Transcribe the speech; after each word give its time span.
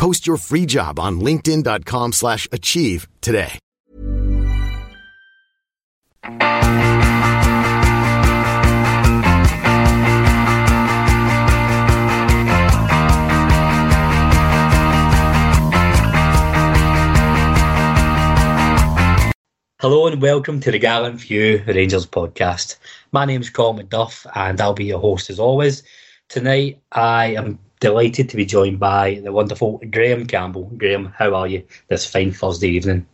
Post 0.00 0.26
your 0.26 0.38
free 0.38 0.64
job 0.64 0.98
on 0.98 1.20
linkedin.com/achieve 1.20 2.14
slash 2.14 2.48
achieve 2.50 3.06
today. 3.20 3.58
Hello 19.82 20.06
and 20.06 20.22
welcome 20.22 20.60
to 20.60 20.70
the 20.70 20.78
Gallant 20.78 21.20
Few 21.20 21.62
Rangers 21.66 22.06
podcast. 22.06 22.76
My 23.12 23.26
name 23.26 23.42
is 23.42 23.50
Colin 23.50 23.86
McDuff 23.86 24.26
and 24.34 24.58
I'll 24.62 24.72
be 24.72 24.86
your 24.86 24.98
host 24.98 25.28
as 25.28 25.38
always. 25.38 25.82
Tonight 26.30 26.80
I 26.90 27.34
am 27.34 27.58
delighted 27.80 28.28
to 28.28 28.36
be 28.36 28.46
joined 28.46 28.78
by 28.78 29.20
the 29.24 29.32
wonderful 29.32 29.80
Graham 29.90 30.26
Campbell. 30.26 30.70
Graham, 30.76 31.06
how 31.16 31.34
are 31.34 31.48
you 31.48 31.64
this 31.88 32.06
fine 32.06 32.30
Thursday 32.30 32.68
evening? 32.68 33.06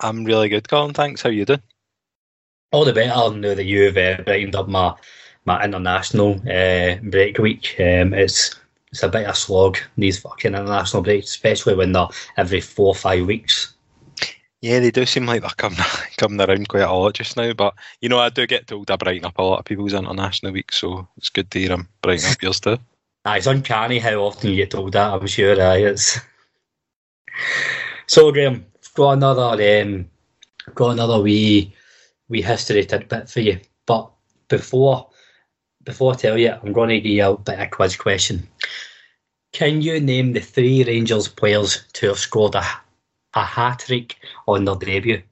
I'm 0.00 0.24
really 0.24 0.48
good, 0.48 0.68
Colin. 0.68 0.94
Thanks. 0.94 1.22
How 1.22 1.30
you 1.30 1.44
doing? 1.44 1.62
All 2.72 2.84
the 2.84 2.92
better 2.92 3.36
now 3.36 3.54
that 3.54 3.64
you've 3.64 3.96
uh, 3.96 4.22
brightened 4.24 4.56
up 4.56 4.68
my 4.68 4.94
my 5.44 5.62
international 5.62 6.40
uh, 6.50 6.96
break 7.02 7.38
week. 7.38 7.76
Um, 7.78 8.14
it's 8.14 8.54
it's 8.90 9.02
a 9.02 9.08
bit 9.08 9.24
of 9.24 9.32
a 9.32 9.34
slog 9.34 9.78
these 9.98 10.18
fucking 10.20 10.54
international 10.54 11.02
breaks, 11.02 11.30
especially 11.30 11.74
when 11.74 11.92
they're 11.92 12.08
every 12.36 12.60
four 12.60 12.88
or 12.88 12.94
five 12.94 13.26
weeks. 13.26 13.74
Yeah, 14.62 14.80
they 14.80 14.90
do 14.90 15.04
seem 15.04 15.26
like 15.26 15.42
they're 15.42 15.50
coming 15.50 15.78
coming 16.16 16.40
around 16.40 16.68
quite 16.68 16.82
a 16.82 16.92
lot 16.92 17.14
just 17.14 17.36
now. 17.36 17.52
But 17.52 17.74
you 18.00 18.08
know, 18.08 18.18
I 18.18 18.30
do 18.30 18.46
get 18.46 18.66
told 18.66 18.90
I 18.90 18.96
brighten 18.96 19.26
up 19.26 19.38
a 19.38 19.42
lot 19.42 19.58
of 19.58 19.64
people's 19.64 19.92
international 19.92 20.52
week, 20.52 20.72
so 20.72 21.06
it's 21.16 21.28
good 21.28 21.50
to 21.50 21.58
hear 21.58 21.72
I'm 21.72 21.88
brightening 22.02 22.32
up 22.32 22.42
yours 22.42 22.60
too. 22.60 22.78
It's 23.26 23.46
uncanny 23.46 23.98
how 23.98 24.16
often 24.16 24.50
you 24.50 24.56
get 24.56 24.70
told 24.70 24.92
that. 24.92 25.14
I'm 25.14 25.26
sure. 25.26 25.60
Aye, 25.60 25.78
it's 25.78 26.20
so 28.06 28.30
Graham. 28.30 28.66
Got 28.94 29.12
another 29.12 29.82
um, 29.82 30.08
got 30.74 30.90
another 30.90 31.20
wee 31.20 31.74
wee 32.28 32.42
history 32.42 32.84
tidbit 32.84 33.28
for 33.28 33.40
you. 33.40 33.60
But 33.86 34.10
before 34.48 35.08
before 35.84 36.12
I 36.12 36.16
tell 36.16 36.38
you, 36.38 36.52
I'm 36.52 36.72
going 36.72 36.90
to 36.90 37.00
give 37.00 37.12
you 37.12 37.24
a 37.24 37.36
bit 37.36 37.58
of 37.58 37.70
quiz 37.70 37.96
question. 37.96 38.46
Can 39.52 39.82
you 39.82 40.00
name 40.00 40.32
the 40.32 40.40
three 40.40 40.84
Rangers 40.84 41.28
players 41.28 41.84
to 41.94 42.08
have 42.08 42.18
scored 42.18 42.54
a 42.54 42.64
a 43.34 43.44
hat 43.44 43.80
trick 43.80 44.16
on 44.46 44.64
their 44.64 44.76
debut? 44.76 45.22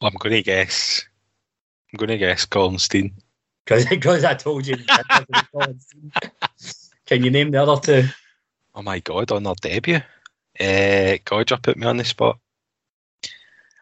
I'm 0.00 0.14
going 0.18 0.34
to 0.34 0.42
guess. 0.42 1.04
I'm 1.92 1.98
going 1.98 2.08
to 2.08 2.18
guess 2.18 2.44
Colin 2.44 2.78
Stein. 2.78 3.14
Because 3.64 4.24
I 4.24 4.34
told 4.34 4.66
you. 4.66 4.76
Can 7.06 7.24
you 7.24 7.30
name 7.30 7.50
the 7.50 7.62
other 7.62 7.80
two? 7.80 8.08
Oh 8.74 8.82
my 8.82 9.00
god, 9.00 9.32
on 9.32 9.42
their 9.42 9.54
debut. 9.60 10.00
Uh, 10.58 11.16
God, 11.24 11.50
you 11.50 11.56
put 11.56 11.76
me 11.76 11.86
on 11.86 11.96
the 11.96 12.04
spot. 12.04 12.38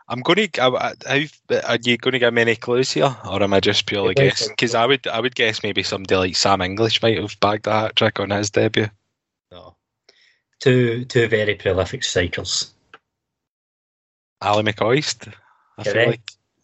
I'm 0.09 0.21
going 0.21 0.49
to. 0.49 0.63
Are 0.63 1.17
you 1.83 1.97
going 1.97 2.13
to 2.13 2.19
give 2.19 2.35
me 2.35 2.43
any 2.43 2.57
clues 2.57 2.93
here, 2.93 3.17
or 3.29 3.43
am 3.43 3.55
I 3.55 3.61
just 3.61 3.87
purely 3.87 4.15
Yeah, 4.17 4.25
guessing? 4.25 4.51
Because 4.51 4.75
I 4.75 4.87
would, 4.87 5.07
I 5.07 5.21
would 5.21 5.35
guess 5.35 5.63
maybe 5.63 5.83
somebody 5.83 6.17
like 6.17 6.37
Sam 6.37 6.61
English 6.61 7.03
might 7.03 7.19
have 7.19 7.39
bagged 7.41 7.67
a 7.67 7.73
hat 7.73 7.97
trick 7.97 8.21
on 8.21 8.31
his 8.31 8.51
debut. 8.51 8.89
No. 9.51 9.77
Two 10.61 11.05
two 11.07 11.27
very 11.29 11.55
prolific 11.55 12.05
strikers. 12.05 12.73
Ally 14.41 14.63
McCoist. 14.63 15.33
I 15.79 15.85
feel 15.85 16.07
like. 16.07 16.21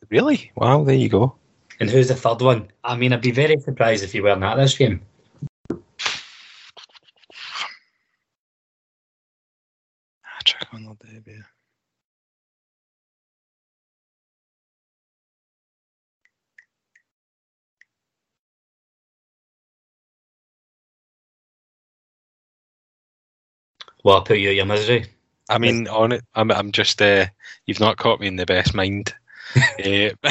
Really? 0.08 0.50
Wow, 0.56 0.84
there 0.84 0.94
you 0.94 1.08
go. 1.08 1.36
And 1.78 1.88
who's 1.88 2.08
the 2.08 2.14
third 2.14 2.40
one? 2.42 2.68
I 2.84 2.96
mean, 2.96 3.12
I'd 3.12 3.20
be 3.20 3.30
very 3.30 3.58
surprised 3.60 4.04
if 4.04 4.14
you 4.14 4.22
weren't 4.22 4.42
at 4.42 4.56
this 4.56 4.76
game. 4.76 5.02
Ah, 5.70 5.76
Hat 10.22 10.44
trick 10.44 10.74
on 10.74 10.84
their 10.84 11.12
debut. 11.14 11.42
Well, 24.02 24.16
I'll 24.16 24.22
put 24.22 24.38
you 24.38 24.48
at 24.50 24.56
your 24.56 24.64
misery. 24.66 25.06
I 25.50 25.58
mean, 25.58 25.88
on 25.88 26.12
it, 26.12 26.24
I'm, 26.34 26.50
I'm 26.50 26.72
just. 26.72 27.00
Uh, 27.02 27.26
you've 27.66 27.80
not 27.80 27.96
caught 27.98 28.20
me 28.20 28.26
in 28.28 28.36
the 28.36 28.46
best 28.46 28.74
mind. 28.74 29.14
uh, 29.56 29.58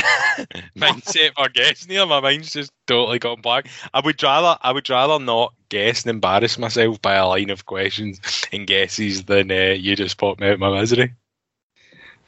mindset 0.78 1.34
for 1.36 1.50
guessing 1.50 1.92
here. 1.92 2.06
My 2.06 2.20
mind's 2.22 2.52
just 2.54 2.72
totally 2.88 3.20
gone 3.20 3.42
blank. 3.42 3.68
I 3.94 4.00
would 4.00 4.22
rather, 4.24 4.58
I 4.62 4.72
would 4.72 4.90
rather 4.90 5.20
not 5.24 5.54
guess 5.70 6.04
and 6.04 6.10
embarrass 6.12 6.58
myself 6.58 7.02
by 7.02 7.16
a 7.16 7.28
line 7.28 7.50
of 7.50 7.66
questions 7.66 8.20
and 8.54 8.66
guesses 8.66 9.26
than 9.26 9.52
uh, 9.52 9.76
you 9.78 9.96
just 9.96 10.18
put 10.18 10.40
me 10.40 10.48
out 10.50 10.60
my 10.60 10.80
misery. 10.80 11.14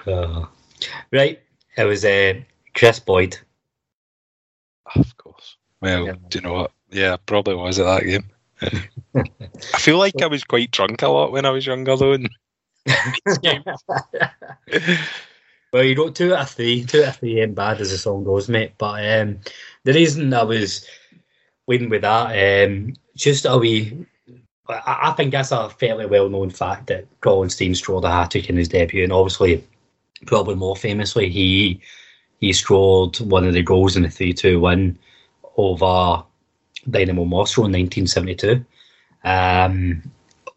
Uh, 0.05 0.45
right. 1.11 1.39
It 1.77 1.83
was 1.85 2.03
uh, 2.03 2.33
Kris 2.75 2.99
Boyd. 2.99 3.37
Of 4.95 5.15
course. 5.17 5.57
Well, 5.81 6.05
Yeah. 6.07 6.15
do 6.29 6.37
you 6.39 6.41
know 6.41 6.53
what? 6.53 6.71
Yeah, 6.91 7.15
probably 7.25 7.55
was 7.55 7.79
at 7.79 7.85
that 7.85 8.03
game. 8.03 8.29
I 9.15 9.77
feel 9.79 9.97
like 9.97 10.21
I 10.21 10.27
was 10.27 10.43
quite 10.43 10.71
drunk 10.71 11.01
a 11.01 11.07
lot 11.07 11.31
when 11.31 11.45
I 11.45 11.49
was 11.51 11.65
younger, 11.65 11.95
though. 11.95 12.11
And 12.11 12.29
well, 15.73 15.83
you 15.83 15.95
got 15.95 16.15
two 16.15 16.33
out 16.33 16.43
of 16.43 16.49
three. 16.49 16.85
Two 16.85 17.03
out 17.03 17.09
of 17.09 17.17
three 17.17 17.41
ain't 17.41 17.55
bad 17.55 17.81
as 17.81 17.91
the 17.91 17.97
song 17.97 18.23
goes, 18.23 18.49
mate. 18.49 18.73
But 18.77 19.19
um, 19.19 19.39
the 19.83 19.93
reason 19.93 20.33
I 20.33 20.43
was 20.43 20.85
leading 21.67 21.89
with 21.89 22.01
that, 22.01 22.67
um, 22.67 22.93
just 23.15 23.45
a 23.45 23.57
wee. 23.57 24.05
I 24.67 25.09
I 25.09 25.11
think 25.11 25.31
that's 25.31 25.51
a 25.51 25.69
fairly 25.69 26.05
well 26.05 26.29
known 26.29 26.49
fact 26.49 26.87
that 26.87 27.05
Colin 27.21 27.49
Stein 27.49 27.75
scored 27.75 28.05
a 28.05 28.11
hat 28.11 28.31
trick 28.31 28.49
in 28.49 28.57
his 28.57 28.69
debut, 28.69 29.03
and 29.03 29.13
obviously, 29.13 29.63
probably 30.25 30.55
more 30.55 30.75
famously, 30.75 31.29
he 31.29 31.81
he 32.39 32.53
scored 32.53 33.17
one 33.17 33.45
of 33.45 33.53
the 33.53 33.61
goals 33.61 33.95
in 33.95 34.03
the 34.03 34.09
3 34.09 34.33
2 34.33 34.59
win 34.59 34.97
over 35.57 36.23
Dynamo 36.89 37.25
Moscow 37.25 37.65
in 37.65 37.71
1972. 37.71 38.65
Um, 39.23 40.01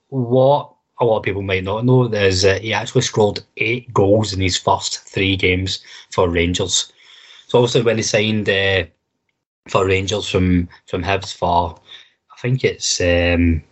what 0.09 0.74
a 1.01 1.05
lot 1.05 1.19
of 1.19 1.25
people 1.25 1.43
might 1.43 1.65
not 1.65 1.85
know 1.85 2.05
is 2.05 2.43
that 2.43 2.63
he 2.63 2.73
actually 2.73 3.03
scored 3.03 3.43
eight 3.57 3.93
goals 3.93 4.33
in 4.33 4.41
his 4.41 4.57
first 4.57 5.01
three 5.01 5.37
games 5.37 5.83
for 6.11 6.29
Rangers. 6.29 6.93
So 7.49 7.59
obviously 7.59 7.83
when 7.83 7.97
he 7.97 8.03
signed 8.03 8.49
uh, 8.49 8.85
for 9.69 9.87
Rangers 9.87 10.29
from 10.29 10.69
from 10.87 11.03
Hibs 11.03 11.35
for, 11.35 11.81
I 12.33 12.41
think 12.41 12.65
it's 12.65 13.01
um, 13.01 13.63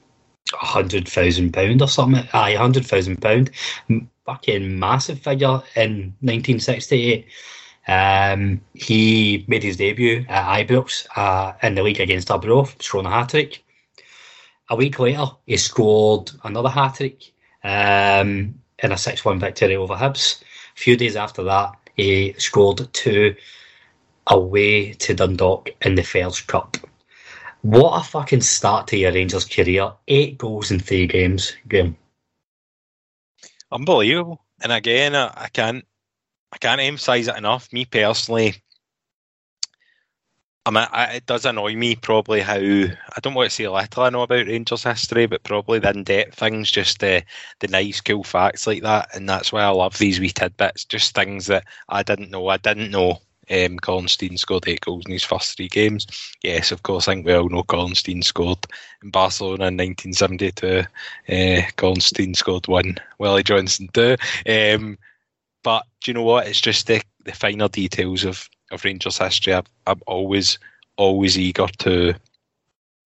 hundred 0.53 1.09
thousand 1.09 1.53
pound 1.53 1.83
or 1.83 1.89
something. 1.89 2.27
Aye, 2.33 2.55
hundred 2.55 2.87
thousand 2.87 3.21
pound. 3.23 3.51
Fucking 4.27 4.79
massive 4.79 5.19
figure 5.21 5.63
in 5.75 6.15
1968. 6.21 7.27
Um, 7.89 8.61
he 8.75 9.45
made 9.49 9.65
his 9.65 9.77
debut 9.77 10.25
at 10.29 10.67
Ibrox 10.67 11.07
uh, 11.17 11.55
in 11.63 11.75
the 11.75 11.83
league 11.83 12.01
against 12.01 12.31
Arbroath, 12.31 12.81
scoring 12.81 13.07
a 13.07 13.11
hat 13.11 13.31
trick. 13.31 13.62
A 14.71 14.77
week 14.77 14.99
later, 14.99 15.27
he 15.47 15.57
scored 15.57 16.31
another 16.45 16.69
hat 16.69 16.97
trick 16.97 17.33
um, 17.65 18.55
in 18.79 18.93
a 18.93 18.97
6 18.97 19.25
1 19.25 19.39
victory 19.39 19.77
over 19.77 19.95
Hibs. 19.95 20.43
A 20.77 20.81
few 20.81 20.97
days 20.97 21.17
after 21.17 21.43
that, 21.45 21.73
he 21.97 22.35
scored 22.39 22.93
two 22.93 23.35
away 24.27 24.93
to 24.93 25.15
Dundalk 25.15 25.71
in 25.83 25.95
the 25.95 26.03
Fairs 26.03 26.41
Cup. 26.41 26.77
What 27.63 28.01
a 28.01 28.05
fucking 28.05 28.41
start 28.41 28.89
to 28.89 28.97
your 28.97 29.13
Rangers 29.13 29.45
career. 29.45 29.93
Eight 30.09 30.39
goals 30.39 30.71
in 30.71 30.81
three 30.81 31.07
games, 31.07 31.55
Graham. 31.69 31.97
Unbelievable. 33.71 34.45
And 34.63 34.73
again, 34.73 35.15
I, 35.15 35.33
I 35.37 35.49
can't 35.49 35.85
I 36.53 36.59
can't 36.59 36.81
emphasise 36.81 37.29
it 37.29 37.37
enough. 37.37 37.73
Me 37.73 37.85
personally, 37.85 38.63
I 40.65 40.71
mean, 40.71 40.87
it 41.17 41.27
does 41.27 41.45
annoy 41.45 41.75
me 41.75 41.97
probably 41.97 42.41
how 42.41 42.55
I 42.55 43.21
don't 43.21 43.35
want 43.35 43.51
to 43.51 43.55
say 43.55 43.67
little 43.69 44.03
I 44.03 44.11
know 44.11 44.23
about 44.23 44.47
Rangers 44.47 44.85
history, 44.85 45.27
but 45.27 45.43
probably 45.43 45.81
the 45.81 45.91
in-depth 45.91 46.37
things, 46.37 46.71
just 46.71 47.01
the 47.01 47.25
the 47.59 47.69
nice, 47.69 48.01
cool 48.01 48.23
facts 48.23 48.67
like 48.67 48.83
that, 48.83 49.09
and 49.15 49.29
that's 49.29 49.53
why 49.53 49.63
I 49.63 49.71
love 49.71 49.99
these 49.99 50.21
wee 50.21 50.31
tidbits, 50.31 50.85
just 50.85 51.15
things 51.15 51.47
that 51.47 51.65
I 51.89 52.05
didn't 52.05 52.31
know. 52.31 52.49
I 52.49 52.59
didn't 52.59 52.93
know. 52.93 53.21
Um, 53.51 53.77
Colin 53.79 54.07
Stein 54.07 54.37
scored 54.39 54.69
eight 54.69 54.83
goals 54.83 55.05
in 55.05 55.13
his 55.13 55.25
first 55.25 55.57
three 55.57 55.69
games. 55.69 56.07
Yes, 56.45 56.71
of 56.71 56.85
course, 56.85 57.09
I 57.09 57.15
think 57.15 57.27
we 57.27 57.35
all 57.35 57.49
know 57.49 57.65
Colin 57.65 57.97
Stein 57.97 58.23
scored 58.23 58.65
in 59.03 59.11
Barcelona 59.11 59.67
in 59.67 59.77
1972. 59.77 60.85
Uh, 61.29 61.63
Colin 61.77 62.01
Stein 62.01 62.35
scored 62.35 62.69
one. 62.69 62.99
Willie 63.19 63.43
Johnston 63.43 63.89
two. 63.89 64.17
Um, 64.49 64.97
but 65.65 65.85
do 66.03 66.11
you 66.11 66.15
know 66.15 66.23
what? 66.23 66.47
It's 66.47 66.61
just 66.61 66.87
the, 66.87 67.03
the 67.25 67.33
finer 67.33 67.69
details 67.69 68.25
of, 68.25 68.49
of 68.73 68.85
Rangers 68.85 69.19
history. 69.19 69.55
i 69.55 69.63
I'm 69.87 70.01
always, 70.07 70.59
always 70.97 71.39
eager 71.39 71.67
to 71.67 72.15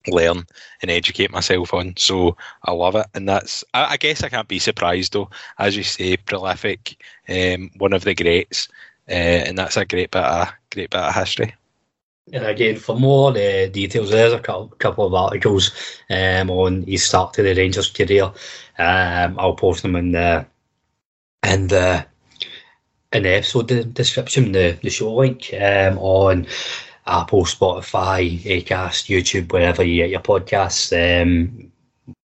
learn 0.08 0.46
and 0.82 0.90
educate 0.90 1.30
myself 1.30 1.74
on. 1.74 1.94
So 1.96 2.36
I 2.64 2.72
love 2.72 2.96
it. 2.96 3.06
And 3.14 3.28
that's, 3.28 3.64
I, 3.74 3.92
I 3.92 3.96
guess 3.96 4.22
I 4.22 4.28
can't 4.28 4.48
be 4.48 4.58
surprised 4.58 5.12
though. 5.12 5.30
As 5.58 5.76
you 5.76 5.82
say, 5.82 6.16
prolific, 6.16 7.02
um, 7.28 7.70
one 7.78 7.92
of 7.92 8.04
the 8.04 8.14
greats. 8.14 8.68
Uh, 9.08 9.12
and 9.46 9.58
that's 9.58 9.76
a 9.76 9.84
great 9.84 10.10
bit 10.10 10.24
of, 10.24 10.48
great 10.72 10.90
bit 10.90 11.00
of 11.00 11.14
history. 11.14 11.54
And 12.32 12.44
again, 12.44 12.76
for 12.76 12.98
more 12.98 13.30
uh, 13.30 13.66
details, 13.66 14.10
there's 14.10 14.32
a 14.32 14.40
couple 14.40 15.06
of 15.06 15.14
articles 15.14 15.70
um, 16.10 16.50
on 16.50 16.82
his 16.82 17.04
start 17.04 17.32
to 17.34 17.42
the 17.42 17.54
Rangers 17.54 17.88
career. 17.88 18.24
Um, 18.78 19.38
I'll 19.38 19.54
post 19.54 19.82
them 19.82 19.94
in 19.94 20.10
the 20.10 20.44
in 21.44 21.68
the 21.68 22.04
in 23.12 23.22
the 23.22 23.30
episode 23.30 23.94
description, 23.94 24.52
the, 24.52 24.78
the 24.82 24.90
show 24.90 25.14
link 25.14 25.50
um, 25.54 25.98
on 25.98 26.46
Apple, 27.06 27.44
Spotify, 27.44 28.40
Acast, 28.40 29.08
YouTube, 29.08 29.52
wherever 29.52 29.82
you 29.82 30.02
get 30.02 30.10
your 30.10 30.20
podcasts, 30.20 30.92
um, 30.92 31.70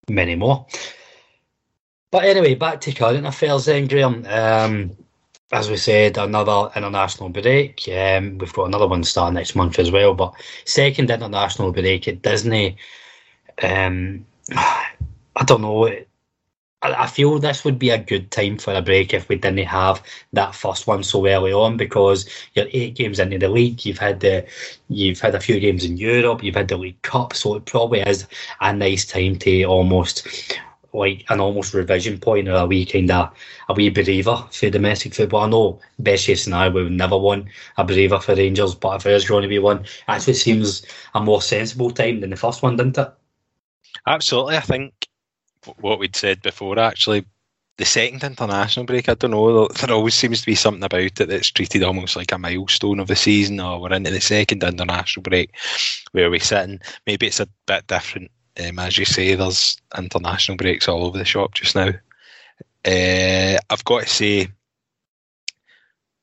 many 0.09 0.35
more. 0.35 0.67
But 2.11 2.25
anyway, 2.25 2.55
back 2.55 2.81
to 2.83 2.93
current 2.93 3.27
affairs 3.27 3.65
then, 3.65 3.89
Graham. 3.89 4.25
Um, 4.27 4.97
as 5.53 5.71
we 5.71 5.77
said, 5.77 6.19
another 6.19 6.71
international 6.75 7.29
break. 7.29 7.89
Um, 7.89 8.39
we've 8.39 8.53
got 8.53 8.67
another 8.67 8.89
one 8.89 9.05
starting 9.05 9.35
next 9.35 9.55
month 9.55 9.79
as 9.79 9.91
well. 9.91 10.15
But 10.15 10.35
second 10.65 11.11
international 11.11 11.73
break 11.73 12.09
at 12.09 12.23
Disney. 12.23 12.77
Um, 13.63 14.27
I 14.53 15.45
don't 15.45 15.63
know. 15.63 15.89
I 16.93 17.07
feel 17.07 17.39
this 17.39 17.65
would 17.65 17.79
be 17.79 17.91
a 17.91 17.99
good 17.99 18.31
time 18.31 18.59
for 18.59 18.75
a 18.75 18.83
break 18.83 19.15
if 19.15 19.29
we 19.29 19.37
didn't 19.37 19.67
have 19.67 20.03
that 20.35 20.55
first 20.55 20.87
one 20.87 21.03
so 21.03 21.27
early 21.27 21.53
on 21.53 21.79
because 21.79 22.29
you're 22.55 22.67
eight 22.73 22.95
games 22.95 23.19
into 23.19 23.39
the 23.39 23.49
league. 23.49 23.87
You've 23.87 23.99
had 23.99 24.21
the 24.21 24.47
you've 24.89 25.21
had 25.21 25.35
a 25.35 25.41
few 25.41 25.59
games 25.61 25.85
in 25.85 25.97
Europe. 25.97 26.43
You've 26.43 26.57
had 26.57 26.69
the 26.69 26.77
League 26.77 27.01
Cup, 27.01 27.35
so 27.35 27.55
it 27.55 27.65
probably 27.65 28.01
is 28.01 28.27
a 28.61 28.73
nice 28.73 29.07
time 29.07 29.37
to 29.37 29.65
almost 29.65 30.59
like 30.93 31.25
an 31.31 31.41
almost 31.41 31.75
revision 31.75 32.19
point 32.19 32.49
or 32.49 32.57
a 32.57 32.67
wee 32.67 32.87
kind 32.87 33.11
of 33.11 33.35
a 33.69 33.75
wee 33.75 33.89
breather 33.89 34.37
for 34.53 34.71
domestic 34.71 35.15
football. 35.15 35.45
I 35.45 35.49
know 35.49 35.81
best 35.99 36.27
case 36.27 36.45
scenario 36.45 36.73
we 36.73 36.83
would 36.85 36.93
never 36.93 37.17
want 37.17 37.47
a 37.79 37.85
breather 37.85 38.21
for 38.21 38.35
Rangers, 38.35 38.75
but 38.75 38.97
if 38.97 39.03
there 39.05 39.15
is 39.15 39.29
going 39.29 39.43
to 39.43 39.49
be 39.49 39.59
one, 39.59 39.85
actually 40.07 40.35
seems 40.35 40.85
a 41.15 41.21
more 41.21 41.43
sensible 41.43 41.91
time 41.91 42.21
than 42.21 42.31
the 42.31 42.37
first 42.37 42.63
one, 42.63 42.77
didn't 42.77 42.99
it? 42.99 43.13
Absolutely, 44.07 44.57
I 44.57 44.61
think 44.61 45.04
what 45.81 45.99
we'd 45.99 46.17
said 46.17 46.43
before, 46.43 46.79
actually, 46.79 47.25
the 47.77 47.85
second 47.85 48.23
international 48.23 48.87
break, 48.87 49.09
I 49.09 49.15
don't 49.15 49.33
know, 49.33 49.67
there 49.69 49.91
always 49.93 50.15
seems 50.15 50.41
to 50.41 50.47
be 50.47 50.55
something 50.55 50.85
about 50.85 51.01
it 51.01 51.15
that's 51.17 51.51
treated 51.51 51.83
almost 51.83 52.15
like 52.15 52.31
a 52.31 52.39
milestone 52.39 53.01
of 53.01 53.09
the 53.09 53.17
season, 53.17 53.59
or 53.59 53.81
we're 53.81 53.93
into 53.93 54.11
the 54.11 54.21
second 54.21 54.63
international 54.63 55.23
break 55.23 55.51
where 56.13 56.31
we 56.31 56.39
sit 56.39 56.63
and 56.63 56.83
maybe 57.07 57.27
it's 57.27 57.41
a 57.41 57.49
bit 57.67 57.87
different. 57.89 58.31
Um, 58.65 58.79
as 58.79 58.97
you 58.97 59.05
say, 59.05 59.35
there's 59.35 59.77
international 59.99 60.57
breaks 60.57 60.89
all 60.89 61.05
over 61.05 61.19
the 61.19 61.25
shop 61.25 61.55
just 61.55 61.75
now. 61.75 61.91
Uh, 62.85 63.59
I've 63.71 63.85
got 63.85 64.03
to 64.03 64.09
say, 64.09 64.49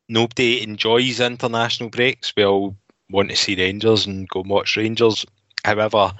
nobody 0.08 0.64
enjoys 0.64 1.20
international 1.20 1.90
breaks. 1.90 2.32
We 2.38 2.46
all 2.46 2.78
want 3.10 3.30
to 3.30 3.36
see 3.36 3.56
Rangers 3.56 4.06
and 4.06 4.28
go 4.30 4.42
and 4.42 4.50
watch 4.50 4.78
Rangers. 4.78 5.26
However, 5.66 6.14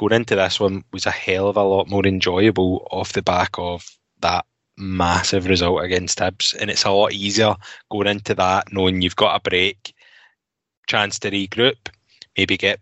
going 0.00 0.14
into 0.14 0.34
this 0.34 0.58
one 0.58 0.82
was 0.94 1.04
a 1.04 1.10
hell 1.10 1.48
of 1.48 1.58
a 1.58 1.62
lot 1.62 1.86
more 1.86 2.06
enjoyable 2.06 2.88
off 2.90 3.12
the 3.12 3.20
back 3.20 3.50
of 3.58 3.86
that 4.20 4.46
massive 4.78 5.44
result 5.44 5.84
against 5.84 6.18
Hibs. 6.18 6.56
And 6.58 6.70
it's 6.70 6.84
a 6.84 6.90
lot 6.90 7.12
easier 7.12 7.54
going 7.90 8.06
into 8.06 8.34
that 8.36 8.72
knowing 8.72 9.02
you've 9.02 9.16
got 9.16 9.36
a 9.36 9.50
break, 9.50 9.92
chance 10.86 11.18
to 11.18 11.30
regroup, 11.30 11.90
maybe 12.38 12.56
get 12.56 12.80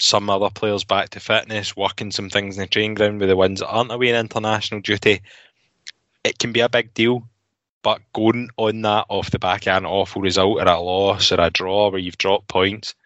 some 0.00 0.28
other 0.28 0.50
players 0.50 0.82
back 0.82 1.10
to 1.10 1.20
fitness, 1.20 1.76
working 1.76 2.10
some 2.10 2.28
things 2.28 2.56
in 2.56 2.62
the 2.62 2.66
training 2.66 2.94
ground 2.94 3.20
with 3.20 3.28
the 3.28 3.36
ones 3.36 3.60
that 3.60 3.68
aren't 3.68 3.92
away 3.92 4.08
in 4.08 4.16
international 4.16 4.80
duty. 4.80 5.22
It 6.24 6.40
can 6.40 6.50
be 6.50 6.60
a 6.60 6.68
big 6.68 6.92
deal. 6.94 7.28
But 7.82 8.00
going 8.12 8.48
on 8.56 8.82
that 8.82 9.06
off 9.08 9.30
the 9.30 9.38
back 9.38 9.68
of 9.68 9.76
an 9.76 9.86
awful 9.86 10.20
result 10.20 10.58
or 10.58 10.66
a 10.66 10.80
loss 10.80 11.30
or 11.30 11.40
a 11.40 11.48
draw 11.48 11.90
where 11.90 12.00
you've 12.00 12.18
dropped 12.18 12.48
points, 12.48 12.96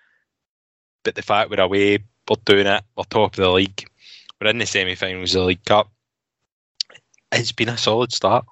but 1.04 1.14
the 1.14 1.20
fact 1.20 1.50
we're 1.50 1.60
away 1.60 1.98
we're 2.30 2.36
doing 2.44 2.66
it. 2.66 2.82
We're 2.96 3.04
top 3.04 3.32
of 3.32 3.36
the 3.36 3.50
league. 3.50 3.86
We're 4.40 4.50
in 4.50 4.58
the 4.58 4.66
semi-finals 4.66 5.34
of 5.34 5.40
the 5.40 5.46
League 5.46 5.64
Cup. 5.64 5.90
It's 7.32 7.52
been 7.52 7.68
a 7.68 7.76
solid 7.76 8.12
start. 8.12 8.46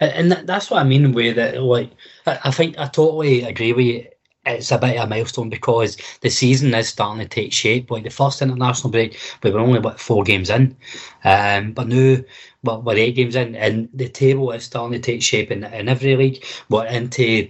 And 0.00 0.30
that's 0.32 0.70
what 0.70 0.80
I 0.80 0.84
mean 0.84 1.12
with 1.12 1.38
it. 1.38 1.60
Like, 1.60 1.90
I 2.26 2.50
think 2.50 2.78
I 2.78 2.86
totally 2.86 3.42
agree 3.42 3.72
with 3.72 3.86
you. 3.86 4.06
It's 4.44 4.70
a 4.70 4.78
bit 4.78 4.96
of 4.96 5.06
a 5.06 5.08
milestone 5.08 5.50
because 5.50 5.96
the 6.20 6.30
season 6.30 6.72
is 6.72 6.88
starting 6.88 7.20
to 7.20 7.28
take 7.28 7.52
shape. 7.52 7.90
Like 7.90 8.04
the 8.04 8.10
first 8.10 8.40
international 8.40 8.92
break, 8.92 9.18
we 9.42 9.50
were 9.50 9.58
only 9.58 9.80
what 9.80 9.98
four 9.98 10.22
games 10.22 10.50
in, 10.50 10.76
um, 11.24 11.72
but 11.72 11.88
now 11.88 12.18
well, 12.62 12.80
we're 12.80 12.96
eight 12.96 13.16
games 13.16 13.34
in, 13.34 13.56
and 13.56 13.88
the 13.92 14.08
table 14.08 14.52
is 14.52 14.62
starting 14.62 14.92
to 14.92 15.04
take 15.04 15.20
shape 15.20 15.50
in, 15.50 15.64
in 15.64 15.88
every 15.88 16.14
league. 16.14 16.44
We're 16.68 16.86
into 16.86 17.48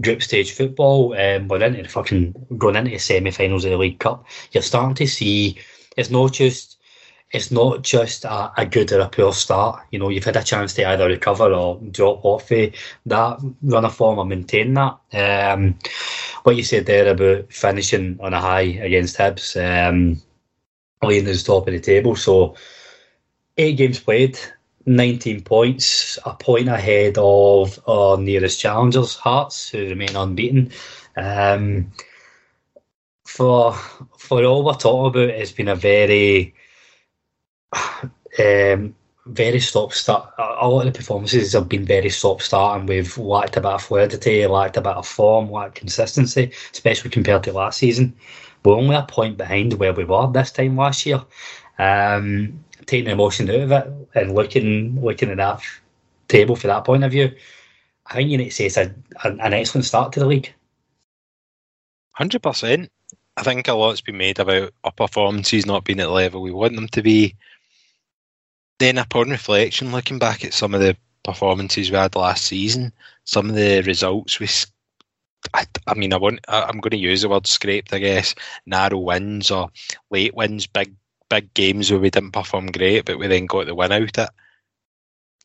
group 0.00 0.22
stage 0.22 0.52
football. 0.52 1.14
Um, 1.14 1.48
we're 1.48 1.62
into 1.62 1.82
the 1.82 1.88
fucking 1.88 2.34
going 2.56 2.76
into 2.76 2.90
the 2.90 2.98
semi-finals 2.98 3.64
of 3.64 3.70
the 3.70 3.76
League 3.76 3.98
Cup. 3.98 4.26
You're 4.52 4.62
starting 4.62 4.94
to 4.96 5.06
see 5.06 5.58
it's 5.96 6.10
not 6.10 6.32
just 6.32 6.76
it's 7.32 7.50
not 7.50 7.82
just 7.82 8.24
a, 8.24 8.52
a, 8.56 8.64
good 8.64 8.92
or 8.92 9.00
a 9.00 9.08
poor 9.08 9.32
start. 9.32 9.84
You 9.90 9.98
know, 9.98 10.08
you've 10.08 10.24
had 10.24 10.36
a 10.36 10.44
chance 10.44 10.74
to 10.74 10.88
either 10.88 11.06
recover 11.06 11.52
or 11.52 11.80
drop 11.90 12.24
off 12.24 12.50
of 12.52 12.72
that 13.06 13.38
run 13.62 13.84
of 13.84 13.94
form 13.94 14.18
or 14.18 14.24
maintain 14.24 14.74
that. 14.74 14.98
Um, 15.12 15.76
what 16.44 16.56
you 16.56 16.62
said 16.62 16.86
there 16.86 17.10
about 17.10 17.52
finishing 17.52 18.18
on 18.20 18.32
a 18.32 18.40
high 18.40 18.60
against 18.60 19.18
Hibs, 19.18 19.56
um, 19.56 20.22
leading 21.02 21.28
us 21.28 21.42
top 21.42 21.66
of 21.66 21.74
the 21.74 21.80
table. 21.80 22.14
So 22.14 22.54
eight 23.56 23.76
games 23.76 23.98
played, 23.98 24.38
19 24.86 25.42
points, 25.42 26.18
a 26.24 26.32
point 26.34 26.68
ahead 26.68 27.18
of 27.18 27.78
our 27.88 28.16
nearest 28.16 28.60
challengers, 28.60 29.16
Hearts, 29.16 29.68
who 29.68 29.88
remain 29.88 30.14
unbeaten. 30.16 30.70
Um, 31.16 31.92
for 33.24 33.72
for 34.18 34.44
all 34.44 34.64
we're 34.64 34.74
talking 34.74 35.08
about, 35.08 35.34
it's 35.34 35.52
been 35.52 35.68
a 35.68 35.74
very 35.74 36.54
um, 38.38 38.94
very 39.26 39.60
stop 39.60 39.92
start. 39.92 40.32
A 40.38 40.68
lot 40.68 40.86
of 40.86 40.92
the 40.92 40.98
performances 40.98 41.52
have 41.52 41.68
been 41.68 41.84
very 41.84 42.10
stop 42.10 42.40
start, 42.40 42.78
and 42.78 42.88
we've 42.88 43.18
lacked 43.18 43.56
a 43.56 43.60
bit 43.60 43.72
of 43.72 43.82
fluidity, 43.82 44.46
lacked 44.46 44.76
a 44.76 44.80
bit 44.80 44.94
of 44.94 45.06
form, 45.06 45.50
lacked 45.50 45.74
consistency, 45.74 46.52
especially 46.72 47.10
compared 47.10 47.42
to 47.44 47.52
last 47.52 47.78
season. 47.78 48.16
We're 48.64 48.76
only 48.76 48.96
a 48.96 49.02
point 49.02 49.36
behind 49.36 49.74
where 49.74 49.92
we 49.92 50.04
were 50.04 50.30
this 50.30 50.52
time 50.52 50.76
last 50.76 51.06
year. 51.06 51.22
Um, 51.78 52.64
taking 52.86 53.10
emotion 53.10 53.50
out 53.50 53.56
of 53.56 53.72
it 53.72 53.92
and 54.14 54.34
looking 54.34 55.02
looking 55.02 55.30
at 55.30 55.36
that 55.38 55.60
table 56.28 56.56
for 56.56 56.68
that 56.68 56.84
point 56.84 57.04
of 57.04 57.12
view, 57.12 57.34
I 58.06 58.14
think 58.14 58.30
you 58.30 58.38
need 58.38 58.46
to 58.46 58.50
say 58.50 58.66
it's 58.66 58.76
a, 58.76 58.94
an 59.24 59.52
excellent 59.52 59.84
start 59.84 60.12
to 60.12 60.20
the 60.20 60.26
league. 60.26 60.54
Hundred 62.12 62.42
percent. 62.42 62.90
I 63.36 63.42
think 63.42 63.68
a 63.68 63.74
lot's 63.74 64.00
been 64.00 64.16
made 64.16 64.38
about 64.38 64.72
our 64.84 64.92
performances 64.92 65.66
not 65.66 65.84
being 65.84 66.00
at 66.00 66.06
the 66.06 66.10
level 66.10 66.40
we 66.42 66.52
want 66.52 66.74
them 66.76 66.88
to 66.88 67.02
be. 67.02 67.36
then 68.78 68.98
upon 68.98 69.30
reflection, 69.30 69.92
looking 69.92 70.18
back 70.18 70.44
at 70.44 70.54
some 70.54 70.74
of 70.74 70.80
the 70.80 70.96
performances 71.24 71.90
we 71.90 71.96
had 71.96 72.14
last 72.16 72.44
season, 72.44 72.92
some 73.24 73.50
of 73.50 73.56
the 73.56 73.82
results 73.82 74.40
we. 74.40 74.48
I, 75.54 75.66
I 75.86 75.94
mean, 75.94 76.12
I 76.12 76.16
want. 76.16 76.40
I, 76.48 76.62
I'm 76.62 76.80
going 76.80 76.90
to 76.90 76.96
use 76.96 77.22
the 77.22 77.28
word 77.28 77.46
scraped. 77.46 77.92
I 77.92 77.98
guess 77.98 78.34
narrow 78.66 78.98
wins 78.98 79.50
or 79.50 79.70
late 80.10 80.34
wins, 80.34 80.66
big 80.66 80.94
big 81.28 81.52
games 81.54 81.90
where 81.90 82.00
we 82.00 82.10
didn't 82.10 82.32
perform 82.32 82.66
great, 82.66 83.04
but 83.04 83.18
we 83.18 83.26
then 83.26 83.46
got 83.46 83.66
the 83.66 83.74
win 83.74 83.92
out 83.92 84.18
it. 84.18 84.30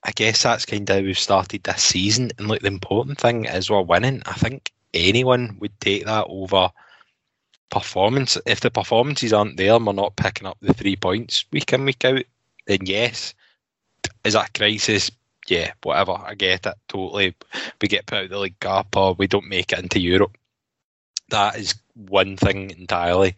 I 0.03 0.11
guess 0.11 0.43
that's 0.43 0.65
kind 0.65 0.89
of 0.89 0.95
how 0.95 1.01
we've 1.03 1.17
started 1.17 1.63
this 1.63 1.83
season. 1.83 2.31
And 2.38 2.47
like 2.47 2.61
the 2.61 2.67
important 2.67 3.19
thing 3.19 3.45
is 3.45 3.69
we're 3.69 3.81
winning. 3.81 4.23
I 4.25 4.33
think 4.33 4.71
anyone 4.93 5.57
would 5.59 5.79
take 5.79 6.05
that 6.05 6.25
over 6.27 6.69
performance. 7.69 8.38
If 8.45 8.61
the 8.61 8.71
performances 8.71 9.31
aren't 9.31 9.57
there 9.57 9.75
and 9.75 9.85
we're 9.85 9.93
not 9.93 10.15
picking 10.15 10.47
up 10.47 10.57
the 10.61 10.73
three 10.73 10.95
points 10.95 11.45
week 11.51 11.71
in, 11.73 11.85
week 11.85 12.03
out, 12.03 12.23
then 12.65 12.79
yes. 12.83 13.33
Is 14.23 14.33
that 14.33 14.50
a 14.50 14.57
crisis? 14.59 15.11
Yeah, 15.47 15.71
whatever. 15.83 16.13
I 16.13 16.33
get 16.35 16.65
it 16.65 16.75
totally. 16.88 17.35
We 17.81 17.88
get 17.88 18.05
put 18.05 18.23
out 18.23 18.29
the 18.29 18.39
league 18.39 18.59
cup 18.59 18.95
or 18.95 19.13
we 19.13 19.27
don't 19.27 19.50
make 19.50 19.71
it 19.71 19.79
into 19.79 20.00
Europe. 20.00 20.35
That 21.29 21.57
is 21.57 21.75
one 21.95 22.38
thing 22.38 22.71
entirely. 22.71 23.35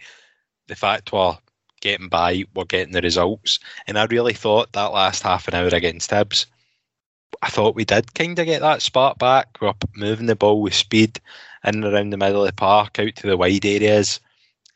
The 0.68 0.76
fact 0.76 1.12
we're 1.12 1.38
getting 1.84 2.08
by, 2.08 2.46
we're 2.56 2.64
getting 2.64 2.94
the 2.94 3.02
results. 3.02 3.60
And 3.86 4.00
I 4.00 4.06
really 4.06 4.34
thought 4.34 4.72
that 4.72 4.94
last 4.94 5.22
half 5.22 5.48
an 5.48 5.54
hour 5.54 5.68
against 5.68 6.10
Hibs, 6.10 6.46
I 7.42 7.50
thought 7.50 7.76
we 7.76 7.84
did 7.84 8.14
kind 8.14 8.40
of 8.40 8.46
get 8.46 8.62
that 8.62 8.82
spark 8.82 9.20
back. 9.20 9.58
We're 9.60 9.74
moving 9.96 10.28
the 10.28 10.36
ball 10.36 10.62
with 10.62 10.74
speed 10.74 11.20
in 11.66 11.84
and 11.84 11.86
around 11.86 12.12
the 12.12 12.18
middle 12.18 12.42
of 12.42 12.48
the 12.48 12.54
park, 12.54 13.00
out 13.00 13.16
to 13.18 13.28
the 13.28 13.38
wide 13.38 13.66
areas. 13.66 14.22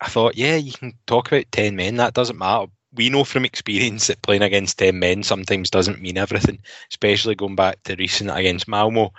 I 0.01 0.09
thought, 0.09 0.37
yeah, 0.37 0.57
you 0.57 0.73
can 0.73 0.93
talk 1.07 1.31
about 1.31 1.51
10 1.51 1.75
men, 1.75 1.95
that 1.95 2.13
doesn't 2.13 2.37
matter. 2.37 2.69
We 2.93 3.09
know 3.09 3.23
from 3.23 3.45
experience 3.45 4.07
that 4.07 4.21
playing 4.21 4.41
against 4.41 4.77
10 4.77 4.99
men 4.99 5.23
sometimes 5.23 5.69
doesn't 5.69 6.01
mean 6.01 6.17
everything, 6.17 6.59
especially 6.89 7.35
going 7.35 7.55
back 7.55 7.81
to 7.83 7.95
recent 7.95 8.29
against 8.31 8.67
Malmo. 8.67 9.13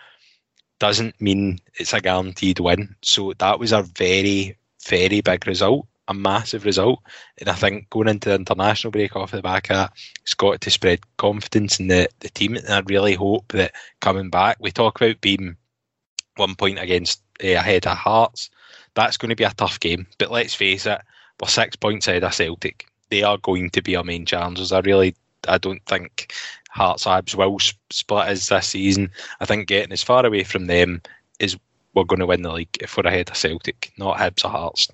Doesn't 0.78 1.20
mean 1.20 1.58
it's 1.74 1.94
a 1.94 2.00
guaranteed 2.00 2.60
win. 2.60 2.94
So 3.02 3.32
that 3.38 3.58
was 3.58 3.72
a 3.72 3.82
very, 3.82 4.56
very 4.86 5.20
big 5.22 5.46
result 5.46 5.86
a 6.08 6.14
massive 6.14 6.64
result. 6.64 7.00
And 7.38 7.48
I 7.48 7.54
think 7.54 7.88
going 7.90 8.08
into 8.08 8.30
the 8.30 8.34
international 8.34 8.90
break 8.90 9.14
off 9.14 9.30
the 9.30 9.42
back 9.42 9.70
of 9.70 9.76
that, 9.76 9.92
it's 10.22 10.34
got 10.34 10.60
to 10.60 10.70
spread 10.70 11.00
confidence 11.18 11.78
in 11.78 11.88
the, 11.88 12.08
the 12.20 12.30
team. 12.30 12.56
And 12.56 12.68
I 12.68 12.80
really 12.86 13.14
hope 13.14 13.52
that 13.52 13.74
coming 14.00 14.30
back, 14.30 14.56
we 14.58 14.70
talk 14.70 15.00
about 15.00 15.20
being 15.20 15.56
one 16.36 16.54
point 16.54 16.78
against 16.78 17.22
uh, 17.44 17.48
ahead 17.48 17.86
of 17.86 17.96
Hearts. 17.96 18.50
That's 18.94 19.16
going 19.16 19.30
to 19.30 19.36
be 19.36 19.44
a 19.44 19.50
tough 19.50 19.78
game. 19.78 20.06
But 20.18 20.32
let's 20.32 20.54
face 20.54 20.86
it, 20.86 21.00
we're 21.40 21.48
six 21.48 21.76
points 21.76 22.08
ahead 22.08 22.24
of 22.24 22.34
Celtic. 22.34 22.88
They 23.10 23.22
are 23.22 23.38
going 23.38 23.70
to 23.70 23.82
be 23.82 23.94
our 23.94 24.04
main 24.04 24.26
challengers. 24.26 24.72
I 24.72 24.80
really, 24.80 25.14
I 25.46 25.58
don't 25.58 25.84
think 25.86 26.32
Hearts 26.70 27.06
Abs 27.06 27.36
will 27.36 27.58
split 27.90 28.28
us 28.28 28.48
this 28.48 28.68
season. 28.68 29.10
I 29.40 29.44
think 29.44 29.68
getting 29.68 29.92
as 29.92 30.02
far 30.02 30.24
away 30.24 30.44
from 30.44 30.66
them 30.66 31.02
is 31.38 31.56
we're 31.94 32.04
going 32.04 32.20
to 32.20 32.26
win 32.26 32.42
the 32.42 32.52
league 32.52 32.76
if 32.80 32.96
we're 32.96 33.06
ahead 33.06 33.30
of 33.30 33.36
Celtic, 33.36 33.92
not 33.98 34.18
Hibs 34.18 34.44
or 34.44 34.50
Hearts 34.50 34.88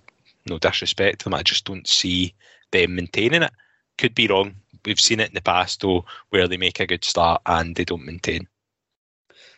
no 0.46 0.58
disrespect 0.58 1.20
to 1.20 1.24
them. 1.24 1.34
I 1.34 1.42
just 1.42 1.64
don't 1.64 1.86
see 1.86 2.34
them 2.70 2.96
maintaining 2.96 3.42
it. 3.42 3.52
Could 3.98 4.14
be 4.14 4.26
wrong. 4.26 4.56
We've 4.84 5.00
seen 5.00 5.20
it 5.20 5.28
in 5.28 5.34
the 5.34 5.40
past 5.40 5.80
though, 5.80 6.04
where 6.30 6.48
they 6.48 6.56
make 6.56 6.80
a 6.80 6.86
good 6.86 7.04
start 7.04 7.42
and 7.46 7.74
they 7.74 7.84
don't 7.84 8.04
maintain. 8.04 8.48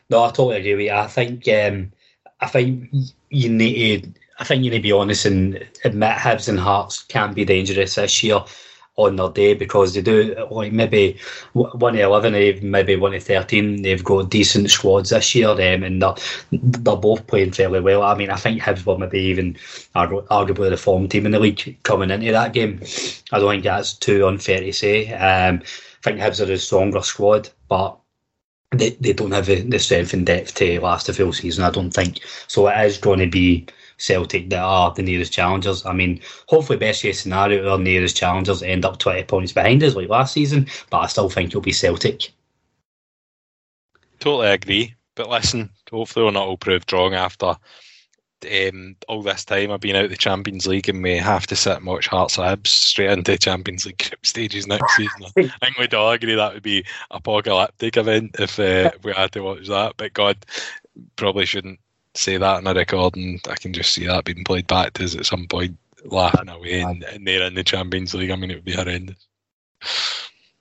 No, 0.09 0.23
I 0.23 0.28
totally 0.28 0.59
agree 0.59 0.75
with 0.75 0.87
you. 0.87 0.93
I 0.93 1.07
think 1.07 1.49
um, 1.49 1.93
I 2.40 2.47
think 2.47 2.90
you 3.31 3.49
need 3.49 4.05
to 4.05 4.21
I 4.38 4.45
think 4.45 4.64
you 4.64 4.71
need 4.71 4.78
to 4.78 4.83
be 4.83 4.93
honest 4.93 5.25
and 5.25 5.66
admit 5.85 6.16
Hibs 6.16 6.49
and 6.49 6.59
Hearts 6.59 7.02
can 7.05 7.33
be 7.33 7.45
dangerous 7.45 7.95
this 7.95 8.23
year 8.23 8.40
on 8.96 9.16
their 9.16 9.28
day 9.28 9.54
because 9.54 9.92
they 9.92 10.00
do 10.00 10.34
like 10.50 10.72
maybe 10.72 11.18
one 11.52 11.94
of 11.94 12.00
eleven, 12.00 12.32
maybe 12.70 12.96
one 12.96 13.14
of 13.14 13.22
thirteen. 13.22 13.82
They've 13.82 14.02
got 14.02 14.30
decent 14.30 14.70
squads 14.70 15.10
this 15.10 15.34
year, 15.34 15.50
um, 15.50 15.82
and 15.82 16.00
they're 16.02 16.14
they're 16.50 16.96
both 16.96 17.26
playing 17.26 17.52
fairly 17.52 17.80
well. 17.80 18.02
I 18.02 18.14
mean, 18.14 18.30
I 18.30 18.36
think 18.36 18.60
Hibs 18.60 18.86
were 18.86 18.98
maybe 18.98 19.20
even 19.20 19.54
arguably 19.94 20.70
the 20.70 20.76
form 20.76 21.08
team 21.08 21.26
in 21.26 21.32
the 21.32 21.38
league 21.38 21.78
coming 21.82 22.10
into 22.10 22.32
that 22.32 22.54
game. 22.54 22.80
I 23.32 23.38
don't 23.38 23.50
think 23.50 23.64
that's 23.64 23.94
too 23.94 24.26
unfair 24.26 24.60
to 24.60 24.72
say. 24.72 25.12
Um, 25.12 25.62
I 25.62 26.02
think 26.02 26.20
Hibs 26.20 26.46
are 26.46 26.50
a 26.50 26.58
stronger 26.58 27.02
squad, 27.02 27.50
but 27.68 27.98
they, 28.70 28.90
they 28.90 29.12
don't 29.12 29.32
have 29.32 29.46
the, 29.46 29.60
the 29.60 29.78
strength 29.78 30.12
and 30.12 30.26
depth 30.26 30.54
to 30.56 30.80
last 30.80 31.08
a 31.08 31.12
full 31.12 31.32
season. 31.32 31.64
I 31.64 31.70
don't 31.70 31.90
think 31.90 32.20
so. 32.46 32.68
It 32.68 32.84
is 32.86 32.98
going 32.98 33.20
to 33.20 33.26
be 33.26 33.66
Celtic 33.98 34.50
that 34.50 34.62
are 34.62 34.92
the 34.92 35.02
nearest 35.02 35.32
challengers. 35.32 35.84
I 35.86 35.92
mean, 35.92 36.20
hopefully, 36.48 36.78
best 36.78 37.02
case 37.02 37.20
scenario, 37.20 37.68
our 37.70 37.78
nearest 37.78 38.16
challengers 38.16 38.62
end 38.62 38.84
up 38.84 38.98
20 38.98 39.24
points 39.24 39.52
behind 39.52 39.82
us 39.82 39.94
like 39.94 40.08
last 40.08 40.32
season, 40.32 40.66
but 40.90 40.98
I 40.98 41.06
still 41.06 41.30
think 41.30 41.48
it'll 41.48 41.60
be 41.60 41.72
Celtic. 41.72 42.32
Totally 44.18 44.48
agree. 44.48 44.94
But 45.14 45.30
listen, 45.30 45.70
hopefully, 45.90 46.26
we're 46.26 46.32
not 46.32 46.46
all 46.46 46.58
proved 46.58 46.92
wrong 46.92 47.14
after 47.14 47.56
um, 48.44 48.96
all 49.08 49.22
this 49.22 49.44
time 49.44 49.70
I've 49.70 49.80
been 49.80 49.96
out 49.96 50.10
the 50.10 50.16
Champions 50.16 50.66
League 50.66 50.88
and 50.88 51.02
we 51.02 51.16
have 51.16 51.46
to 51.48 51.56
sit 51.56 51.78
and 51.78 51.86
watch 51.86 52.06
Hearts 52.06 52.36
Hibs 52.36 52.68
straight 52.68 53.10
into 53.10 53.38
Champions 53.38 53.86
League 53.86 53.98
group 53.98 54.24
stages 54.26 54.66
next 54.66 54.94
season. 54.94 55.24
I 55.24 55.30
think 55.60 55.78
we'd 55.78 55.94
all 55.94 56.12
agree 56.12 56.34
that 56.34 56.54
would 56.54 56.62
be 56.62 56.84
apocalyptic 57.10 57.96
event 57.96 58.36
if 58.38 58.58
uh, 58.58 58.90
we 59.02 59.12
had 59.12 59.32
to 59.32 59.40
watch 59.40 59.66
that. 59.68 59.94
But 59.96 60.12
God, 60.12 60.36
probably 61.16 61.46
shouldn't 61.46 61.80
say 62.16 62.37
that 62.37 62.58
in 62.61 62.66
a 62.66 62.75
record, 62.75 63.16
and 63.16 63.40
I 63.49 63.54
can 63.54 63.73
just 63.73 63.92
see 63.92 64.06
that 64.06 64.25
being 64.25 64.44
played 64.44 64.66
back 64.66 64.94
to 64.94 65.04
us 65.04 65.16
at 65.16 65.26
some 65.26 65.46
point, 65.46 65.76
laughing 66.04 66.49
away, 66.49 66.80
and, 66.80 67.02
and 67.04 67.26
they're 67.26 67.46
in 67.46 67.54
the 67.54 67.64
Champions 67.64 68.14
League. 68.14 68.30
I 68.30 68.37
mean, 68.37 68.50
it 68.50 68.56
would 68.56 68.64
be 68.64 68.73
horrendous. 68.73 69.26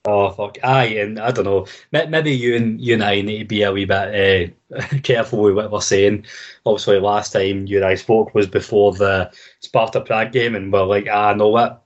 Oh 0.08 0.30
fuck! 0.30 0.58
Aye, 0.64 0.98
and 1.00 1.20
I 1.20 1.32
don't 1.32 1.46
know. 1.46 1.66
Maybe 1.92 2.32
you 2.32 2.56
and 2.56 2.80
you 2.80 2.94
and 2.94 3.04
I 3.04 3.22
need 3.22 3.40
to 3.40 3.46
be 3.46 3.64
a 3.64 3.72
wee 3.72 3.86
bit 3.86 4.56
uh, 4.72 4.98
careful 5.04 5.42
with 5.42 5.56
what 5.56 5.72
we're 5.72 5.82
saying. 5.82 6.26
Obviously, 6.66 7.00
last 7.00 7.34
time 7.34 7.66
you 7.66 7.78
and 7.78 7.86
I 7.86 7.96
spoke 7.96 8.36
was 8.36 8.46
before 8.46 8.94
the 8.94 9.32
Sparta 9.62 10.02
Prague 10.02 10.32
game, 10.32 10.54
and 10.56 10.72
we're 10.72 10.84
like, 10.84 11.08
ah, 11.12 11.34
no, 11.34 11.50
what 11.50 11.84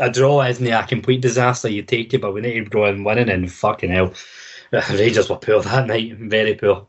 a 0.00 0.10
draw 0.10 0.42
isn't 0.42 0.66
a 0.66 0.84
complete 0.86 1.20
disaster. 1.20 1.68
You 1.68 1.82
take 1.82 2.12
it, 2.12 2.20
but 2.20 2.34
we 2.34 2.40
need 2.40 2.64
to 2.64 2.70
go 2.70 2.86
and 2.86 3.04
winning, 3.04 3.30
and 3.30 3.52
fucking 3.52 3.90
hell, 3.90 4.14
Rangers 4.90 5.30
were 5.30 5.36
poor 5.36 5.62
that 5.62 5.86
night, 5.86 6.16
very 6.16 6.54
poor. 6.56 6.88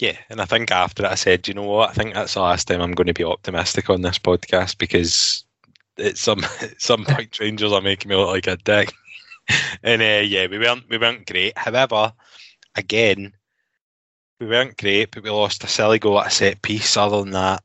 Yeah, 0.00 0.18
and 0.28 0.40
I 0.40 0.44
think 0.44 0.70
after 0.70 1.02
that 1.02 1.12
I 1.12 1.14
said, 1.14 1.46
you 1.46 1.54
know 1.54 1.62
what, 1.62 1.90
I 1.90 1.92
think 1.92 2.14
that's 2.14 2.34
the 2.34 2.40
last 2.40 2.66
time 2.66 2.80
I'm 2.80 2.92
going 2.92 3.06
to 3.06 3.14
be 3.14 3.24
optimistic 3.24 3.88
on 3.90 4.02
this 4.02 4.18
podcast 4.18 4.78
because 4.78 5.44
at 5.98 6.16
some 6.16 6.44
at 6.60 6.80
some 6.80 7.04
point 7.04 7.38
Rangers 7.38 7.72
are 7.72 7.80
making 7.80 8.08
me 8.08 8.16
look 8.16 8.28
like 8.28 8.46
a 8.46 8.56
dick. 8.56 8.92
and 9.82 10.02
uh, 10.02 10.22
yeah, 10.26 10.46
we 10.46 10.58
weren't 10.58 10.88
we 10.88 10.98
weren't 10.98 11.26
great. 11.26 11.56
However, 11.56 12.12
again, 12.74 13.32
we 14.40 14.46
weren't 14.46 14.76
great, 14.76 15.10
but 15.12 15.22
we 15.22 15.30
lost 15.30 15.64
a 15.64 15.68
silly 15.68 15.98
goal 15.98 16.20
at 16.20 16.28
a 16.28 16.30
set 16.30 16.62
piece. 16.62 16.96
Other 16.96 17.20
than 17.20 17.30
that, 17.30 17.62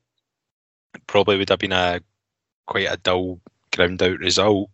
it 0.94 1.06
probably 1.08 1.38
would 1.38 1.50
have 1.50 1.60
been 1.60 1.72
a 1.72 2.02
quite 2.68 2.92
a 2.92 2.98
dull 2.98 3.40
ground 3.76 4.02
out 4.04 4.20
result. 4.20 4.70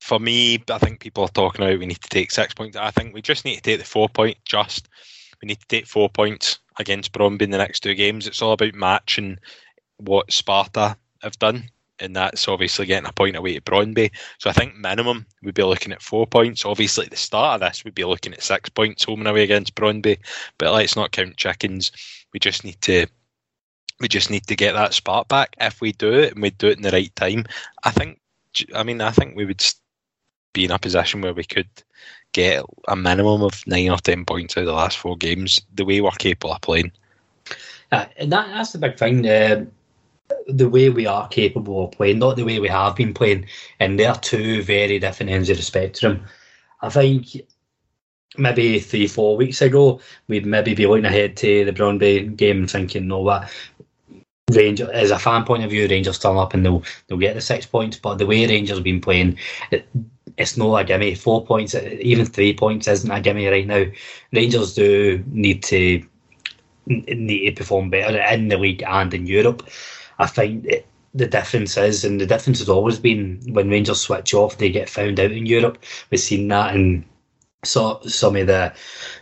For 0.00 0.18
me, 0.18 0.62
I 0.70 0.78
think 0.78 1.00
people 1.00 1.24
are 1.24 1.28
talking 1.28 1.64
about 1.64 1.78
we 1.78 1.86
need 1.86 2.00
to 2.00 2.08
take 2.08 2.30
six 2.30 2.54
points. 2.54 2.76
I 2.76 2.90
think 2.90 3.14
we 3.14 3.22
just 3.22 3.44
need 3.44 3.56
to 3.56 3.62
take 3.62 3.78
the 3.78 3.84
four 3.84 4.08
point 4.08 4.36
just 4.44 4.88
we 5.42 5.48
need 5.48 5.60
to 5.60 5.66
take 5.66 5.86
four 5.86 6.08
points 6.08 6.60
against 6.78 7.12
Brøndby 7.12 7.42
in 7.42 7.50
the 7.50 7.58
next 7.58 7.80
two 7.80 7.94
games. 7.94 8.26
It's 8.26 8.40
all 8.40 8.52
about 8.52 8.74
matching 8.74 9.38
what 9.98 10.32
Sparta 10.32 10.96
have 11.22 11.38
done, 11.38 11.68
and 11.98 12.14
that's 12.14 12.48
obviously 12.48 12.86
getting 12.86 13.08
a 13.08 13.12
point 13.12 13.36
away 13.36 13.54
to 13.54 13.60
Brøndby. 13.60 14.10
So 14.38 14.48
I 14.48 14.52
think 14.52 14.76
minimum 14.76 15.26
we'd 15.42 15.54
be 15.54 15.62
looking 15.62 15.92
at 15.92 16.02
four 16.02 16.26
points. 16.26 16.64
Obviously, 16.64 17.06
at 17.06 17.10
the 17.10 17.16
start 17.16 17.60
of 17.60 17.68
this, 17.68 17.84
we'd 17.84 17.94
be 17.94 18.04
looking 18.04 18.32
at 18.32 18.42
six 18.42 18.70
points 18.70 19.04
home 19.04 19.20
and 19.20 19.28
away 19.28 19.42
against 19.42 19.74
Brøndby. 19.74 20.18
But 20.58 20.72
let's 20.72 20.96
not 20.96 21.12
count 21.12 21.36
chickens. 21.36 21.90
We 22.32 22.40
just 22.40 22.64
need 22.64 22.80
to 22.82 23.06
we 24.00 24.08
just 24.08 24.30
need 24.30 24.46
to 24.48 24.56
get 24.56 24.72
that 24.72 24.94
spark 24.94 25.28
back. 25.28 25.54
If 25.60 25.80
we 25.80 25.92
do 25.92 26.12
it 26.12 26.32
and 26.32 26.42
we 26.42 26.50
do 26.50 26.68
it 26.68 26.76
in 26.76 26.82
the 26.82 26.90
right 26.90 27.14
time, 27.16 27.44
I 27.84 27.90
think. 27.90 28.18
I 28.74 28.82
mean, 28.82 29.00
I 29.00 29.12
think 29.12 29.34
we 29.34 29.46
would 29.46 29.62
be 30.52 30.64
in 30.64 30.70
a 30.70 30.78
position 30.78 31.20
where 31.20 31.34
we 31.34 31.44
could 31.44 31.68
get 32.32 32.64
a 32.88 32.96
minimum 32.96 33.42
of 33.42 33.66
nine 33.66 33.90
or 33.90 33.98
ten 33.98 34.24
points 34.24 34.56
out 34.56 34.62
of 34.62 34.66
the 34.66 34.72
last 34.72 34.98
four 34.98 35.16
games, 35.16 35.60
the 35.74 35.84
way 35.84 36.00
we're 36.00 36.10
capable 36.12 36.54
of 36.54 36.60
playing. 36.60 36.92
Uh, 37.90 38.06
and 38.16 38.32
that, 38.32 38.48
that's 38.48 38.72
the 38.72 38.78
big 38.78 38.98
thing. 38.98 39.26
Uh, 39.26 39.64
the 40.48 40.68
way 40.68 40.88
we 40.88 41.06
are 41.06 41.28
capable 41.28 41.84
of 41.84 41.92
playing, 41.92 42.18
not 42.18 42.36
the 42.36 42.44
way 42.44 42.58
we 42.58 42.68
have 42.68 42.96
been 42.96 43.12
playing, 43.12 43.46
and 43.80 43.98
they're 43.98 44.14
two 44.14 44.62
very 44.62 44.98
different 44.98 45.30
ends 45.30 45.50
of 45.50 45.58
the 45.58 45.62
spectrum. 45.62 46.24
I 46.80 46.88
think 46.88 47.36
maybe 48.38 48.80
three, 48.80 49.06
four 49.06 49.36
weeks 49.36 49.60
ago, 49.60 50.00
we'd 50.28 50.46
maybe 50.46 50.74
be 50.74 50.86
looking 50.86 51.04
ahead 51.04 51.36
to 51.38 51.64
the 51.64 51.72
Brøndby 51.72 52.34
game 52.36 52.60
and 52.60 52.70
thinking, 52.70 53.08
no, 53.08 53.20
what 53.20 53.52
Rangers, 54.50 54.88
as 54.88 55.10
a 55.10 55.18
fan 55.18 55.44
point 55.44 55.64
of 55.64 55.70
view, 55.70 55.86
Rangers 55.86 56.18
turn 56.18 56.36
up 56.36 56.54
and 56.54 56.64
they'll 56.64 56.82
they'll 57.06 57.18
get 57.18 57.34
the 57.34 57.40
six 57.40 57.66
points. 57.66 57.98
But 57.98 58.16
the 58.16 58.26
way 58.26 58.46
Rangers 58.46 58.78
have 58.78 58.84
been 58.84 59.00
playing, 59.00 59.38
it, 59.70 59.86
it's 60.36 60.56
not 60.56 60.76
a 60.76 60.84
gimme. 60.84 61.14
Four 61.14 61.44
points, 61.44 61.74
even 61.74 62.26
three 62.26 62.54
points, 62.54 62.88
isn't 62.88 63.10
a 63.10 63.20
gimme 63.20 63.46
right 63.46 63.66
now. 63.66 63.84
Rangers 64.32 64.74
do 64.74 65.22
need 65.26 65.62
to 65.64 66.02
need 66.86 67.50
to 67.50 67.56
perform 67.56 67.90
better 67.90 68.18
in 68.34 68.48
the 68.48 68.58
league 68.58 68.82
and 68.82 69.14
in 69.14 69.26
Europe. 69.26 69.68
I 70.18 70.26
think 70.26 70.66
the 71.14 71.26
difference 71.26 71.76
is, 71.76 72.04
and 72.04 72.20
the 72.20 72.26
difference 72.26 72.58
has 72.58 72.68
always 72.68 72.98
been 72.98 73.40
when 73.48 73.70
Rangers 73.70 74.00
switch 74.00 74.34
off, 74.34 74.58
they 74.58 74.70
get 74.70 74.88
found 74.88 75.20
out 75.20 75.30
in 75.30 75.46
Europe. 75.46 75.82
We've 76.10 76.20
seen 76.20 76.48
that 76.48 76.74
in 76.74 77.04
so, 77.64 78.00
some 78.06 78.34
of 78.36 78.48
the 78.48 78.72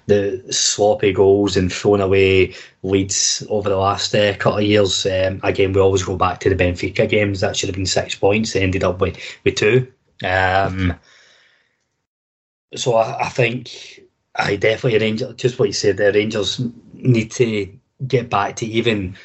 the 0.07 0.43
sloppy 0.51 1.13
goals 1.13 1.57
and 1.57 1.71
thrown 1.71 2.01
away 2.01 2.55
leads 2.83 3.47
over 3.51 3.69
the 3.69 3.77
last 3.77 4.15
uh, 4.15 4.35
couple 4.37 4.59
of 4.59 4.65
years. 4.65 5.05
Um, 5.05 5.41
again, 5.43 5.73
we 5.75 5.81
always 5.81 6.03
go 6.03 6.17
back 6.17 6.41
to 6.41 6.49
the 6.49 6.57
Benfica 6.57 7.09
games. 7.09 7.41
That 7.41 7.55
should 7.55 7.69
have 7.69 7.77
been 7.77 7.87
six 7.87 8.15
points. 8.15 8.53
They 8.53 8.63
ended 8.63 8.83
up 8.83 9.01
with, 9.01 9.19
with 9.45 9.57
two. 9.57 9.87
Um, 10.25 10.95
so 12.75 12.95
I, 12.95 13.27
I 13.27 13.29
think 13.29 14.05
I 14.37 14.57
definitely 14.57 14.99
Rangers. 14.99 15.35
Just 15.37 15.59
what 15.59 15.69
you 15.69 15.73
said, 15.73 15.97
the 15.97 16.13
Rangers 16.13 16.61
need 16.95 17.31
to 17.33 17.69
get 18.07 18.31
back 18.31 18.57
to 18.57 18.67
even 18.67 19.17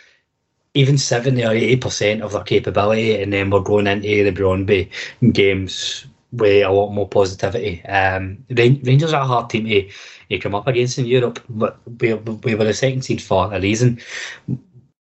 even 0.73 0.97
seventy 0.97 1.43
or 1.43 1.51
eighty 1.51 1.77
percent 1.77 2.21
of 2.21 2.31
their 2.33 2.43
capability, 2.43 3.21
and 3.21 3.31
then 3.31 3.49
we're 3.49 3.61
going 3.61 3.87
into 3.87 4.23
the 4.23 4.31
Brøndby 4.31 4.89
games 5.31 6.05
with 6.31 6.65
a 6.65 6.69
lot 6.71 6.91
more 6.91 7.07
positivity. 7.07 7.83
Um, 7.85 8.43
Rangers 8.49 9.13
are 9.13 9.21
a 9.21 9.25
hard 9.25 9.49
team 9.49 9.65
to, 9.67 9.89
to 10.29 10.39
come 10.39 10.55
up 10.55 10.67
against 10.67 10.97
in 10.97 11.05
Europe, 11.05 11.39
but 11.47 11.79
we, 12.01 12.13
we 12.13 12.55
were 12.55 12.65
the 12.65 12.73
second 12.73 13.03
seed 13.03 13.21
for 13.21 13.53
a 13.53 13.61
reason. 13.61 14.01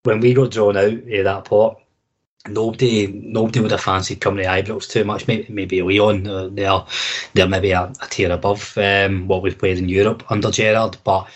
When 0.04 0.20
we 0.20 0.32
got 0.32 0.52
drawn 0.52 0.76
out 0.76 0.92
of 0.92 1.24
that 1.24 1.44
pot, 1.44 1.80
nobody 2.46 3.06
nobody 3.08 3.60
would 3.60 3.70
have 3.70 3.80
fancied 3.80 4.20
coming 4.20 4.44
to 4.44 4.50
Ibrox 4.50 4.88
too 4.88 5.04
much. 5.04 5.26
Maybe, 5.26 5.46
maybe 5.52 5.82
Lyon, 5.82 6.26
uh, 6.26 6.48
they're 6.52 6.84
they're 7.34 7.48
maybe 7.48 7.72
a, 7.72 7.92
a 8.00 8.06
tier 8.08 8.30
above 8.30 8.76
um, 8.78 9.26
what 9.26 9.42
we've 9.42 9.58
played 9.58 9.78
in 9.78 9.88
Europe 9.88 10.24
under 10.30 10.50
Gerrard, 10.50 10.96
but 11.04 11.28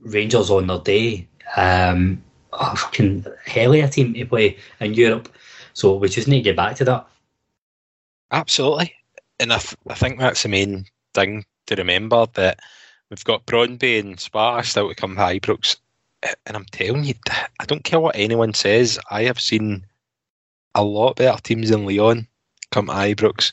Rangers 0.00 0.50
on 0.50 0.66
their 0.66 0.78
day 0.78 1.28
um, 1.56 2.22
are 2.52 2.76
fucking 2.76 3.26
helly 3.44 3.80
a 3.80 3.88
team 3.88 4.14
to 4.14 4.24
play 4.24 4.56
in 4.80 4.94
Europe. 4.94 5.28
So 5.74 5.96
we 5.96 6.08
just 6.08 6.28
need 6.28 6.38
to 6.38 6.50
get 6.50 6.56
back 6.56 6.76
to 6.76 6.84
that. 6.84 7.06
Absolutely 8.30 8.94
and 9.40 9.52
I, 9.52 9.58
th- 9.58 9.76
I 9.88 9.94
think 9.94 10.18
that's 10.18 10.42
the 10.42 10.48
main 10.48 10.86
thing 11.14 11.44
to 11.66 11.74
remember 11.76 12.26
that 12.34 12.60
we've 13.10 13.24
got 13.24 13.46
Brøndby 13.46 14.00
and 14.00 14.18
Sparta 14.18 14.66
still 14.68 14.88
to 14.88 14.94
come 14.94 15.16
to 15.16 15.20
Ibrox. 15.20 15.76
And 16.46 16.56
I'm 16.56 16.64
telling 16.66 17.04
you, 17.04 17.14
I 17.60 17.64
don't 17.66 17.84
care 17.84 18.00
what 18.00 18.16
anyone 18.16 18.54
says, 18.54 18.98
I 19.10 19.22
have 19.24 19.38
seen 19.38 19.86
a 20.74 20.82
lot 20.82 21.16
better 21.16 21.40
teams 21.42 21.70
than 21.70 21.86
Lyon 21.86 22.26
come 22.70 22.86
to 22.86 22.92
Ibrox. 22.92 23.52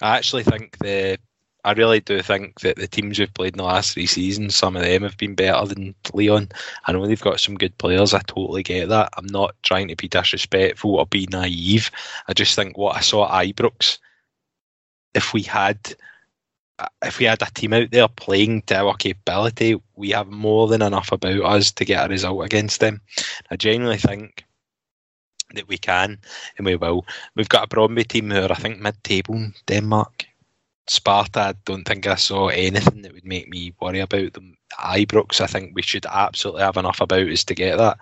I 0.00 0.16
actually 0.16 0.42
think 0.42 0.78
the 0.78 1.18
I 1.64 1.72
really 1.72 2.00
do 2.00 2.20
think 2.22 2.60
that 2.60 2.74
the 2.74 2.88
teams 2.88 3.20
we've 3.20 3.32
played 3.34 3.54
in 3.54 3.58
the 3.58 3.64
last 3.64 3.94
three 3.94 4.06
seasons, 4.06 4.56
some 4.56 4.74
of 4.74 4.82
them 4.82 5.02
have 5.02 5.16
been 5.16 5.36
better 5.36 5.64
than 5.64 5.94
Lyon. 6.12 6.48
I 6.86 6.92
know 6.92 7.06
they've 7.06 7.20
got 7.20 7.38
some 7.38 7.54
good 7.56 7.78
players. 7.78 8.12
I 8.12 8.20
totally 8.26 8.64
get 8.64 8.88
that. 8.88 9.10
I'm 9.16 9.26
not 9.26 9.54
trying 9.62 9.86
to 9.86 9.94
be 9.94 10.08
disrespectful 10.08 10.96
or 10.96 11.06
be 11.06 11.28
naive. 11.30 11.88
I 12.26 12.32
just 12.32 12.56
think 12.56 12.76
what 12.76 12.96
I 12.96 13.00
saw 13.00 13.32
at 13.32 13.46
Ibrox 13.46 13.98
if 15.14 15.32
we 15.32 15.42
had 15.42 15.78
if 17.04 17.18
we 17.18 17.26
had 17.26 17.42
a 17.42 17.46
team 17.46 17.72
out 17.74 17.90
there 17.90 18.08
playing 18.08 18.62
to 18.62 18.76
our 18.76 18.94
capability, 18.94 19.80
we 19.94 20.10
have 20.10 20.28
more 20.28 20.66
than 20.66 20.82
enough 20.82 21.12
about 21.12 21.40
us 21.42 21.70
to 21.72 21.84
get 21.84 22.06
a 22.06 22.08
result 22.08 22.44
against 22.44 22.80
them. 22.80 23.00
I 23.50 23.56
genuinely 23.56 23.98
think 23.98 24.44
that 25.54 25.68
we 25.68 25.78
can 25.78 26.18
and 26.56 26.66
we 26.66 26.76
will. 26.76 27.06
We've 27.34 27.48
got 27.48 27.64
a 27.64 27.74
Brøndby 27.74 28.06
team 28.06 28.30
who 28.30 28.42
are, 28.42 28.52
I 28.52 28.56
think, 28.56 28.80
mid 28.80 29.02
table 29.04 29.34
in 29.34 29.54
Denmark. 29.66 30.26
Sparta, 30.88 31.40
I 31.40 31.54
don't 31.64 31.84
think 31.84 32.06
I 32.06 32.16
saw 32.16 32.48
anything 32.48 33.02
that 33.02 33.12
would 33.12 33.24
make 33.24 33.48
me 33.48 33.72
worry 33.80 34.00
about 34.00 34.32
them. 34.32 34.56
Ibrox, 34.80 35.40
I 35.40 35.46
think 35.46 35.74
we 35.74 35.82
should 35.82 36.06
absolutely 36.06 36.62
have 36.62 36.76
enough 36.76 37.00
about 37.00 37.28
us 37.28 37.44
to 37.44 37.54
get 37.54 37.78
that. 37.78 37.98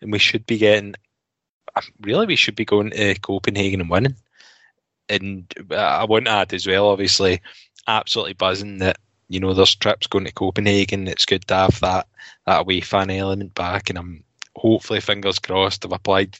And 0.00 0.10
we 0.10 0.18
should 0.18 0.44
be 0.46 0.58
getting, 0.58 0.94
really, 2.00 2.26
we 2.26 2.36
should 2.36 2.56
be 2.56 2.64
going 2.64 2.90
to 2.90 3.14
Copenhagen 3.20 3.80
and 3.80 3.90
winning 3.90 4.16
and 5.08 5.52
I 5.70 6.04
want 6.04 6.26
to 6.26 6.30
add 6.30 6.52
as 6.52 6.66
well, 6.66 6.88
obviously, 6.88 7.40
absolutely 7.86 8.34
buzzing 8.34 8.78
that 8.78 8.98
you 9.28 9.40
know 9.40 9.54
there's 9.54 9.74
trips 9.74 10.06
going 10.06 10.24
to 10.24 10.32
Copenhagen. 10.32 11.08
It's 11.08 11.24
good 11.24 11.46
to 11.48 11.54
have 11.54 11.80
that 11.80 12.06
that 12.46 12.60
away 12.60 12.80
fan 12.80 13.10
element 13.10 13.54
back, 13.54 13.90
and 13.90 13.98
I'm 13.98 14.24
hopefully 14.56 15.00
fingers 15.00 15.38
crossed. 15.38 15.84
I've 15.84 15.92
applied 15.92 16.38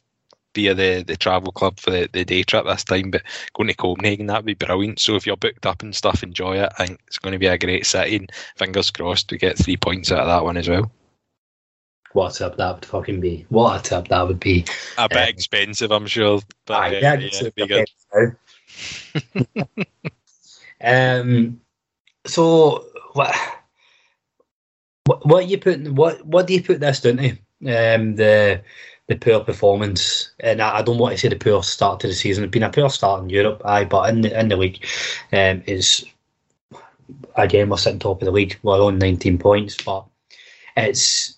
via 0.54 0.74
the, 0.74 1.02
the 1.02 1.16
travel 1.16 1.52
club 1.52 1.78
for 1.78 1.90
the, 1.90 2.08
the 2.12 2.24
day 2.24 2.42
trip 2.42 2.64
this 2.64 2.84
time, 2.84 3.10
but 3.10 3.22
going 3.54 3.68
to 3.68 3.74
Copenhagen 3.74 4.26
that'd 4.26 4.44
be 4.44 4.54
brilliant. 4.54 4.98
So 5.00 5.16
if 5.16 5.26
you're 5.26 5.36
booked 5.36 5.66
up 5.66 5.82
and 5.82 5.94
stuff, 5.94 6.22
enjoy 6.22 6.58
it. 6.58 6.72
I 6.78 6.86
think 6.86 7.00
it's 7.06 7.18
going 7.18 7.32
to 7.32 7.38
be 7.38 7.46
a 7.46 7.58
great 7.58 7.86
city, 7.86 8.16
and 8.16 8.32
fingers 8.56 8.90
crossed 8.90 9.30
we 9.30 9.38
get 9.38 9.58
three 9.58 9.76
points 9.76 10.12
out 10.12 10.20
of 10.20 10.26
that 10.26 10.44
one 10.44 10.56
as 10.56 10.68
well. 10.68 10.90
What 12.12 12.36
a 12.36 12.38
tip 12.38 12.56
that 12.58 12.74
would 12.76 12.84
fucking 12.84 13.20
be! 13.20 13.44
What 13.48 13.80
a 13.80 13.82
tip 13.82 14.08
that 14.08 14.28
would 14.28 14.38
be! 14.38 14.64
A 14.98 15.08
bit 15.08 15.18
um, 15.18 15.28
expensive, 15.28 15.90
I'm 15.90 16.06
sure, 16.06 16.40
but 16.64 16.94
uh, 16.94 16.96
yeah, 16.96 17.14
yeah, 17.14 17.48
be 17.56 17.66
good. 17.66 17.88
um, 20.80 21.60
so 22.24 22.84
what, 23.14 23.34
what 25.06 25.26
what 25.26 25.48
you 25.48 25.58
put 25.58 25.82
what 25.92 26.24
what 26.24 26.46
do 26.46 26.54
you 26.54 26.62
put 26.62 26.78
this 26.78 27.00
down 27.00 27.16
to? 27.16 27.30
Um, 27.66 28.14
the 28.14 28.62
the 29.06 29.16
poor 29.16 29.40
performance, 29.40 30.30
and 30.40 30.62
I, 30.62 30.78
I, 30.78 30.82
don't 30.82 30.98
want 30.98 31.12
to 31.12 31.18
say 31.18 31.28
the 31.28 31.36
poor 31.36 31.62
start 31.62 32.00
to 32.00 32.06
the 32.06 32.14
season. 32.14 32.44
It's 32.44 32.50
been 32.50 32.62
a 32.62 32.70
poor 32.70 32.88
start 32.88 33.22
in 33.22 33.30
Europe, 33.30 33.60
aye, 33.64 33.84
but 33.84 34.08
in 34.08 34.22
the 34.22 34.38
in 34.38 34.48
the 34.48 34.56
league, 34.56 34.84
um, 35.32 35.62
is 35.66 36.04
again 37.36 37.68
we're 37.68 37.76
sitting 37.76 37.98
top 37.98 38.22
of 38.22 38.26
the 38.26 38.32
league. 38.32 38.58
We're 38.62 38.82
on 38.82 38.98
19 38.98 39.38
points, 39.38 39.76
but 39.82 40.06
it's 40.76 41.36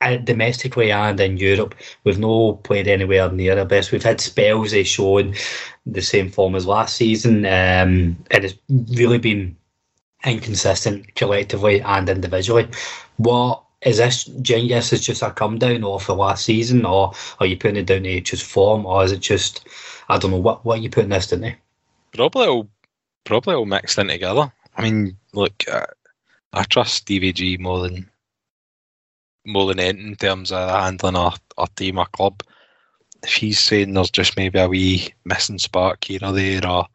uh, 0.00 0.16
domestically 0.18 0.92
and 0.92 1.18
in 1.20 1.36
Europe, 1.36 1.74
we've 2.04 2.18
no 2.18 2.54
played 2.54 2.88
anywhere 2.88 3.30
near 3.30 3.58
our 3.58 3.64
best. 3.64 3.92
We've 3.92 4.02
had 4.02 4.20
spells 4.20 4.72
of 4.72 4.86
showing 4.86 5.34
the 5.86 6.02
same 6.02 6.30
form 6.30 6.54
as 6.54 6.66
last 6.66 6.96
season, 6.96 7.44
um, 7.44 8.16
and 8.30 8.44
it's 8.44 8.54
really 8.68 9.18
been 9.18 9.56
inconsistent 10.24 11.14
collectively 11.14 11.80
and 11.80 12.08
individually. 12.08 12.68
What 13.16 13.62
is 13.82 13.98
this? 13.98 14.24
Genghis 14.24 14.92
is 14.92 15.04
just 15.04 15.22
a 15.22 15.30
come 15.30 15.58
down 15.58 15.84
off 15.84 16.06
the 16.06 16.14
last 16.14 16.44
season, 16.44 16.84
or 16.84 17.12
are 17.38 17.46
you 17.46 17.56
putting 17.56 17.76
it 17.76 17.86
down 17.86 18.02
to 18.02 18.20
just 18.20 18.44
form, 18.44 18.84
or 18.86 19.04
is 19.04 19.12
it 19.12 19.20
just 19.20 19.66
I 20.08 20.18
don't 20.18 20.30
know 20.30 20.38
what 20.38 20.64
what 20.64 20.78
are 20.78 20.82
you 20.82 20.90
putting 20.90 21.10
this 21.10 21.28
down 21.28 21.42
to? 21.42 21.54
Probably 22.12 22.46
all 22.46 22.68
probably 23.24 23.54
all 23.54 23.66
mixed 23.66 23.98
in 23.98 24.08
together. 24.08 24.52
I 24.76 24.82
mean, 24.82 25.16
look, 25.32 25.64
uh, 25.70 25.86
I 26.52 26.64
trust 26.64 27.06
DVG 27.06 27.58
more 27.60 27.80
than 27.80 28.08
more 29.44 29.66
than 29.66 29.80
anything 29.80 30.08
in 30.08 30.16
terms 30.16 30.52
of 30.52 30.68
handling 30.68 31.16
our, 31.16 31.34
our 31.56 31.68
team, 31.76 31.98
our 31.98 32.06
club. 32.08 32.42
If 33.22 33.34
he's 33.34 33.58
saying 33.58 33.94
there's 33.94 34.10
just 34.10 34.36
maybe 34.36 34.58
a 34.58 34.68
wee 34.68 35.14
missing 35.24 35.58
spark 35.58 36.04
here 36.04 36.20
or 36.22 36.32
there, 36.32 36.66
or 36.66 36.86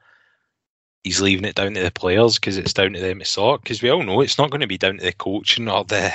he's 1.03 1.21
leaving 1.21 1.45
it 1.45 1.55
down 1.55 1.73
to 1.73 1.83
the 1.83 1.91
players 1.91 2.35
because 2.35 2.57
it's 2.57 2.73
down 2.73 2.93
to 2.93 2.99
them 2.99 3.19
to 3.19 3.25
sort. 3.25 3.61
Because 3.61 3.81
we 3.81 3.89
all 3.89 4.03
know 4.03 4.21
it's 4.21 4.37
not 4.37 4.49
going 4.49 4.61
to 4.61 4.67
be 4.67 4.77
down 4.77 4.97
to 4.97 5.03
the 5.03 5.11
coaching 5.13 5.69
or 5.69 5.83
the 5.83 6.13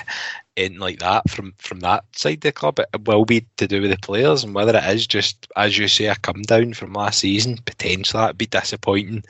anything 0.56 0.80
like 0.80 0.98
that 0.98 1.28
from 1.30 1.52
from 1.58 1.80
that 1.80 2.04
side 2.16 2.38
of 2.38 2.40
the 2.40 2.52
club. 2.52 2.80
It 2.80 3.06
will 3.06 3.24
be 3.24 3.46
to 3.58 3.66
do 3.66 3.82
with 3.82 3.90
the 3.90 3.98
players 3.98 4.42
and 4.42 4.54
whether 4.54 4.76
it 4.76 4.84
is 4.84 5.06
just 5.06 5.46
as 5.56 5.76
you 5.78 5.88
say 5.88 6.06
a 6.06 6.16
come 6.16 6.42
down 6.42 6.72
from 6.74 6.94
last 6.94 7.20
season. 7.20 7.58
Potentially 7.66 8.20
that'd 8.20 8.38
be 8.38 8.46
disappointing, 8.46 9.24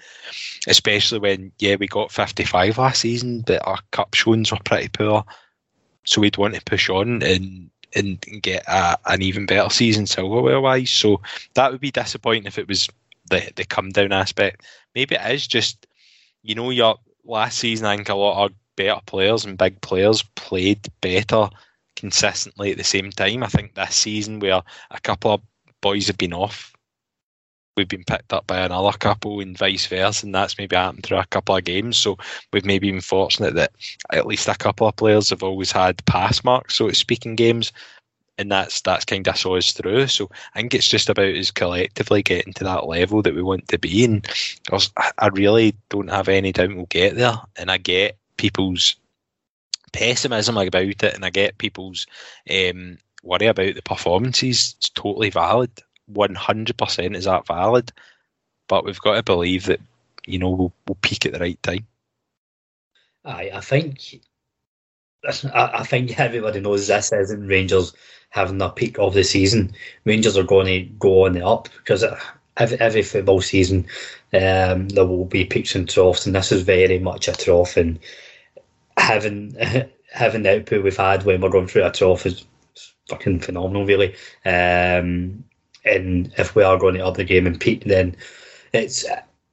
especially 0.67 1.19
when 1.19 1.53
yeah 1.59 1.77
we 1.79 1.89
got 1.89 2.13
55 2.13 2.79
last 2.79 3.01
season, 3.01 3.43
but 3.43 3.67
our 3.67 3.79
cup 3.91 4.15
showings 4.15 4.53
were 4.53 4.59
pretty 4.65 4.89
poor. 4.89 5.25
So 6.05 6.21
we'd 6.21 6.39
want 6.39 6.55
to 6.55 6.65
push 6.65 6.89
on 6.89 7.23
and 7.23 7.71
and 7.95 8.21
get 8.43 8.63
a, 8.69 8.99
an 9.07 9.23
even 9.23 9.47
better 9.47 9.71
season 9.71 10.07
silverware 10.07 10.61
wise. 10.61 10.91
So 10.91 11.21
that 11.55 11.73
would 11.73 11.81
be 11.81 11.91
disappointing 11.91 12.47
if 12.47 12.59
it 12.59 12.69
was 12.69 12.89
the 13.29 13.51
the 13.57 13.65
come 13.65 13.91
down 13.91 14.13
aspect. 14.13 14.65
Maybe 14.95 15.15
it 15.15 15.31
is 15.31 15.47
just 15.47 15.87
you 16.43 16.55
know 16.55 16.71
your 16.71 16.97
last 17.25 17.59
season. 17.59 17.87
I 17.87 17.97
think 17.97 18.09
a 18.09 18.15
lot 18.15 18.45
of 18.45 18.57
better 18.77 19.01
players 19.07 19.45
and 19.45 19.59
big 19.59 19.81
players 19.81 20.23
played 20.37 20.87
better 21.01 21.49
consistently 21.97 22.71
at 22.71 22.79
the 22.79 22.85
same 22.85 23.11
time. 23.11 23.43
I 23.43 23.49
think 23.49 23.75
this 23.75 23.95
season 23.97 24.39
where 24.39 24.63
a 24.91 25.01
couple 25.01 25.33
of 25.33 25.43
boys 25.81 26.07
have 26.07 26.19
been 26.19 26.33
off 26.33 26.73
we've 27.79 27.89
been 27.89 28.05
picked 28.05 28.33
up 28.33 28.47
by 28.47 28.59
another 28.59 28.97
couple 28.99 29.41
and 29.41 29.57
vice 29.57 29.87
versa, 29.87 30.27
and 30.27 30.35
that's 30.35 30.59
maybe 30.59 30.77
happened 30.77 31.05
through 31.05 31.19
a 31.19 31.27
couple 31.27 31.57
of 31.57 31.65
games. 31.65 31.97
So 31.97 32.19
we've 32.53 32.67
maybe 32.67 32.91
been 32.91 33.01
fortunate 33.01 33.55
that 33.55 33.73
at 34.11 34.27
least 34.27 34.49
a 34.49 34.57
couple 34.57 34.87
of 34.89 34.97
players 34.97 35.31
have 35.31 35.45
always 35.45 35.73
had 35.73 36.05
pass 36.05 36.45
marks, 36.45 36.75
so 36.75 36.89
to 36.89 36.95
speak, 36.95 37.25
in 37.25 37.37
games, 37.37 37.73
and 38.39 38.51
that's 38.51 38.81
that's 38.81 39.05
kind 39.05 39.27
of 39.27 39.37
saw 39.37 39.57
us 39.57 39.73
through. 39.73 40.07
So 40.07 40.31
I 40.55 40.61
think 40.61 40.75
it's 40.75 40.89
just 40.89 41.09
about 41.09 41.35
us 41.35 41.51
collectively 41.51 42.23
getting 42.23 42.53
to 42.55 42.65
that 42.65 42.87
level 42.87 43.21
that 43.23 43.35
we 43.35 43.43
want 43.43 43.69
to 43.69 43.79
be 43.79 44.05
in. 44.05 44.23
I 45.19 45.27
really 45.33 45.75
don't 45.89 46.09
have 46.09 46.29
any 46.29 46.53
doubt 46.53 46.75
we'll 46.75 46.87
get 46.87 47.17
there, 47.17 47.37
and 47.57 47.71
I 47.71 47.79
get 47.79 48.17
people's 48.37 48.97
pessimism 49.93 50.57
about 50.57 50.83
it, 50.83 51.15
and 51.15 51.25
I 51.25 51.31
get 51.31 51.59
people's 51.59 52.07
um, 52.49 52.99
worry 53.25 53.47
about 53.47 53.75
the 53.75 53.83
performances. 53.83 54.77
It's 54.79 54.91
totally 54.91 55.31
valid. 55.31 55.71
100% 56.13 57.17
is 57.17 57.25
that 57.25 57.47
valid, 57.47 57.93
but 58.69 58.85
we've 58.85 59.01
got 59.01 59.17
to 59.17 59.23
believe 59.23 59.67
that 59.67 59.81
you 60.27 60.39
know 60.39 60.51
we'll, 60.51 60.73
we'll 60.87 60.99
peak 61.03 61.27
at 61.27 61.33
the 61.33 61.39
right 61.39 61.63
time. 61.63 61.87
I 63.25 63.51
I 63.53 63.61
think 63.61 64.21
I, 65.27 65.71
I 65.75 65.85
think 65.85 66.19
everybody 66.19 66.61
knows 66.61 66.87
this 66.87 67.13
isn't 67.13 67.47
Rangers 67.47 67.93
having 68.31 68.59
their 68.59 68.71
peak 68.71 68.99
of 68.99 69.15
the 69.15 69.25
season. 69.25 69.73
Rangers 70.05 70.37
are 70.37 70.45
going 70.45 70.67
to 70.67 70.81
go 70.99 71.27
on 71.27 71.33
the 71.33 71.47
up 71.47 71.69
because 71.79 72.05
every, 72.57 72.79
every 72.81 73.03
football 73.03 73.41
season 73.41 73.87
um, 74.33 74.89
there 74.91 75.07
will 75.07 75.25
be 75.25 75.45
peaks 75.45 75.75
and 75.75 75.89
troughs, 75.89 76.27
and 76.27 76.35
this 76.35 76.53
is 76.53 76.63
very 76.63 76.99
much 76.99 77.29
a 77.29 77.33
trough. 77.33 77.77
And 77.77 77.99
having 78.97 79.57
having 80.13 80.43
the 80.43 80.57
output 80.57 80.85
we've 80.85 80.97
had 80.97 81.25
when 81.25 81.41
we're 81.41 81.51
going 81.51 81.67
through 81.67 81.85
a 81.85 81.93
trough 81.93 82.27
is 82.27 82.45
fucking 83.09 83.41
phenomenal, 83.41 83.87
really. 83.87 84.15
Um, 84.45 85.45
and 85.85 86.33
if 86.37 86.55
we 86.55 86.63
are 86.63 86.79
going 86.79 86.95
to 86.95 87.07
up 87.07 87.17
the 87.17 87.25
game 87.25 87.47
and 87.47 87.59
peak, 87.59 87.85
then 87.85 88.17
it's 88.73 89.05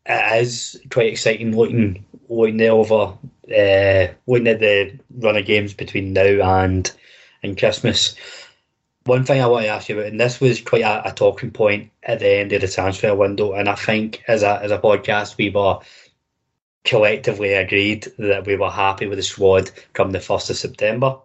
it 0.05 0.41
is 0.41 0.79
quite 0.91 1.11
exciting 1.11 1.55
looking 1.55 2.03
looking 2.29 2.61
over 2.61 3.13
uh, 3.49 4.07
looking 4.27 4.47
at 4.47 4.59
the 4.59 4.97
run 5.17 5.37
of 5.37 5.45
games 5.45 5.73
between 5.73 6.13
now 6.13 6.61
and 6.61 6.91
and 7.43 7.57
Christmas. 7.57 8.15
One 9.05 9.23
thing 9.23 9.39
I 9.39 9.45
want 9.45 9.65
to 9.65 9.69
ask 9.69 9.87
you 9.87 9.99
about, 9.99 10.07
and 10.11 10.19
this 10.19 10.41
was 10.41 10.61
quite 10.61 10.81
a, 10.81 11.09
a, 11.09 11.13
talking 11.13 11.51
point 11.51 11.91
at 12.01 12.19
the 12.19 12.39
end 12.39 12.51
of 12.53 12.61
the 12.61 12.67
transfer 12.67 13.13
window, 13.13 13.53
and 13.53 13.69
I 13.69 13.75
think 13.75 14.23
as 14.27 14.41
a 14.41 14.59
as 14.63 14.71
a 14.71 14.79
podcast 14.79 15.37
we 15.37 15.49
were 15.49 15.79
collectively 16.85 17.53
agreed 17.53 18.07
that 18.17 18.45
we 18.45 18.55
were 18.55 18.69
happy 18.69 19.07
with 19.07 19.17
the 19.17 19.23
squad 19.23 19.71
come 19.93 20.11
the 20.11 20.19
first 20.19 20.49
of 20.49 20.55
September. 20.55 21.17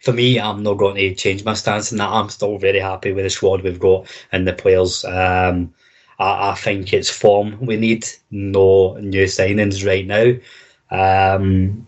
For 0.00 0.12
me, 0.12 0.38
I'm 0.38 0.62
not 0.62 0.74
going 0.74 0.96
to 0.96 1.14
change 1.14 1.44
my 1.44 1.54
stance 1.54 1.90
in 1.90 1.98
that. 1.98 2.10
I'm 2.10 2.28
still 2.28 2.58
very 2.58 2.78
happy 2.78 3.12
with 3.12 3.24
the 3.24 3.30
squad 3.30 3.62
we've 3.62 3.80
got 3.80 4.06
and 4.30 4.46
the 4.46 4.52
players. 4.52 5.04
Um, 5.04 5.74
I, 6.20 6.50
I, 6.50 6.54
think 6.54 6.92
it's 6.92 7.10
form 7.10 7.58
we 7.60 7.76
need, 7.76 8.06
no 8.30 8.96
new 8.98 9.24
signings 9.24 9.84
right 9.84 10.06
now. 10.06 10.34
Um, 10.90 11.86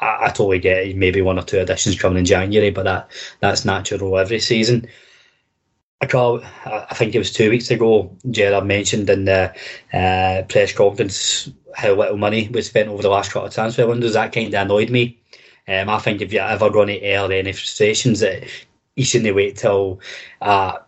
I, 0.00 0.18
I, 0.22 0.28
totally 0.28 0.58
get 0.58 0.96
maybe 0.96 1.22
one 1.22 1.38
or 1.38 1.42
two 1.42 1.58
additions 1.58 2.00
coming 2.00 2.18
in 2.18 2.24
January, 2.24 2.70
but 2.70 2.84
that 2.84 3.10
that's 3.40 3.64
natural 3.64 4.18
every 4.18 4.40
season. 4.40 4.88
I 6.02 6.06
call, 6.06 6.42
I 6.64 6.94
think 6.94 7.14
it 7.14 7.18
was 7.18 7.30
two 7.30 7.50
weeks 7.50 7.70
ago, 7.70 8.16
Gerrard 8.30 8.64
mentioned 8.64 9.10
in 9.10 9.26
the 9.26 9.54
uh, 9.92 10.42
press 10.48 10.72
conference 10.72 11.50
how 11.76 11.94
little 11.94 12.16
money 12.16 12.48
was 12.48 12.66
spent 12.66 12.88
over 12.88 13.02
the 13.02 13.10
last 13.10 13.32
couple 13.32 13.48
of 13.48 13.54
transfer 13.54 13.86
windows. 13.86 14.14
That 14.14 14.32
kind 14.32 14.52
of 14.52 14.62
annoyed 14.62 14.88
me. 14.88 15.20
Um, 15.68 15.90
I 15.90 15.98
think 15.98 16.22
if 16.22 16.32
you're 16.32 16.42
ever 16.42 16.70
going 16.70 16.88
to 16.88 17.02
air 17.02 17.30
any 17.30 17.52
frustrations, 17.52 18.20
that 18.20 18.44
you 18.96 19.04
shouldn't 19.04 19.36
wait 19.36 19.56
till 19.56 20.00
uh, 20.40 20.78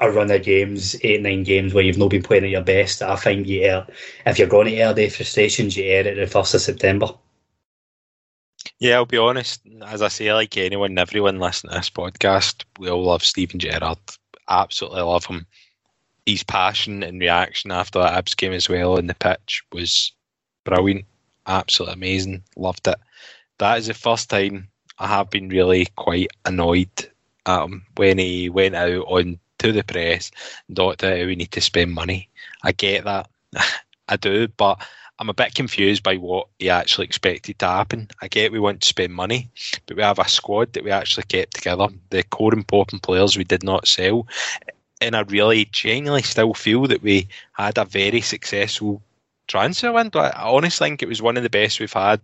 a 0.00 0.10
run 0.10 0.30
of 0.30 0.42
games, 0.42 0.96
eight, 1.02 1.20
nine 1.20 1.44
games 1.44 1.74
where 1.74 1.84
you've 1.84 1.98
not 1.98 2.10
been 2.10 2.22
playing 2.22 2.44
at 2.44 2.50
your 2.50 2.62
best. 2.62 3.02
I 3.02 3.16
think 3.16 3.46
you 3.46 3.62
air, 3.62 3.86
if 4.26 4.38
you're 4.38 4.48
going 4.48 4.66
to 4.68 4.74
air 4.74 4.94
the 4.94 5.08
frustrations, 5.10 5.76
you 5.76 5.84
air 5.84 6.06
it 6.06 6.14
the 6.14 6.38
1st 6.38 6.54
of 6.54 6.60
September. 6.62 7.06
Yeah, 8.78 8.96
I'll 8.96 9.06
be 9.06 9.18
honest. 9.18 9.60
As 9.86 10.00
I 10.00 10.08
say, 10.08 10.32
like 10.32 10.56
anyone, 10.56 10.92
and 10.92 10.98
everyone 10.98 11.38
listening 11.38 11.72
to 11.72 11.78
this 11.78 11.90
podcast, 11.90 12.64
we 12.78 12.88
all 12.88 13.04
love 13.04 13.22
Steven 13.22 13.60
Gerrard. 13.60 13.98
Absolutely 14.48 15.02
love 15.02 15.26
him. 15.26 15.46
His 16.24 16.42
passion 16.44 17.02
and 17.02 17.20
reaction 17.20 17.70
after 17.70 17.98
that 17.98 18.14
Abs 18.14 18.34
game 18.34 18.52
as 18.52 18.68
well 18.68 18.96
in 18.96 19.06
the 19.06 19.14
pitch 19.14 19.62
was 19.72 20.12
brilliant. 20.64 21.04
Absolutely 21.46 21.94
amazing. 21.94 22.42
Loved 22.56 22.88
it. 22.88 22.98
That 23.58 23.78
is 23.78 23.86
the 23.86 23.94
first 23.94 24.30
time 24.30 24.68
I 24.98 25.08
have 25.08 25.28
been 25.28 25.48
really 25.50 25.86
quite 25.96 26.30
annoyed 26.46 26.88
him 27.46 27.84
when 27.96 28.18
he 28.18 28.48
went 28.48 28.74
out 28.74 29.04
on 29.06 29.38
to 29.60 29.72
the 29.72 29.84
press 29.84 30.30
how 30.76 31.26
we 31.26 31.36
need 31.36 31.52
to 31.52 31.60
spend 31.60 31.92
money. 31.92 32.28
I 32.62 32.72
get 32.72 33.04
that. 33.04 33.28
I 34.08 34.16
do, 34.16 34.48
but 34.48 34.80
I'm 35.18 35.28
a 35.28 35.34
bit 35.34 35.54
confused 35.54 36.02
by 36.02 36.16
what 36.16 36.48
he 36.58 36.70
actually 36.70 37.04
expected 37.04 37.58
to 37.58 37.66
happen. 37.66 38.08
I 38.22 38.28
get 38.28 38.52
we 38.52 38.58
want 38.58 38.80
to 38.80 38.88
spend 38.88 39.12
money, 39.12 39.48
but 39.86 39.96
we 39.96 40.02
have 40.02 40.18
a 40.18 40.28
squad 40.28 40.72
that 40.72 40.82
we 40.82 40.90
actually 40.90 41.24
kept 41.24 41.54
together. 41.54 41.88
The 42.08 42.22
core 42.24 42.54
important 42.54 43.02
players 43.02 43.36
we 43.36 43.44
did 43.44 43.62
not 43.62 43.86
sell. 43.86 44.26
And 45.00 45.14
I 45.14 45.20
really 45.20 45.66
genuinely 45.66 46.22
still 46.22 46.54
feel 46.54 46.86
that 46.86 47.02
we 47.02 47.28
had 47.52 47.78
a 47.78 47.84
very 47.84 48.22
successful 48.22 49.02
transfer 49.46 49.92
window. 49.92 50.20
I 50.20 50.50
honestly 50.50 50.86
think 50.86 51.02
it 51.02 51.08
was 51.08 51.22
one 51.22 51.36
of 51.36 51.42
the 51.42 51.50
best 51.50 51.80
we've 51.80 51.92
had 51.92 52.20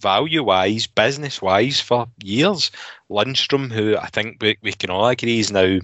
value 0.00 0.42
wise, 0.42 0.86
business 0.86 1.42
wise 1.42 1.80
for 1.80 2.08
years. 2.22 2.70
Lundstram, 3.10 3.70
who 3.70 3.96
I 3.96 4.06
think 4.06 4.38
we, 4.40 4.56
we 4.62 4.72
can 4.72 4.90
all 4.90 5.08
agree 5.08 5.40
is 5.40 5.52
now 5.52 5.78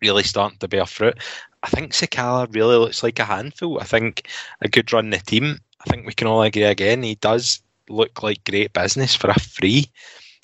really 0.00 0.22
starting 0.22 0.58
to 0.58 0.68
bear 0.68 0.86
fruit. 0.86 1.18
I 1.62 1.68
think 1.68 1.92
Sakala 1.92 2.54
really 2.54 2.76
looks 2.76 3.02
like 3.02 3.18
a 3.18 3.24
handful. 3.24 3.80
I 3.80 3.84
think 3.84 4.28
a 4.60 4.68
good 4.68 4.92
run 4.92 5.06
in 5.06 5.10
the 5.10 5.18
team. 5.18 5.58
I 5.80 5.90
think 5.90 6.06
we 6.06 6.14
can 6.14 6.28
all 6.28 6.42
agree 6.42 6.64
again. 6.64 7.02
He 7.02 7.16
does 7.16 7.60
look 7.88 8.22
like 8.22 8.44
great 8.44 8.72
business 8.72 9.14
for 9.14 9.30
a 9.30 9.38
free. 9.38 9.86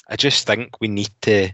I 0.08 0.16
just 0.16 0.46
think 0.46 0.80
we 0.80 0.88
need 0.88 1.10
to 1.22 1.50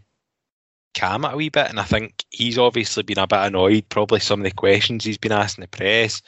calm 0.94 1.24
it 1.24 1.32
a 1.32 1.36
wee 1.36 1.48
bit, 1.48 1.68
and 1.68 1.78
I 1.78 1.84
think 1.84 2.24
he's 2.30 2.58
obviously 2.58 3.02
been 3.02 3.18
a 3.18 3.26
bit 3.26 3.38
annoyed. 3.38 3.88
Probably 3.88 4.20
some 4.20 4.40
of 4.40 4.44
the 4.44 4.50
questions 4.50 5.04
he's 5.04 5.18
been 5.18 5.32
asked 5.32 5.58
in 5.58 5.62
the 5.62 5.68
press, 5.68 6.22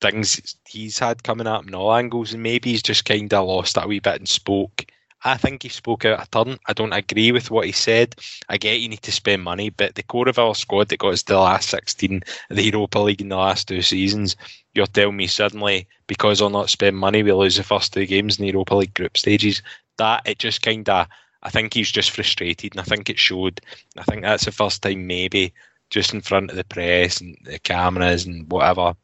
things 0.00 0.56
he's 0.68 0.98
had 0.98 1.22
coming 1.22 1.46
up 1.46 1.66
in 1.66 1.74
all 1.74 1.94
angles, 1.94 2.32
and 2.32 2.42
maybe 2.42 2.70
he's 2.70 2.82
just 2.82 3.04
kind 3.04 3.32
of 3.32 3.46
lost 3.46 3.76
that 3.76 3.84
a 3.84 3.88
wee 3.88 4.00
bit 4.00 4.16
and 4.16 4.28
spoke 4.28 4.84
I 5.26 5.38
think 5.38 5.62
he 5.62 5.70
spoke 5.70 6.04
out 6.04 6.22
a 6.22 6.30
turn. 6.30 6.58
I 6.66 6.74
don't 6.74 6.92
agree 6.92 7.32
with 7.32 7.50
what 7.50 7.64
he 7.64 7.72
said. 7.72 8.14
I 8.50 8.58
get 8.58 8.80
you 8.80 8.90
need 8.90 9.02
to 9.02 9.12
spend 9.12 9.42
money, 9.42 9.70
but 9.70 9.94
the 9.94 10.02
core 10.02 10.28
of 10.28 10.38
our 10.38 10.54
squad 10.54 10.88
that 10.88 10.98
got 10.98 11.14
us 11.14 11.22
to 11.24 11.32
the 11.32 11.38
last 11.38 11.70
16 11.70 12.22
of 12.50 12.56
the 12.56 12.64
Europa 12.64 12.98
League 12.98 13.22
in 13.22 13.30
the 13.30 13.36
last 13.36 13.66
two 13.66 13.80
seasons, 13.80 14.36
you're 14.74 14.86
telling 14.86 15.16
me 15.16 15.26
suddenly 15.26 15.86
because 16.06 16.38
they'll 16.38 16.50
not 16.50 16.68
spend 16.68 16.98
money, 16.98 17.22
we 17.22 17.32
lose 17.32 17.56
the 17.56 17.62
first 17.62 17.94
two 17.94 18.04
games 18.04 18.38
in 18.38 18.42
the 18.42 18.50
Europa 18.50 18.74
League 18.74 18.92
group 18.92 19.16
stages. 19.16 19.62
That, 19.96 20.22
it 20.26 20.38
just 20.38 20.60
kind 20.60 20.86
of, 20.90 21.06
I 21.42 21.48
think 21.48 21.72
he's 21.72 21.90
just 21.90 22.10
frustrated 22.10 22.74
and 22.74 22.80
I 22.80 22.84
think 22.84 23.08
it 23.08 23.18
showed. 23.18 23.62
I 23.96 24.02
think 24.02 24.22
that's 24.22 24.44
the 24.44 24.52
first 24.52 24.82
time 24.82 25.06
maybe 25.06 25.54
just 25.88 26.12
in 26.12 26.20
front 26.20 26.50
of 26.50 26.56
the 26.56 26.64
press 26.64 27.22
and 27.22 27.38
the 27.44 27.58
cameras 27.60 28.26
and 28.26 28.50
whatever, 28.52 28.94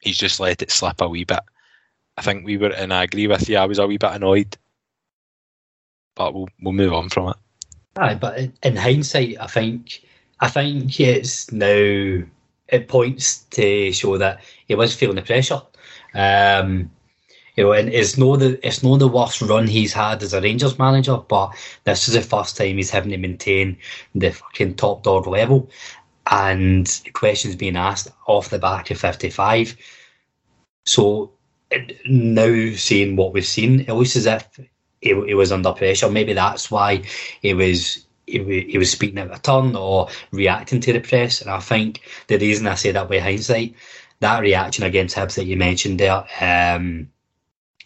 he's 0.00 0.18
just 0.18 0.40
let 0.40 0.62
it 0.62 0.70
slip 0.70 1.02
a 1.02 1.08
wee 1.08 1.24
bit. 1.24 1.40
I 2.16 2.22
think 2.22 2.46
we 2.46 2.56
were, 2.56 2.68
and 2.68 2.94
I 2.94 3.02
agree 3.02 3.26
with 3.26 3.46
you, 3.46 3.58
I 3.58 3.66
was 3.66 3.78
a 3.78 3.86
wee 3.86 3.98
bit 3.98 4.12
annoyed 4.12 4.56
but 6.14 6.34
we'll 6.34 6.48
we'll 6.60 6.72
move 6.72 6.92
on 6.92 7.08
from 7.08 7.30
it. 7.30 7.36
Aye, 7.96 8.14
but 8.14 8.38
in, 8.62 8.76
hindsight, 8.76 9.36
I 9.40 9.46
think 9.46 10.02
I 10.40 10.48
think 10.48 10.98
it's 10.98 11.52
now 11.52 12.22
it 12.68 12.88
points 12.88 13.38
to 13.50 13.92
show 13.92 14.18
that 14.18 14.42
he 14.66 14.74
was 14.74 14.94
feeling 14.94 15.16
the 15.16 15.22
pressure. 15.22 15.62
Um, 16.14 16.90
you 17.56 17.64
know, 17.64 17.72
and 17.72 17.88
it's 17.88 18.18
no 18.18 18.36
the 18.36 18.58
it's 18.66 18.82
no 18.82 18.96
the 18.96 19.06
worst 19.06 19.40
run 19.42 19.68
he's 19.68 19.92
had 19.92 20.22
as 20.22 20.32
a 20.32 20.40
Rangers 20.40 20.78
manager, 20.78 21.18
but 21.18 21.54
this 21.84 22.08
is 22.08 22.14
the 22.14 22.22
first 22.22 22.56
time 22.56 22.76
he's 22.76 22.90
having 22.90 23.10
to 23.10 23.18
maintain 23.18 23.76
the 24.14 24.30
fucking 24.30 24.74
top 24.74 25.04
dog 25.04 25.26
level, 25.28 25.70
and 26.30 27.00
questions 27.12 27.54
being 27.54 27.76
asked 27.76 28.08
off 28.26 28.50
the 28.50 28.58
back 28.58 28.90
of 28.90 28.98
fifty 28.98 29.30
five. 29.30 29.76
So 30.84 31.30
now 32.06 32.72
seeing 32.74 33.14
what 33.16 33.32
we've 33.32 33.46
seen, 33.46 33.80
it 33.80 33.92
looks 33.92 34.16
as 34.16 34.26
if 34.26 34.48
he, 35.04 35.26
he 35.26 35.34
was 35.34 35.52
under 35.52 35.72
pressure. 35.72 36.10
Maybe 36.10 36.32
that's 36.32 36.70
why 36.70 37.02
he 37.42 37.54
was 37.54 38.04
he, 38.26 38.66
he 38.68 38.78
was 38.78 38.90
speaking 38.90 39.18
out 39.18 39.30
of 39.30 39.42
turn 39.42 39.76
or 39.76 40.08
reacting 40.32 40.80
to 40.80 40.92
the 40.92 41.00
press. 41.00 41.42
And 41.42 41.50
I 41.50 41.60
think 41.60 42.00
the 42.26 42.38
reason 42.38 42.66
I 42.66 42.74
say 42.74 42.90
that 42.90 43.08
with 43.08 43.22
hindsight, 43.22 43.74
that 44.20 44.40
reaction 44.40 44.84
against 44.84 45.14
Hibs 45.14 45.34
that 45.34 45.44
you 45.44 45.56
mentioned 45.56 46.00
there, 46.00 46.24
um, 46.40 47.10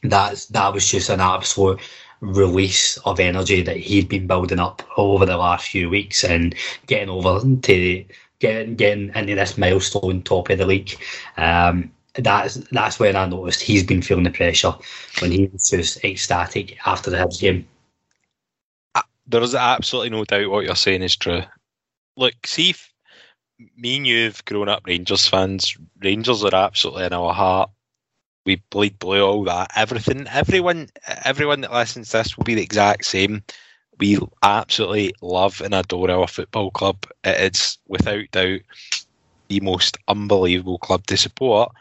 that's 0.04 0.46
that 0.46 0.72
was 0.72 0.88
just 0.88 1.10
an 1.10 1.20
absolute 1.20 1.80
release 2.20 2.96
of 2.98 3.20
energy 3.20 3.62
that 3.62 3.76
he'd 3.76 4.08
been 4.08 4.26
building 4.26 4.60
up 4.60 4.82
over 4.96 5.26
the 5.26 5.36
last 5.36 5.68
few 5.68 5.90
weeks 5.90 6.24
and 6.24 6.54
getting 6.86 7.08
over 7.08 7.40
to 7.62 8.04
getting 8.38 8.76
getting 8.76 9.12
into 9.14 9.34
this 9.34 9.58
milestone 9.58 10.22
top 10.22 10.50
of 10.50 10.58
the 10.58 10.66
league. 10.66 10.96
Um, 11.36 11.90
that's 12.24 12.56
that's 12.72 12.98
when 12.98 13.16
I 13.16 13.26
noticed 13.26 13.62
he's 13.62 13.84
been 13.84 14.02
feeling 14.02 14.24
the 14.24 14.30
pressure 14.30 14.74
when 15.20 15.30
he 15.30 15.46
was 15.52 15.70
just 15.70 16.04
ecstatic 16.04 16.78
after 16.86 17.10
the 17.10 17.16
Hibs 17.16 17.40
game. 17.40 17.66
Uh, 18.94 19.02
there 19.26 19.42
is 19.42 19.54
absolutely 19.54 20.10
no 20.10 20.24
doubt 20.24 20.50
what 20.50 20.64
you're 20.64 20.76
saying 20.76 21.02
is 21.02 21.16
true. 21.16 21.42
Look, 22.16 22.34
see 22.46 22.74
me 23.76 23.96
and 23.96 24.06
you've 24.06 24.44
grown 24.44 24.68
up 24.68 24.82
Rangers 24.86 25.28
fans. 25.28 25.76
Rangers 26.02 26.44
are 26.44 26.54
absolutely 26.54 27.04
in 27.04 27.12
our 27.12 27.32
heart. 27.32 27.70
We 28.46 28.62
bleed 28.70 28.98
blue, 28.98 29.22
all 29.22 29.44
that, 29.44 29.72
everything. 29.76 30.26
Everyone, 30.28 30.88
everyone 31.24 31.60
that 31.60 31.72
listens 31.72 32.10
to 32.10 32.18
this 32.18 32.36
will 32.36 32.44
be 32.44 32.54
the 32.54 32.62
exact 32.62 33.04
same. 33.04 33.42
We 33.98 34.18
absolutely 34.42 35.12
love 35.20 35.60
and 35.60 35.74
adore 35.74 36.10
our 36.10 36.28
football 36.28 36.70
club. 36.70 37.04
It 37.24 37.52
is 37.52 37.78
without 37.88 38.30
doubt 38.30 38.60
the 39.48 39.60
most 39.60 39.98
unbelievable 40.08 40.78
club 40.78 41.06
to 41.08 41.16
support 41.16 41.72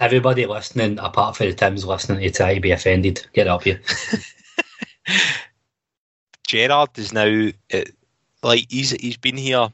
Everybody 0.00 0.46
listening, 0.46 0.98
apart 0.98 1.36
from 1.36 1.46
the 1.46 1.54
Tim's 1.54 1.84
listening 1.84 2.20
to 2.20 2.30
try 2.30 2.54
to 2.54 2.60
be 2.60 2.72
offended, 2.72 3.24
get 3.32 3.46
up 3.46 3.62
here. 3.62 3.80
Gerrard 6.46 6.98
is 6.98 7.12
now 7.12 7.50
like 8.42 8.66
he's 8.68 8.90
he's 8.90 9.16
been 9.16 9.36
here. 9.36 9.68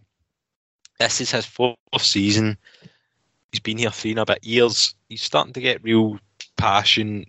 This 0.99 1.21
is 1.21 1.31
his 1.31 1.47
fourth 1.47 1.77
season. 1.99 2.59
He's 3.51 3.61
been 3.61 3.79
here 3.79 3.91
three 3.91 4.13
and 4.13 4.21
a 4.21 4.27
bit 4.27 4.45
years. 4.45 4.95
He's 5.09 5.23
starting 5.23 5.53
to 5.55 5.61
get 5.61 5.83
real 5.83 6.19
passion. 6.57 7.25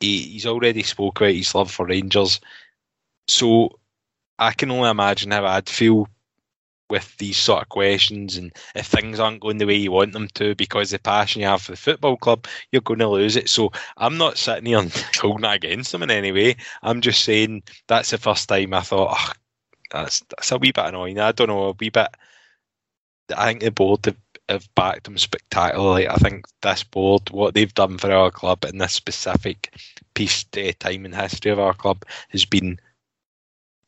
he, 0.00 0.22
he's 0.22 0.46
already 0.46 0.82
spoke 0.82 1.20
about 1.20 1.34
his 1.34 1.54
love 1.54 1.70
for 1.70 1.86
Rangers. 1.86 2.40
So 3.28 3.78
I 4.38 4.52
can 4.52 4.70
only 4.70 4.90
imagine 4.90 5.30
how 5.30 5.46
I'd 5.46 5.68
feel 5.68 6.08
with 6.92 7.16
these 7.16 7.38
sort 7.38 7.62
of 7.62 7.70
questions 7.70 8.36
and 8.36 8.52
if 8.74 8.86
things 8.86 9.18
aren't 9.18 9.40
going 9.40 9.56
the 9.56 9.64
way 9.64 9.74
you 9.74 9.90
want 9.90 10.12
them 10.12 10.28
to 10.34 10.54
because 10.56 10.90
the 10.90 10.98
passion 10.98 11.40
you 11.40 11.48
have 11.48 11.62
for 11.62 11.72
the 11.72 11.78
football 11.78 12.18
club, 12.18 12.46
you're 12.70 12.82
going 12.82 12.98
to 12.98 13.08
lose 13.08 13.34
it. 13.34 13.48
So 13.48 13.72
I'm 13.96 14.18
not 14.18 14.36
sitting 14.36 14.66
here 14.66 14.86
holding 15.18 15.40
that 15.40 15.56
against 15.56 15.90
them 15.90 16.02
in 16.02 16.10
any 16.10 16.32
way. 16.32 16.56
I'm 16.82 17.00
just 17.00 17.24
saying 17.24 17.62
that's 17.88 18.10
the 18.10 18.18
first 18.18 18.46
time 18.46 18.74
I 18.74 18.82
thought, 18.82 19.16
oh, 19.18 19.32
that's 19.90 20.20
that's 20.28 20.52
a 20.52 20.58
wee 20.58 20.70
bit 20.70 20.84
annoying. 20.84 21.18
I 21.18 21.32
don't 21.32 21.48
know, 21.48 21.68
a 21.68 21.72
wee 21.72 21.88
bit. 21.88 22.08
I 23.34 23.46
think 23.46 23.62
the 23.62 23.70
board 23.70 24.04
have, 24.04 24.16
have 24.50 24.68
backed 24.74 25.04
them 25.04 25.16
spectacularly. 25.16 26.06
I 26.06 26.16
think 26.16 26.44
this 26.60 26.84
board, 26.84 27.30
what 27.30 27.54
they've 27.54 27.72
done 27.72 27.96
for 27.96 28.12
our 28.12 28.30
club 28.30 28.66
in 28.66 28.76
this 28.76 28.92
specific 28.92 29.74
piece 30.12 30.44
of 30.54 30.78
time 30.78 31.06
in 31.06 31.12
history 31.12 31.52
of 31.52 31.58
our 31.58 31.72
club, 31.72 32.04
has 32.28 32.44
been 32.44 32.78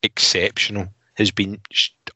exceptional. 0.01 0.87
Has 1.17 1.31
been 1.31 1.61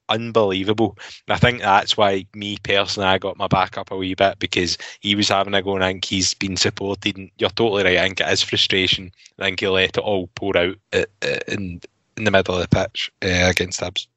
unbelievable. 0.09 0.97
I 1.29 1.37
think 1.37 1.61
that's 1.61 1.95
why 1.95 2.25
me 2.33 2.57
personally, 2.63 3.07
I 3.07 3.17
got 3.17 3.37
my 3.37 3.47
back 3.47 3.77
up 3.77 3.91
a 3.91 3.95
wee 3.97 4.13
bit 4.13 4.39
because 4.39 4.77
he 4.99 5.15
was 5.15 5.29
having 5.29 5.53
a 5.53 5.61
go 5.61 5.75
and 5.75 5.83
I 5.83 5.91
think 5.91 6.05
he's 6.05 6.33
been 6.33 6.57
supported. 6.57 7.17
And 7.17 7.31
you're 7.37 7.49
totally 7.49 7.83
right. 7.83 7.97
I 7.97 8.01
think 8.03 8.19
it 8.19 8.27
is 8.27 8.43
frustration. 8.43 9.11
I 9.39 9.45
think 9.45 9.61
he 9.61 9.67
let 9.67 9.97
it 9.97 10.03
all 10.03 10.27
pour 10.35 10.57
out 10.57 10.75
in 10.91 11.81
in 12.19 12.25
the 12.25 12.31
middle 12.31 12.55
of 12.55 12.61
the 12.61 12.67
pitch 12.67 13.11
uh, 13.23 13.49
against 13.49 13.79
Hibs. 13.79 14.07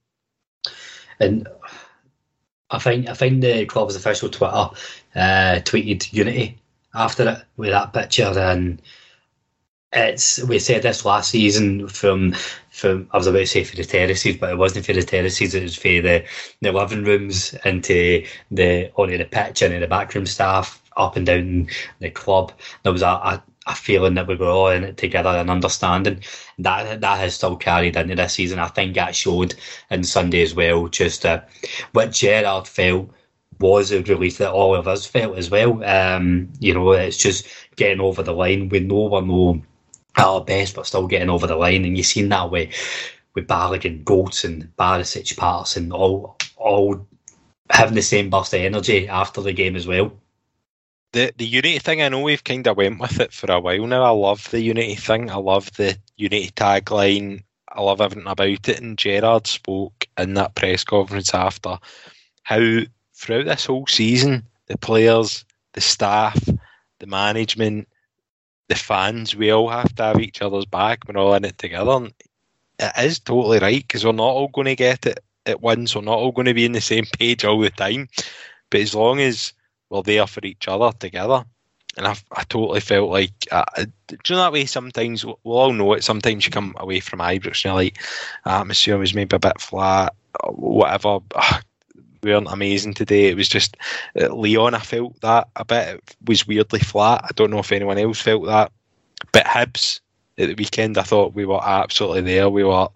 And 1.20 1.48
I 2.70 2.78
think 2.78 3.08
I 3.08 3.14
think 3.14 3.40
the 3.40 3.64
club's 3.66 3.96
official 3.96 4.28
Twitter 4.28 4.68
uh, 5.14 5.60
tweeted 5.62 6.12
unity 6.12 6.58
after 6.94 7.28
it 7.28 7.44
with 7.56 7.70
that 7.70 7.92
picture 7.92 8.32
and 8.36 8.82
it's 9.94 10.42
we 10.44 10.58
said 10.58 10.82
this 10.82 11.04
last 11.04 11.30
season 11.30 11.86
from 11.88 12.34
from 12.72 13.08
I 13.12 13.18
was 13.18 13.26
about 13.26 13.38
to 13.38 13.46
say 13.46 13.64
for 13.64 13.76
the 13.76 13.84
terraces, 13.84 14.36
but 14.36 14.50
it 14.50 14.58
wasn't 14.58 14.86
for 14.86 14.94
the 14.94 15.02
terraces. 15.02 15.54
It 15.54 15.62
was 15.62 15.76
for 15.76 15.88
the 15.88 16.24
the 16.62 16.72
living 16.72 17.04
rooms 17.04 17.54
into 17.64 18.26
the 18.50 18.90
onto 18.96 19.18
the 19.18 19.24
pitch 19.24 19.62
and 19.62 19.80
the 19.80 19.86
backroom 19.86 20.26
staff 20.26 20.82
up 20.96 21.16
and 21.16 21.26
down 21.26 21.68
the 22.00 22.10
club. 22.10 22.52
There 22.82 22.92
was 22.92 23.02
a, 23.02 23.06
a, 23.06 23.42
a 23.66 23.74
feeling 23.74 24.14
that 24.14 24.26
we 24.26 24.36
were 24.36 24.48
all 24.48 24.68
in 24.68 24.84
it 24.84 24.96
together 24.96 25.28
and 25.28 25.50
understanding 25.50 26.22
that 26.58 27.00
that 27.00 27.20
has 27.20 27.34
still 27.34 27.56
carried 27.56 27.96
into 27.96 28.14
this 28.14 28.34
season. 28.34 28.58
I 28.58 28.68
think 28.68 28.94
that 28.94 29.14
showed 29.14 29.54
in 29.90 30.02
Sunday 30.02 30.42
as 30.42 30.54
well. 30.54 30.88
Just 30.88 31.26
uh, 31.26 31.42
what 31.92 32.12
Gerrard 32.12 32.66
felt 32.66 33.10
was 33.60 33.92
a 33.92 34.02
relief 34.02 34.38
that 34.38 34.50
all 34.50 34.74
of 34.74 34.88
us 34.88 35.06
felt 35.06 35.36
as 35.36 35.50
well. 35.50 35.84
Um, 35.84 36.50
you 36.58 36.74
know, 36.74 36.92
it's 36.92 37.18
just 37.18 37.46
getting 37.76 38.00
over 38.00 38.22
the 38.22 38.32
line. 38.32 38.68
We 38.70 38.80
know 38.80 39.04
we're 39.04 39.20
no 39.20 39.62
our 40.16 40.44
best, 40.44 40.74
but 40.74 40.86
still 40.86 41.06
getting 41.06 41.30
over 41.30 41.46
the 41.46 41.56
line. 41.56 41.84
And 41.84 41.96
you've 41.96 42.06
seen 42.06 42.28
that 42.30 42.50
way 42.50 42.70
with 43.34 43.46
Balogun, 43.46 44.44
and 44.44 44.76
Barisic, 44.76 45.36
Patterson, 45.36 45.92
all 45.92 46.36
all 46.56 47.06
having 47.70 47.94
the 47.94 48.02
same 48.02 48.30
burst 48.30 48.54
of 48.54 48.60
energy 48.60 49.08
after 49.08 49.40
the 49.40 49.52
game 49.52 49.76
as 49.76 49.86
well. 49.86 50.12
The 51.12 51.32
the 51.36 51.46
unity 51.46 51.78
thing, 51.78 52.02
I 52.02 52.08
know 52.08 52.20
we've 52.20 52.44
kind 52.44 52.66
of 52.66 52.76
went 52.76 53.00
with 53.00 53.20
it 53.20 53.32
for 53.32 53.50
a 53.50 53.60
while 53.60 53.86
now. 53.86 54.02
I 54.02 54.10
love 54.10 54.50
the 54.50 54.60
unity 54.60 54.94
thing. 54.94 55.30
I 55.30 55.36
love 55.36 55.72
the 55.72 55.96
unity 56.16 56.50
tagline. 56.50 57.42
I 57.68 57.80
love 57.80 58.00
everything 58.00 58.26
about 58.26 58.68
it. 58.68 58.80
And 58.80 58.98
Gerrard 58.98 59.46
spoke 59.46 60.06
in 60.18 60.34
that 60.34 60.54
press 60.54 60.84
conference 60.84 61.34
after 61.34 61.78
how 62.42 62.80
throughout 63.14 63.46
this 63.46 63.66
whole 63.66 63.86
season, 63.86 64.44
the 64.66 64.76
players, 64.76 65.44
the 65.72 65.80
staff, 65.80 66.38
the 66.98 67.06
management, 67.06 67.88
the 68.72 68.78
fans, 68.78 69.36
we 69.36 69.50
all 69.50 69.68
have 69.68 69.94
to 69.96 70.02
have 70.02 70.20
each 70.20 70.40
other's 70.40 70.64
back. 70.64 71.06
We're 71.06 71.20
all 71.20 71.34
in 71.34 71.44
it 71.44 71.58
together. 71.58 71.92
And 71.92 72.14
it 72.78 72.92
is 72.98 73.18
totally 73.18 73.58
right 73.58 73.82
because 73.82 74.04
we're 74.04 74.12
not 74.12 74.24
all 74.24 74.48
going 74.48 74.66
to 74.66 74.76
get 74.76 75.04
it 75.06 75.20
at 75.46 75.60
once. 75.60 75.94
We're 75.94 76.02
not 76.02 76.18
all 76.18 76.32
going 76.32 76.46
to 76.46 76.54
be 76.54 76.64
in 76.64 76.72
the 76.72 76.80
same 76.80 77.04
page 77.18 77.44
all 77.44 77.60
the 77.60 77.70
time. 77.70 78.08
But 78.70 78.80
as 78.80 78.94
long 78.94 79.20
as 79.20 79.52
we're 79.90 80.02
there 80.02 80.26
for 80.26 80.40
each 80.44 80.68
other 80.68 80.90
together, 80.98 81.44
and 81.98 82.06
I, 82.06 82.16
I 82.34 82.44
totally 82.44 82.80
felt 82.80 83.10
like, 83.10 83.32
uh, 83.50 83.64
do 83.76 84.16
you 84.26 84.34
know 84.34 84.42
that 84.42 84.52
way? 84.52 84.64
Sometimes 84.64 85.26
we'll 85.26 85.38
all 85.44 85.74
know 85.74 85.92
it. 85.92 86.02
Sometimes 86.02 86.46
you 86.46 86.50
come 86.50 86.74
away 86.78 87.00
from 87.00 87.18
Ibrox 87.18 87.46
and 87.46 87.64
you're 87.64 87.74
like, 87.74 87.98
atmosphere 88.46 88.96
was 88.96 89.12
maybe 89.12 89.36
a 89.36 89.38
bit 89.38 89.60
flat, 89.60 90.14
whatever. 90.48 91.18
We 92.22 92.32
weren't 92.32 92.52
amazing 92.52 92.94
today. 92.94 93.26
It 93.26 93.36
was 93.36 93.48
just 93.48 93.76
uh, 94.20 94.34
Lyon. 94.34 94.74
I 94.74 94.78
felt 94.78 95.20
that 95.20 95.48
a 95.56 95.64
bit 95.64 95.96
it 95.96 96.16
was 96.26 96.46
weirdly 96.46 96.80
flat. 96.80 97.24
I 97.24 97.30
don't 97.34 97.50
know 97.50 97.58
if 97.58 97.72
anyone 97.72 97.98
else 97.98 98.20
felt 98.20 98.46
that. 98.46 98.72
But 99.32 99.46
Hibs 99.46 100.00
at 100.38 100.48
the 100.48 100.54
weekend, 100.54 100.98
I 100.98 101.02
thought 101.02 101.34
we 101.34 101.44
were 101.44 101.62
absolutely 101.62 102.22
there. 102.22 102.48
We 102.48 102.64
were 102.64 102.88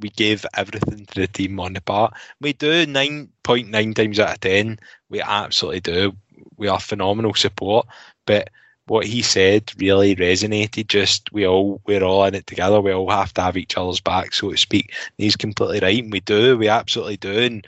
we 0.00 0.10
gave 0.10 0.44
everything 0.54 1.06
to 1.06 1.20
the 1.20 1.26
team 1.28 1.60
on 1.60 1.74
the 1.74 1.80
part. 1.80 2.12
We 2.40 2.52
do 2.54 2.86
nine 2.86 3.28
point 3.44 3.68
nine 3.68 3.94
times 3.94 4.18
out 4.18 4.34
of 4.34 4.40
ten. 4.40 4.78
We 5.08 5.20
absolutely 5.20 5.80
do. 5.80 6.16
We 6.56 6.68
are 6.68 6.80
phenomenal 6.80 7.34
support. 7.34 7.86
But 8.26 8.50
what 8.86 9.06
he 9.06 9.22
said 9.22 9.72
really 9.78 10.16
resonated. 10.16 10.88
Just 10.88 11.32
we 11.32 11.46
all 11.46 11.80
we're 11.86 12.02
all 12.02 12.24
in 12.24 12.34
it 12.34 12.46
together. 12.46 12.80
We 12.80 12.92
all 12.92 13.10
have 13.10 13.32
to 13.34 13.42
have 13.42 13.56
each 13.56 13.76
other's 13.76 14.00
back, 14.00 14.34
so 14.34 14.50
to 14.50 14.56
speak. 14.56 14.92
he's 15.18 15.36
completely 15.36 15.80
right, 15.80 16.02
and 16.02 16.12
we 16.12 16.20
do. 16.20 16.58
We 16.58 16.68
absolutely 16.68 17.16
do. 17.16 17.38
And 17.38 17.66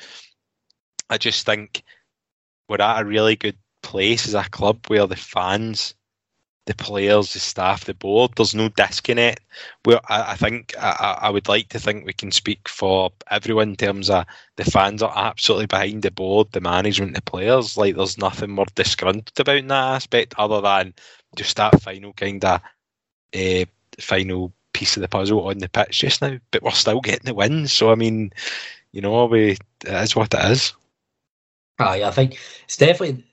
I 1.10 1.18
just 1.18 1.46
think 1.46 1.82
we're 2.68 2.80
at 2.80 3.02
a 3.02 3.04
really 3.04 3.36
good 3.36 3.56
place 3.82 4.26
as 4.26 4.34
a 4.34 4.44
club 4.44 4.78
where 4.88 5.06
the 5.06 5.16
fans, 5.16 5.94
the 6.66 6.74
players, 6.74 7.32
the 7.32 7.38
staff, 7.38 7.84
the 7.84 7.94
board, 7.94 8.32
there's 8.36 8.54
no 8.54 8.68
disconnect. 8.70 9.40
Where 9.84 10.00
I, 10.10 10.32
I 10.32 10.36
think 10.36 10.74
I, 10.78 11.18
I, 11.22 11.30
would 11.30 11.46
like 11.46 11.68
to 11.70 11.78
think 11.78 12.06
we 12.06 12.14
can 12.14 12.32
speak 12.32 12.68
for 12.68 13.12
everyone 13.30 13.70
in 13.70 13.76
terms 13.76 14.08
of 14.08 14.24
the 14.56 14.64
fans 14.64 15.02
are 15.02 15.12
absolutely 15.14 15.66
behind 15.66 16.02
the 16.02 16.10
board, 16.10 16.48
the 16.52 16.60
management, 16.60 17.14
the 17.14 17.22
players. 17.22 17.76
Like 17.76 17.96
there's 17.96 18.18
nothing 18.18 18.50
more 18.50 18.66
disgruntled 18.74 19.38
about 19.38 19.56
in 19.56 19.68
that 19.68 19.94
aspect 19.96 20.34
other 20.38 20.60
than 20.60 20.94
just 21.36 21.56
that 21.56 21.80
final 21.82 22.14
kind 22.14 22.44
of 22.44 22.60
uh, 23.36 23.64
final 24.00 24.52
piece 24.72 24.96
of 24.96 25.02
the 25.02 25.08
puzzle 25.08 25.46
on 25.48 25.58
the 25.58 25.68
pitch 25.68 26.00
just 26.00 26.22
now. 26.22 26.38
But 26.50 26.62
we're 26.62 26.70
still 26.70 27.00
getting 27.00 27.26
the 27.26 27.34
wins, 27.34 27.72
so 27.72 27.92
I 27.92 27.94
mean, 27.94 28.32
you 28.92 29.02
know, 29.02 29.26
we 29.26 29.50
it 29.50 29.58
is 29.84 30.16
what 30.16 30.32
it 30.32 30.50
is. 30.50 30.72
Aye, 31.78 32.04
I 32.04 32.10
think 32.10 32.38
it's 32.64 32.76
definitely, 32.76 33.24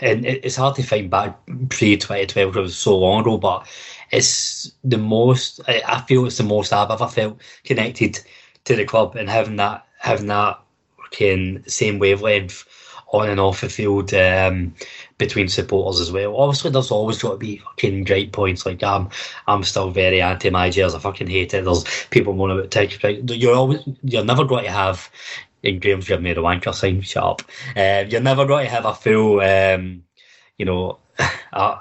and 0.00 0.24
it's 0.24 0.56
hard 0.56 0.76
to 0.76 0.82
find 0.82 1.10
back 1.10 1.38
pre 1.68 1.96
2012 1.96 2.52
because 2.52 2.58
it 2.58 2.62
was 2.62 2.78
so 2.78 2.96
long 2.98 3.20
ago, 3.20 3.36
but 3.36 3.66
it's 4.10 4.72
the 4.84 4.98
most, 4.98 5.60
I 5.68 6.00
feel 6.08 6.24
it's 6.26 6.38
the 6.38 6.44
most 6.44 6.72
I've 6.72 6.90
ever 6.90 7.06
felt 7.08 7.40
connected 7.64 8.18
to 8.64 8.76
the 8.76 8.86
club 8.86 9.16
and 9.16 9.28
having 9.28 9.56
that, 9.56 9.86
having 9.98 10.28
that 10.28 10.58
fucking 10.96 11.64
same 11.66 11.98
wavelength 11.98 12.64
on 13.12 13.28
and 13.28 13.40
off 13.40 13.62
the 13.62 13.68
field 13.68 14.12
um, 14.12 14.74
between 15.16 15.48
supporters 15.48 16.00
as 16.00 16.12
well. 16.12 16.36
Obviously, 16.36 16.70
there's 16.70 16.90
always 16.90 17.20
got 17.20 17.32
to 17.32 17.36
be 17.36 17.58
fucking 17.58 18.04
great 18.04 18.32
points. 18.32 18.66
Like 18.66 18.82
I'm, 18.82 19.08
I'm 19.46 19.64
still 19.64 19.90
very 19.90 20.20
anti 20.20 20.50
my 20.50 20.66
I 20.66 20.70
fucking 20.70 21.28
hate 21.28 21.54
it. 21.54 21.64
There's 21.64 21.84
people 22.10 22.34
moaning 22.34 22.58
about 22.58 22.70
text. 22.70 23.02
You're 23.02 23.54
always, 23.54 23.80
you're 24.02 24.24
never 24.24 24.44
going 24.44 24.64
to 24.64 24.70
have 24.70 25.10
in 25.62 25.80
Graham's 25.80 26.08
you've 26.08 26.22
made 26.22 26.38
a 26.38 26.42
wanker 26.42 26.74
sign, 26.74 27.00
sharp. 27.00 27.42
Uh, 27.76 28.04
you're 28.08 28.20
never 28.20 28.46
going 28.46 28.66
to 28.66 28.70
have 28.70 28.84
a 28.84 28.94
full, 28.94 29.40
um, 29.40 30.02
you 30.56 30.64
know, 30.64 30.98
a, 31.52 31.78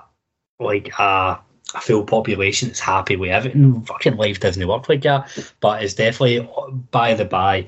like 0.60 0.92
a, 1.00 1.40
a 1.76 1.82
full 1.82 2.04
population 2.04 2.70
that's 2.70 2.80
happy 2.80 3.16
with 3.16 3.30
everything. 3.30 3.82
Fucking 3.84 4.18
life 4.18 4.40
doesn't 4.40 4.68
work 4.68 4.90
like 4.90 5.04
that. 5.04 5.30
But 5.60 5.84
it's 5.84 5.94
definitely, 5.94 6.48
by 6.92 7.14
the 7.14 7.26
by, 7.26 7.68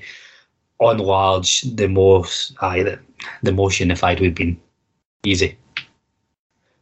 on 0.79 0.97
large, 0.97 1.61
the 1.61 1.87
most, 1.87 2.55
aye, 2.61 2.83
the, 2.83 2.99
the 3.43 3.51
most 3.51 3.79
unified 3.79 4.19
we've 4.19 4.35
been. 4.35 4.59
Easy. 5.23 5.57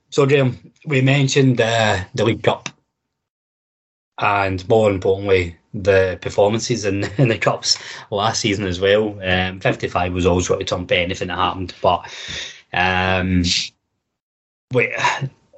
So, 0.10 0.26
Graham, 0.26 0.72
we 0.86 1.02
mentioned 1.02 1.60
uh, 1.60 2.04
the 2.16 2.24
League 2.24 2.44
Cup, 2.44 2.70
and 4.20 4.68
more 4.70 4.90
importantly, 4.90 5.58
the 5.74 6.18
performances 6.22 6.86
in, 6.86 7.04
in 7.18 7.30
the 7.30 7.38
cups 7.38 7.78
last 8.12 8.42
season 8.42 8.66
as 8.66 8.80
well. 8.80 9.20
Um, 9.24 9.60
55 9.60 10.14
was 10.14 10.26
always 10.26 10.50
right 10.50 10.72
on 10.72 10.88
anything 10.90 11.28
that 11.28 11.38
happened, 11.38 11.74
but 11.82 12.06
um, 12.74 13.44
we, 14.74 14.96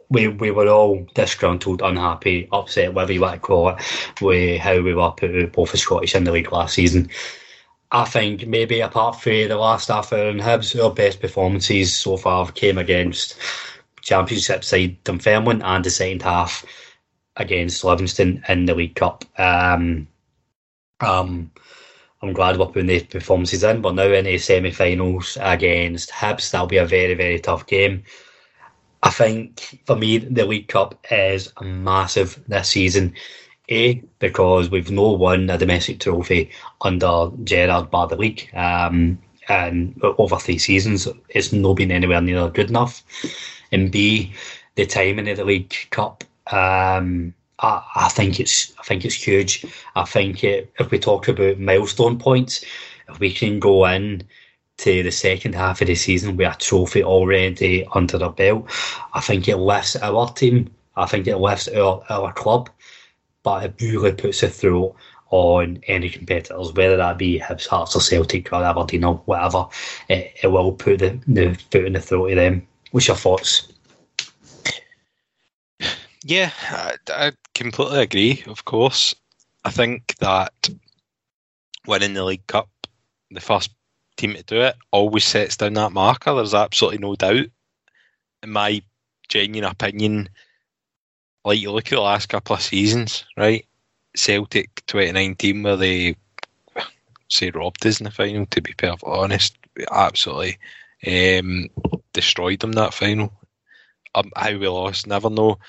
we 0.10 0.28
we 0.28 0.52
were 0.52 0.68
all 0.68 1.06
disgruntled, 1.14 1.82
unhappy, 1.82 2.48
upset, 2.52 2.94
whatever 2.94 3.14
you 3.14 3.22
want 3.22 3.36
to 3.36 3.40
call 3.40 3.70
it, 3.70 3.82
with 4.22 4.60
how 4.60 4.80
we 4.82 4.94
were 4.94 5.12
put 5.12 5.52
both 5.52 5.72
the 5.72 5.78
Scottish 5.78 6.16
in 6.16 6.24
the 6.24 6.32
league 6.32 6.52
last 6.52 6.76
season. 6.76 7.10
I 7.92 8.06
think 8.06 8.46
maybe 8.46 8.82
apart 8.82 9.20
from 9.20 9.48
the 9.48 9.58
last 9.58 9.88
half 9.88 10.14
hour 10.14 10.30
in 10.30 10.38
Hibs, 10.38 10.80
our 10.82 10.94
best 10.94 11.20
performances 11.20 11.94
so 11.94 12.18
far 12.18 12.52
came 12.52 12.78
against 12.78 13.36
Championship 14.02 14.64
side 14.64 15.04
Dunfermline 15.04 15.64
and 15.64 15.84
the 15.84 15.90
second 15.90 16.22
half 16.22 16.64
against 17.40 17.84
Livingston 17.84 18.44
in 18.48 18.66
the 18.66 18.76
League 18.76 18.96
Cup. 18.96 19.26
Um, 19.40 20.08
um, 21.00 21.52
I'm 22.22 22.34
glad 22.34 22.58
we're 22.58 22.68
putting 22.68 22.88
these 22.88 23.04
performances 23.04 23.64
in, 23.64 23.82
but 23.82 23.96
now 23.96 24.04
in 24.04 24.26
the 24.26 24.38
semi-finals 24.38 25.38
against 25.40 26.12
Hibs, 26.12 26.52
that'll 26.52 26.68
be 26.68 26.78
a 26.78 26.86
very, 26.86 27.14
very 27.14 27.40
tough 27.40 27.66
game. 27.66 28.04
I 29.02 29.10
think 29.10 29.82
for 29.86 29.96
me, 29.96 30.18
the 30.18 30.46
League 30.46 30.68
Cup 30.68 31.00
is 31.10 31.52
massive 31.62 32.44
this 32.48 32.70
season. 32.70 33.16
A, 33.72 34.02
because 34.18 34.70
we've 34.70 34.92
no 34.92 35.12
won 35.12 35.50
a 35.50 35.58
domestic 35.58 36.00
trophy 36.00 36.50
under 36.82 37.30
Gerrard 37.44 37.92
by 37.92 38.08
the 38.08 38.16
league. 38.16 38.50
Um, 38.54 39.20
and 39.48 40.00
over 40.04 40.38
three 40.38 40.58
seasons, 40.58 41.08
it's 41.30 41.54
not 41.54 41.76
been 41.76 41.92
anywhere 41.92 42.20
near 42.20 42.50
good 42.50 42.70
enough. 42.70 43.04
And 43.72 43.92
B, 43.92 44.34
the 44.76 44.86
timing 44.86 45.30
of 45.30 45.38
the 45.38 45.46
League 45.46 45.74
Cup. 45.92 46.24
Um, 46.52 47.34
I, 47.60 47.84
I 47.96 48.10
think 48.10 48.40
it's 48.40 48.74
I 48.80 48.84
think 48.84 49.06
it's 49.06 49.16
huge. 49.16 49.66
I 49.96 50.06
think 50.06 50.44
it, 50.44 50.72
if 50.80 50.92
we 50.92 51.00
talk 51.00 51.28
about 51.28 51.60
milestone 51.60 52.18
points, 52.18 52.64
if 53.10 53.20
we 53.20 53.32
can 53.32 53.60
go 53.60 53.86
in 53.86 54.24
to 54.78 55.04
the 55.04 55.12
second 55.12 55.56
half 55.56 55.82
of 55.82 55.88
the 55.88 55.96
season 55.96 56.38
with 56.38 56.48
a 56.48 56.58
trophy 56.58 57.04
already 57.04 57.86
under 57.94 58.24
our 58.24 58.32
belt, 58.32 58.70
I 59.14 59.20
think 59.20 59.48
it 59.48 59.58
lifts 59.58 59.96
our 59.98 60.30
team. 60.32 60.70
I 60.96 61.06
think 61.06 61.28
it 61.28 61.38
lifts 61.38 61.68
our, 61.68 62.04
our 62.10 62.34
club, 62.34 62.70
but 63.44 63.64
it 63.66 63.76
really 63.82 64.14
puts 64.14 64.44
a 64.44 64.50
throat 64.50 64.96
on 65.32 65.80
any 65.88 66.10
competitors, 66.10 66.74
whether 66.74 66.98
that 66.98 67.18
be 67.18 67.40
Hibs, 67.40 67.68
Hearts 67.68 67.96
or 67.96 68.02
Celtic 68.02 68.52
or 68.52 68.64
Aberdeen 68.64 69.04
or 69.04 69.16
whatever. 69.26 69.68
It, 70.08 70.34
it 70.44 70.48
will 70.48 70.72
put 70.72 71.00
the, 71.00 71.20
the 71.28 71.54
foot 71.72 71.86
in 71.86 71.94
the 71.94 72.00
throat 72.00 72.32
of 72.32 72.36
them. 72.38 72.68
What's 72.92 73.08
your 73.08 73.18
thoughts? 73.18 73.72
Yeah, 76.24 76.52
I, 76.70 76.96
I 77.10 77.32
completely 77.56 78.00
agree. 78.02 78.44
Of 78.48 78.66
course, 78.66 79.16
I 79.66 79.72
think 79.72 80.16
that 80.20 80.70
winning 81.88 82.14
the 82.14 82.24
League 82.24 82.48
Cup, 82.48 82.70
the 83.32 83.42
first 83.42 83.72
team 84.18 84.34
to 84.34 84.44
do 84.44 84.62
it, 84.62 84.76
always 84.92 85.26
sets 85.26 85.58
down 85.58 85.74
that 85.74 85.92
marker. 85.92 86.34
There's 86.36 86.54
absolutely 86.54 87.00
no 87.00 87.16
doubt. 87.16 87.48
In 88.44 88.52
my 88.52 88.82
genuine 89.30 89.70
opinion, 89.72 90.30
like 91.46 91.60
you 91.60 91.72
look 91.72 91.88
at 91.88 91.96
the 91.96 92.02
last 92.02 92.30
couple 92.30 92.56
of 92.56 92.62
seasons, 92.62 93.26
right? 93.38 93.66
Celtic 94.16 94.84
2019, 94.88 95.64
where 95.64 95.78
they 95.78 96.16
say 97.30 97.50
robbed 97.52 97.86
us 97.86 98.00
in 98.00 98.06
the 98.06 98.12
final. 98.12 98.46
To 98.48 98.62
be 98.62 98.74
perfectly 98.74 99.12
honest, 99.12 99.58
absolutely 99.92 100.58
um, 101.08 101.68
destroyed 102.14 102.60
them 102.60 102.74
that 102.74 102.94
final. 102.94 103.32
Um, 104.16 104.32
how 104.36 104.52
we 104.58 104.68
lost, 104.68 105.08
never 105.08 105.30
know. 105.30 105.60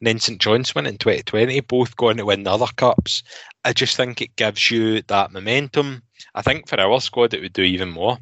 And 0.00 0.06
then 0.06 0.18
St 0.18 0.40
Johnstone 0.40 0.84
went 0.84 0.92
in 0.92 0.98
2020, 0.98 1.60
both 1.60 1.96
going 1.96 2.16
to 2.16 2.24
win 2.24 2.42
the 2.42 2.52
other 2.52 2.72
cups. 2.76 3.22
I 3.64 3.72
just 3.72 3.96
think 3.96 4.20
it 4.20 4.36
gives 4.36 4.70
you 4.70 5.02
that 5.02 5.32
momentum. 5.32 6.02
I 6.34 6.42
think 6.42 6.68
for 6.68 6.80
our 6.80 7.00
squad, 7.00 7.34
it 7.34 7.40
would 7.40 7.52
do 7.52 7.62
even 7.62 7.90
more 7.90 8.18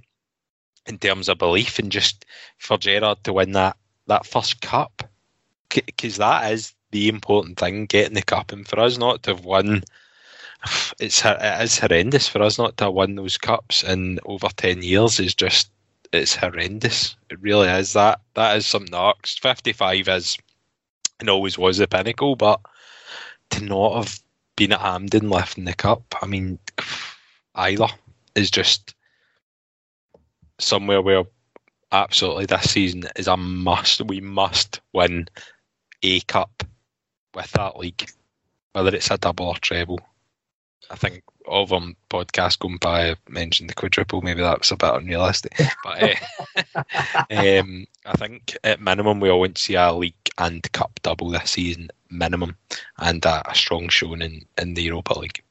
in 0.86 0.98
terms 0.98 1.28
of 1.28 1.38
belief 1.38 1.78
and 1.78 1.90
just 1.92 2.24
for 2.58 2.76
Gerrard 2.76 3.22
to 3.24 3.32
win 3.32 3.52
that 3.52 3.76
that 4.08 4.26
first 4.26 4.60
cup 4.60 5.08
because 5.68 6.16
that 6.16 6.52
is 6.52 6.74
the 6.90 7.08
important 7.08 7.58
thing, 7.58 7.86
getting 7.86 8.14
the 8.14 8.22
cup. 8.22 8.52
And 8.52 8.66
for 8.66 8.78
us 8.80 8.98
not 8.98 9.22
to 9.22 9.30
have 9.34 9.44
won, 9.44 9.82
it's 11.00 11.24
it 11.24 11.62
is 11.62 11.78
horrendous 11.78 12.28
for 12.28 12.42
us 12.42 12.58
not 12.58 12.76
to 12.76 12.84
have 12.84 12.94
won 12.94 13.14
those 13.14 13.38
cups 13.38 13.82
in 13.82 14.18
over 14.26 14.48
ten 14.56 14.82
years. 14.82 15.18
Is 15.18 15.34
just 15.34 15.70
it's 16.12 16.36
horrendous. 16.36 17.16
It 17.30 17.40
really 17.40 17.68
is. 17.68 17.94
That 17.94 18.20
that 18.34 18.56
is 18.56 18.70
that 18.70 19.38
Fifty 19.40 19.72
five 19.72 20.08
is 20.08 20.36
and 21.22 21.30
always 21.30 21.56
was 21.56 21.78
the 21.78 21.86
pinnacle, 21.86 22.36
but 22.36 22.60
to 23.50 23.62
not 23.62 23.94
have 23.94 24.20
been 24.56 24.72
at 24.72 24.80
Hampden 24.80 25.30
lifting 25.30 25.64
the 25.64 25.72
cup, 25.72 26.02
I 26.20 26.26
mean, 26.26 26.58
either 27.54 27.86
is 28.34 28.50
just 28.50 28.94
somewhere 30.58 31.00
where 31.00 31.24
absolutely 31.92 32.46
this 32.46 32.70
season 32.70 33.04
is 33.16 33.28
a 33.28 33.36
must. 33.36 34.02
We 34.02 34.20
must 34.20 34.80
win 34.92 35.28
a 36.02 36.20
cup 36.22 36.64
with 37.34 37.50
that 37.52 37.78
league, 37.78 38.10
whether 38.72 38.94
it's 38.94 39.10
a 39.10 39.16
double 39.16 39.46
or 39.46 39.56
treble. 39.56 40.00
I 40.90 40.96
think 40.96 41.22
of 41.46 41.70
them 41.70 41.96
podcasts 42.10 42.58
going 42.58 42.78
by 42.78 43.16
mentioned 43.28 43.70
the 43.70 43.74
quadruple. 43.74 44.22
Maybe 44.22 44.42
that 44.42 44.58
was 44.58 44.70
a 44.70 44.76
bit 44.76 44.94
unrealistic, 44.94 45.58
but 45.84 46.02
uh, 46.02 46.82
um, 47.30 47.86
I 48.06 48.12
think 48.16 48.56
at 48.64 48.80
minimum 48.80 49.20
we 49.20 49.30
all 49.30 49.40
want 49.40 49.56
to 49.56 49.62
see 49.62 49.74
a 49.74 49.92
league 49.92 50.14
and 50.38 50.70
cup 50.72 51.00
double 51.02 51.30
this 51.30 51.52
season, 51.52 51.90
minimum, 52.10 52.56
and 52.98 53.24
uh, 53.24 53.42
a 53.46 53.54
strong 53.54 53.88
showing 53.88 54.22
in, 54.22 54.46
in 54.58 54.74
the 54.74 54.82
Europa 54.82 55.18
League. 55.18 55.42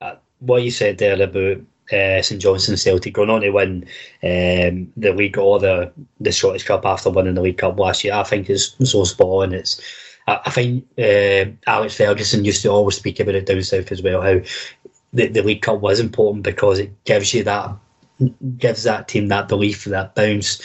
Uh, 0.00 0.16
what 0.40 0.62
you 0.62 0.70
said 0.70 0.98
there 0.98 1.20
about 1.20 1.58
uh, 1.92 2.22
St 2.22 2.40
Johnstone 2.40 2.76
Celtic 2.76 3.14
going 3.14 3.30
on 3.30 3.42
to 3.42 3.50
win 3.50 3.84
um, 4.22 4.92
the 4.96 5.12
league 5.14 5.38
or 5.38 5.58
the 5.58 5.92
the 6.20 6.32
Scottish 6.32 6.64
Cup 6.64 6.86
after 6.86 7.10
winning 7.10 7.34
the 7.34 7.42
League 7.42 7.58
Cup 7.58 7.78
last 7.78 8.04
year, 8.04 8.14
I 8.14 8.22
think 8.22 8.48
is 8.48 8.74
so 8.82 9.04
spot 9.04 9.26
on. 9.26 9.52
It's 9.52 9.80
I, 10.26 10.40
I 10.46 10.50
think 10.50 10.86
uh, 10.98 11.50
Alex 11.66 11.96
Ferguson 11.96 12.44
used 12.44 12.62
to 12.62 12.68
always 12.68 12.96
speak 12.96 13.20
about 13.20 13.34
it 13.34 13.46
down 13.46 13.62
south 13.62 13.92
as 13.92 14.02
well. 14.02 14.22
How 14.22 14.40
the, 15.12 15.28
the 15.28 15.42
League 15.42 15.62
Cup 15.62 15.80
was 15.80 16.00
important 16.00 16.44
because 16.44 16.78
it 16.78 17.04
gives 17.04 17.34
you 17.34 17.44
that 17.44 17.76
gives 18.58 18.84
that 18.84 19.08
team 19.08 19.28
that 19.28 19.48
belief, 19.48 19.84
that 19.84 20.14
bounce, 20.14 20.60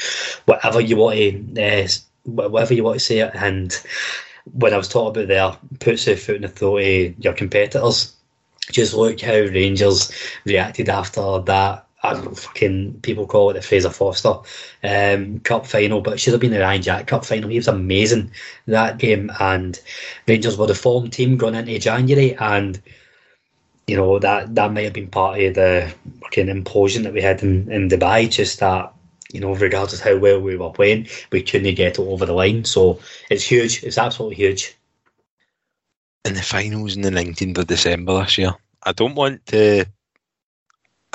whatever 0.46 0.82
you 0.82 0.96
want 0.98 1.18
to, 1.18 1.86
uh, 1.86 1.88
whatever 2.24 2.74
you 2.74 2.84
want 2.84 3.00
to 3.00 3.04
say 3.04 3.20
it. 3.20 3.32
And 3.34 3.74
when 4.54 4.74
I 4.74 4.78
was 4.78 4.88
talking 4.88 5.24
about 5.24 5.28
there, 5.28 5.58
puts 5.80 6.06
the 6.06 6.16
foot 6.16 6.38
in 6.38 6.42
the 6.44 6.48
throat 6.48 6.78
of 6.80 7.24
your 7.24 7.34
competitors. 7.34 8.16
Just 8.72 8.94
look 8.94 9.22
how 9.22 9.34
Rangers 9.34 10.12
reacted 10.46 10.90
after 10.90 11.40
that. 11.40 11.87
I 12.04 12.14
don't 12.14 12.26
know, 12.26 12.36
fucking 12.36 13.00
people 13.02 13.26
call 13.26 13.50
it 13.50 13.54
the 13.54 13.62
Fraser 13.62 13.90
Forster 13.90 14.36
um, 14.84 15.40
Cup 15.40 15.66
final, 15.66 16.02
but 16.02 16.20
should 16.20 16.34
have 16.34 16.42
been 16.42 16.52
the 16.52 16.60
Ryan 16.60 16.82
Jack 16.82 17.08
Cup 17.08 17.26
final. 17.26 17.50
He 17.50 17.58
was 17.58 17.68
amazing 17.68 18.32
that 18.68 19.00
game, 19.00 19.32
and 19.40 19.80
Rangers 20.28 20.58
were 20.58 20.68
the 20.68 20.76
form 20.76 21.10
team 21.10 21.38
going 21.38 21.56
into 21.56 21.80
January, 21.80 22.36
and 22.36 22.80
you 23.88 23.98
know 23.98 24.20
that 24.20 24.54
that 24.54 24.74
might 24.74 24.84
have 24.84 24.94
been 24.94 25.10
part 25.10 25.40
of 25.42 25.56
the 25.56 25.92
fucking 26.22 26.48
implosion 26.48 27.04
that 27.04 27.14
we 27.14 27.22
had 27.22 27.42
in, 27.42 27.72
in 27.72 27.90
Dubai. 27.90 28.30
Just 28.30 28.60
that 28.60 28.94
you 29.34 29.40
know, 29.40 29.56
regardless 29.56 30.00
how 30.00 30.18
well 30.18 30.40
we 30.40 30.56
were 30.56 30.70
playing, 30.70 31.08
we 31.32 31.42
couldn't 31.42 31.76
get 31.76 32.00
it 32.00 32.00
over 32.00 32.26
the 32.26 32.34
line. 32.34 32.64
So 32.64 33.00
it's 33.30 33.44
huge. 33.44 33.84
It's 33.84 33.98
absolutely 33.98 34.36
huge. 34.36 34.76
In 36.26 36.34
the 36.34 36.42
finals 36.42 36.96
in 36.96 37.02
the 37.02 37.12
nineteenth 37.12 37.58
of 37.58 37.68
December 37.68 38.22
this 38.22 38.38
year, 38.38 38.54
I 38.84 38.92
don't 38.92 39.16
want 39.16 39.46
to. 39.48 39.86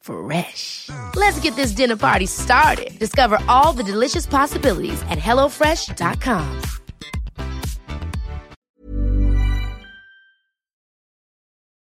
Fresh. 0.00 0.88
Let's 1.16 1.40
get 1.40 1.56
this 1.56 1.72
dinner 1.72 1.96
party 1.96 2.26
started. 2.26 2.98
Discover 2.98 3.38
all 3.48 3.72
the 3.72 3.82
delicious 3.82 4.26
possibilities 4.26 5.00
at 5.08 5.18
hellofresh.com. 5.18 6.62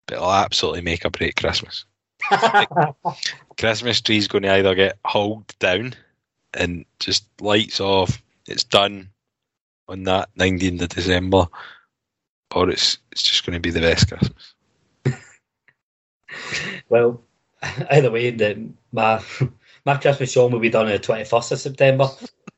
But 0.06 0.16
it'll 0.16 0.32
absolutely 0.32 0.82
make 0.82 1.04
or 1.04 1.10
break 1.10 1.36
Christmas. 1.36 1.84
Christmas 3.58 4.00
tree's 4.00 4.28
going 4.28 4.42
to 4.42 4.52
either 4.52 4.74
get 4.74 4.98
hauled 5.04 5.54
down 5.58 5.94
and 6.54 6.84
just 7.00 7.24
lights 7.40 7.80
off. 7.80 8.22
It's 8.46 8.64
done 8.64 9.08
on 9.88 10.04
that 10.04 10.28
19th 10.38 10.82
of 10.82 10.88
December, 10.90 11.46
or 12.54 12.70
it's 12.70 12.98
it's 13.10 13.22
just 13.22 13.46
going 13.46 13.54
to 13.54 13.60
be 13.60 13.70
the 13.70 13.80
best 13.80 14.08
Christmas. 14.08 14.54
Well, 16.88 17.22
either 17.90 18.10
way, 18.10 18.30
the, 18.30 18.68
my 18.92 19.22
my 19.84 19.96
Christmas 19.96 20.34
song 20.34 20.52
will 20.52 20.60
be 20.60 20.70
done 20.70 20.86
on 20.86 20.92
the 20.92 20.98
twenty 20.98 21.24
first 21.24 21.52
of 21.52 21.60
September. 21.60 22.08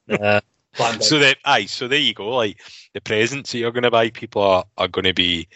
uh, 0.09 0.41
so 1.01 1.19
that 1.21 1.37
aye, 1.45 1.67
so 1.67 1.87
there 1.87 1.99
you 1.99 2.15
go. 2.15 2.29
Like 2.29 2.61
the 2.95 3.01
presents 3.01 3.53
that 3.53 3.59
you're 3.59 3.73
going 3.73 3.85
to 3.85 3.91
buy, 3.91 4.11
people 4.11 4.43
are, 4.43 4.65
are 4.77 4.89
going 4.89 5.05
to 5.05 5.15
be 5.15 5.49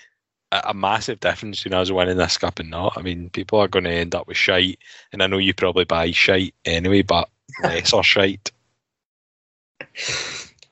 a, 0.52 0.62
a 0.66 0.74
massive 0.74 1.20
difference 1.20 1.62
between 1.62 1.78
us 1.78 1.90
winning 1.90 2.16
this 2.16 2.38
cup 2.38 2.58
and 2.58 2.70
not. 2.70 2.96
I 2.96 3.02
mean, 3.02 3.30
people 3.30 3.58
are 3.58 3.68
going 3.68 3.84
to 3.84 3.90
end 3.90 4.14
up 4.14 4.28
with 4.28 4.36
shite, 4.36 4.78
and 5.12 5.22
I 5.22 5.26
know 5.26 5.38
you 5.38 5.54
probably 5.54 5.84
buy 5.84 6.10
shite 6.12 6.54
anyway, 6.64 7.02
but 7.02 7.28
less 7.62 7.92
or 7.92 8.04
shite. 8.04 8.52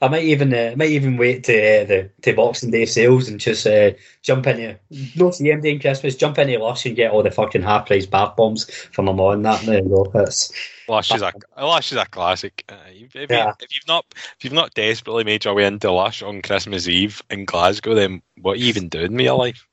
I 0.03 0.09
might 0.09 0.25
even 0.25 0.53
uh, 0.53 0.75
might 0.77 0.91
even 0.91 1.17
wait 1.17 1.45
to 1.45 1.55
uh, 1.55 1.85
the 1.85 2.11
to 2.23 2.35
Boxing 2.35 2.71
Day 2.71 2.85
sales 2.85 3.29
and 3.29 3.41
just 3.41 3.67
uh, 3.67 3.93
jump 4.23 4.47
into 4.47 4.79
no 5.17 5.31
CM 5.31 5.63
Day 5.63 5.73
and 5.73 5.81
Christmas, 5.81 6.17
jump 6.17 6.39
into 6.39 6.59
Lush 6.59 6.85
and 6.85 6.95
get 6.95 7.13
all 7.13 7.23
the 7.23 7.31
fucking 7.31 7.63
half 7.63 7.87
price 7.87 8.05
bath 8.05 8.37
bombs 8.37 8.69
for 8.93 9.03
my 9.03 9.13
mom. 9.13 9.43
That 9.43 9.65
there 9.65 9.83
you 9.83 9.89
go. 9.89 10.05
That's 10.13 10.53
Lush 10.87 11.15
is 11.15 11.23
a 11.23 11.33
Lush 11.57 11.93
is 11.93 11.99
a 11.99 12.05
classic. 12.05 12.65
Uh, 12.69 12.77
if, 12.89 13.17
if, 13.17 13.31
yeah. 13.31 13.47
you, 13.47 13.53
if 13.61 13.75
you've 13.75 13.89
not 13.89 14.05
if 14.13 14.45
you've 14.45 14.53
not 14.53 14.75
desperately 14.75 15.25
made 15.25 15.45
your 15.45 15.55
way 15.55 15.65
into 15.65 15.91
Lush 15.91 16.23
on 16.23 16.43
Christmas 16.43 16.89
Eve 16.89 17.23
in 17.31 17.47
Glasgow, 17.47 17.95
then 17.95 18.21
what 18.43 18.53
are 18.53 18.61
you 18.61 18.67
even 18.67 18.89
doing 18.89 19.13
with 19.13 19.25
your 19.25 19.39
life? 19.39 19.67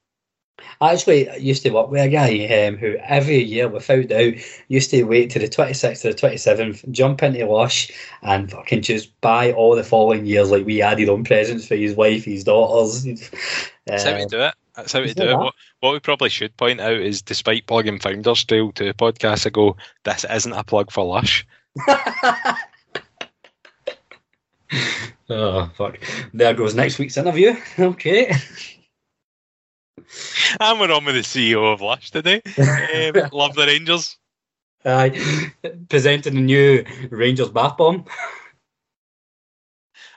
I 0.82 0.94
actually 0.94 1.30
used 1.40 1.64
to 1.64 1.72
work 1.72 1.90
with 1.90 2.02
a 2.02 2.10
guy 2.10 2.68
um, 2.68 2.78
who 2.78 2.96
every 2.98 3.42
year, 3.42 3.68
without 3.68 4.08
doubt, 4.08 4.34
used 4.68 4.92
to 4.92 5.04
wait 5.04 5.30
to 5.32 5.40
the 5.40 5.48
26th 5.48 6.06
or 6.06 6.14
the 6.14 6.20
27th, 6.20 6.90
jump 6.92 7.24
into 7.24 7.46
Lush 7.46 7.92
and 8.22 8.52
fucking 8.52 8.82
just 8.82 9.20
buy 9.22 9.54
all 9.54 9.76
the 9.76 9.84
following 9.84 10.26
years. 10.26 10.52
Like 10.52 10.66
we 10.66 10.82
added 10.82 11.10
on 11.10 11.24
presents 11.24 11.68
for 11.68 11.76
his 11.76 11.96
wife, 11.96 12.26
his 12.26 12.44
daughters. 12.44 13.04
That's 13.86 14.04
how 14.04 14.16
we 14.16 14.26
do 14.26 14.42
it. 14.42 14.54
That's 14.76 14.92
how 14.92 15.02
we 15.02 15.14
do 15.14 15.30
it. 15.30 15.38
What, 15.38 15.54
what, 15.80 15.94
we 15.94 16.00
probably 16.00 16.30
should 16.30 16.56
point 16.58 16.82
out 16.82 17.00
is, 17.00 17.22
despite 17.22 17.68
plugging 17.68 18.00
Founders 18.00 18.44
Trail 18.44 18.72
two 18.72 18.94
podcasts 18.94 19.46
ago, 19.46 19.78
this 20.04 20.26
isn't 20.30 20.54
a 20.54 20.64
plug 20.64 20.92
for 20.92 21.06
Lush. 21.06 21.46
oh, 25.30 25.70
fuck. 25.76 26.00
There 26.34 26.54
goes 26.54 26.76
next 26.76 27.00
week's 27.00 27.18
interview. 27.18 27.56
Okay. 27.78 28.34
And 30.60 30.80
we're 30.80 30.92
on 30.92 31.06
with 31.06 31.16
the 31.16 31.22
CEO 31.22 31.74
of 31.74 31.82
Lush 31.82 32.12
today. 32.12 32.42
Um, 32.58 33.30
love 33.32 33.56
the 33.56 33.66
Rangers. 33.68 34.18
Aye, 34.86 35.52
uh, 35.64 35.70
presenting 35.90 36.38
a 36.38 36.42
new 36.42 36.86
Rangers 37.10 37.50
bath 37.50 37.78
bomb. 37.78 38.06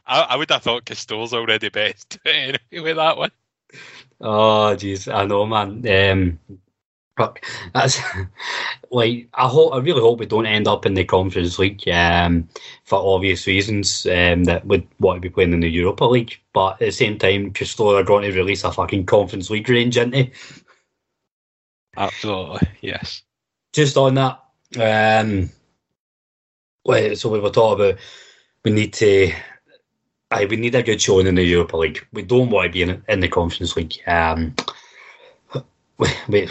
I, 0.07 0.21
I 0.21 0.37
would 0.37 0.51
have 0.51 0.63
thought 0.63 0.85
Castore's 0.85 1.33
already 1.33 1.69
best 1.69 2.19
anyway 2.25 2.59
with 2.71 2.97
that 2.97 3.17
one. 3.17 3.31
Oh, 4.21 4.75
jeez, 4.77 5.13
I 5.13 5.25
know, 5.27 5.47
man. 5.47 5.87
Um, 5.89 6.61
Fuck. 7.17 7.45
That's 7.73 7.99
like 8.91 9.29
I 9.35 9.49
hope. 9.49 9.73
I 9.73 9.79
really 9.79 10.01
hope 10.01 10.19
we 10.19 10.27
don't 10.27 10.47
end 10.47 10.69
up 10.69 10.85
in 10.85 10.95
the 10.95 11.05
Conference 11.05 11.59
League 11.59 11.89
um, 11.89 12.49
for 12.85 12.99
obvious 12.99 13.47
reasons. 13.47 14.07
Um, 14.07 14.45
that 14.45 14.67
would 14.67 14.87
want 15.01 15.17
to 15.17 15.21
be 15.21 15.33
playing 15.33 15.55
in 15.55 15.61
the 15.61 15.69
Europa 15.69 16.05
League, 16.05 16.39
but 16.53 16.73
at 16.73 16.79
the 16.81 16.93
same 16.93 17.19
time, 17.19 17.53
Castore 17.53 17.99
are 17.99 18.05
going 18.05 18.25
to 18.25 18.37
release 18.37 18.65
a 18.65 18.73
fucking 18.73 19.07
Conference 19.07 19.49
League 19.49 19.69
range, 19.69 19.97
aren't 19.97 20.13
they? 20.13 20.31
Absolutely, 21.97 22.69
yes. 22.83 23.23
Just 23.73 23.97
on 23.97 24.15
that, 24.15 24.43
um, 24.79 25.49
well, 26.85 27.17
so 27.17 27.31
we 27.31 27.41
were 27.41 27.51
talking 27.51 27.87
about 27.87 27.99
we 28.63 28.73
need 28.73 28.93
to. 28.95 29.33
I 30.31 30.45
we 30.45 30.57
need 30.57 30.75
a 30.75 30.83
good 30.83 31.01
showing 31.01 31.27
in 31.27 31.37
the 31.37 31.45
Europa 31.45 31.79
League. 31.79 32.07
We 32.13 32.23
don't 32.23 32.51
want 32.51 32.67
to 32.67 32.73
be 32.73 32.83
in, 32.83 33.03
in 33.09 33.21
the 33.21 33.29
Conference 33.29 33.75
League. 33.75 34.03
Um, 34.07 34.55
we, 35.99 36.09
we 36.29 36.49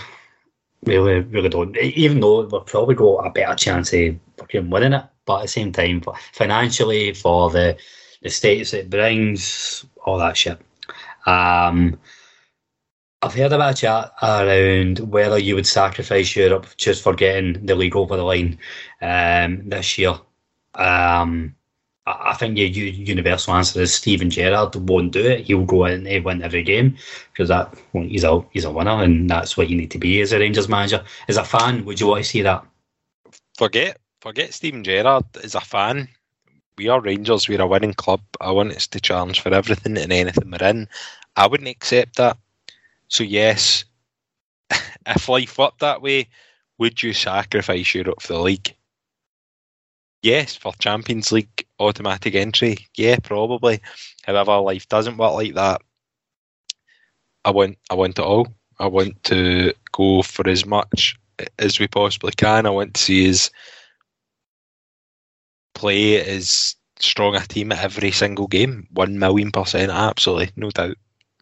really, 0.85 1.19
really 1.19 1.49
don't. 1.49 1.75
Even 1.77 2.19
though 2.19 2.45
we've 2.45 2.65
probably 2.65 2.95
got 2.95 3.25
a 3.25 3.29
better 3.29 3.55
chance 3.55 3.93
of 3.93 4.15
fucking 4.37 4.69
winning 4.69 4.93
it, 4.93 5.05
but 5.25 5.39
at 5.39 5.41
the 5.43 5.47
same 5.47 5.71
time, 5.71 6.01
financially, 6.33 7.13
for 7.13 7.49
the 7.49 7.77
the 8.21 8.29
status 8.29 8.73
it 8.73 8.89
brings, 8.89 9.85
all 10.05 10.17
that 10.17 10.37
shit. 10.37 10.59
Um, 11.25 11.99
I've 13.21 13.33
heard 13.33 13.53
a 13.53 13.57
bit 13.57 13.77
chat 13.77 14.13
around 14.21 14.99
whether 14.99 15.37
you 15.37 15.55
would 15.55 15.67
sacrifice 15.67 16.35
Europe 16.35 16.67
just 16.77 17.01
for 17.03 17.13
getting 17.13 17.65
the 17.65 17.75
league 17.75 17.95
over 17.95 18.15
the 18.15 18.23
line 18.23 18.59
um, 19.01 19.67
this 19.69 19.97
year. 19.97 20.15
Um, 20.75 21.55
I 22.07 22.35
think 22.35 22.55
your 22.55 22.67
universal 22.67 23.55
answer 23.55 23.81
is 23.81 23.95
Steven 23.95 24.29
Gerrard 24.29 24.75
won't 24.75 25.11
do 25.11 25.25
it. 25.25 25.45
He'll 25.45 25.65
go 25.65 25.85
in 25.85 26.05
and 26.05 26.25
win 26.25 26.43
every 26.43 26.61
game 26.61 26.97
because 27.33 27.49
that 27.49 27.73
well, 27.93 28.03
he's 28.03 28.23
a 28.23 28.45
he's 28.51 28.65
a 28.65 28.71
winner, 28.71 29.01
and 29.03 29.27
that's 29.27 29.57
what 29.57 29.69
you 29.69 29.77
need 29.77 29.89
to 29.91 29.97
be 29.97 30.21
as 30.21 30.31
a 30.31 30.39
Rangers 30.39 30.69
manager. 30.69 31.03
As 31.27 31.37
a 31.37 31.43
fan, 31.43 31.83
would 31.85 31.99
you 31.99 32.07
want 32.07 32.23
to 32.23 32.29
see 32.29 32.43
that? 32.43 32.63
Forget 33.57 33.97
forget 34.21 34.53
Steven 34.53 34.83
Gerrard. 34.83 35.25
As 35.43 35.55
a 35.55 35.61
fan, 35.61 36.07
we 36.77 36.89
are 36.89 37.01
Rangers. 37.01 37.49
We're 37.49 37.61
a 37.61 37.67
winning 37.67 37.95
club. 37.95 38.21
I 38.39 38.51
want 38.51 38.75
us 38.75 38.85
to 38.87 38.99
challenge 38.99 39.41
for 39.41 39.51
everything 39.51 39.97
and 39.97 40.13
anything 40.13 40.51
we're 40.51 40.67
in. 40.67 40.87
I 41.35 41.47
wouldn't 41.47 41.69
accept 41.69 42.17
that. 42.17 42.37
So 43.07 43.23
yes, 43.23 43.83
if 45.07 45.27
life 45.27 45.57
worked 45.57 45.79
that 45.79 46.03
way, 46.03 46.27
would 46.77 47.01
you 47.01 47.13
sacrifice 47.13 47.95
Europe 47.95 48.21
for 48.21 48.33
the 48.33 48.41
league? 48.41 48.75
Yes, 50.21 50.55
for 50.55 50.73
Champions 50.79 51.31
League 51.31 51.64
automatic 51.79 52.35
entry, 52.35 52.77
yeah, 52.95 53.17
probably. 53.21 53.81
However, 54.23 54.57
life 54.57 54.87
doesn't 54.87 55.17
work 55.17 55.33
like 55.33 55.53
that. 55.55 55.81
I 57.43 57.51
want, 57.51 57.77
I 57.89 57.95
want 57.95 58.19
it 58.19 58.25
all. 58.25 58.47
I 58.79 58.87
want 58.87 59.23
to 59.25 59.73
go 59.91 60.21
for 60.21 60.47
as 60.49 60.65
much 60.65 61.17
as 61.59 61.79
we 61.79 61.87
possibly 61.87 62.31
can. 62.31 62.65
I 62.65 62.71
want 62.71 62.95
to 62.95 63.01
see 63.01 63.29
us 63.29 63.49
play 65.73 66.19
as 66.25 66.75
strong 66.99 67.35
a 67.35 67.41
team 67.41 67.71
at 67.71 67.83
every 67.83 68.11
single 68.11 68.47
game. 68.47 68.87
One 68.91 69.19
million 69.19 69.51
percent, 69.51 69.91
absolutely, 69.91 70.51
no 70.55 70.71
doubt. 70.71 70.97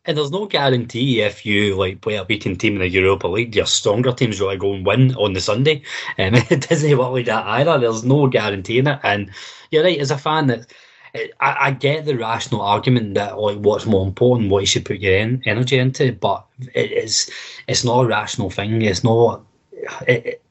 And 0.06 0.18
there's 0.18 0.32
no 0.32 0.45
guarantee 0.47 1.22
if 1.22 1.45
you 1.45 1.76
like 1.76 2.01
play 2.01 2.16
a 2.16 2.26
beating 2.26 2.58
team 2.58 2.74
in 2.74 2.80
the 2.80 2.89
Europa 2.89 3.28
League, 3.28 3.56
your 3.56 3.66
stronger 3.66 4.12
teams 4.12 4.39
will 4.39 4.56
go 4.58 4.74
and 4.74 4.86
win 4.86 5.16
on 5.16 5.34
the 5.34 5.41
Sunday. 5.41 5.82
Um, 6.20 6.36
it 6.36 6.68
doesn't 6.70 6.97
work 6.97 7.12
like 7.12 7.26
that 7.26 7.45
either. 7.45 7.80
There's 7.80 8.04
no 8.04 8.28
guarantee 8.28 8.80
in 8.80 8.88
it. 8.88 8.99
And 9.04 9.32
you're 9.72 9.84
right, 9.84 9.99
as 9.99 10.12
a 10.12 10.18
fan, 10.18 10.47
that 10.47 10.72
I, 11.16 11.30
I, 11.39 11.72
get 11.72 12.06
the 12.06 12.18
rational 12.18 12.62
argument 12.62 13.16
that 13.16 13.39
like 13.39 13.58
what's 13.58 13.86
more 13.86 14.06
important, 14.06 14.49
what 14.49 14.60
you 14.60 14.66
should 14.66 14.86
put 14.86 14.99
your 14.99 15.16
en- 15.16 15.41
energy 15.45 15.78
into, 15.78 16.12
but 16.12 16.45
it 16.74 16.91
is 16.91 17.32
it's 17.68 17.84
not 17.84 18.04
a 18.04 18.08
rational 18.08 18.49
thing. 18.49 18.82
It's 18.82 19.04
not. 19.04 19.43
It, 20.08 20.41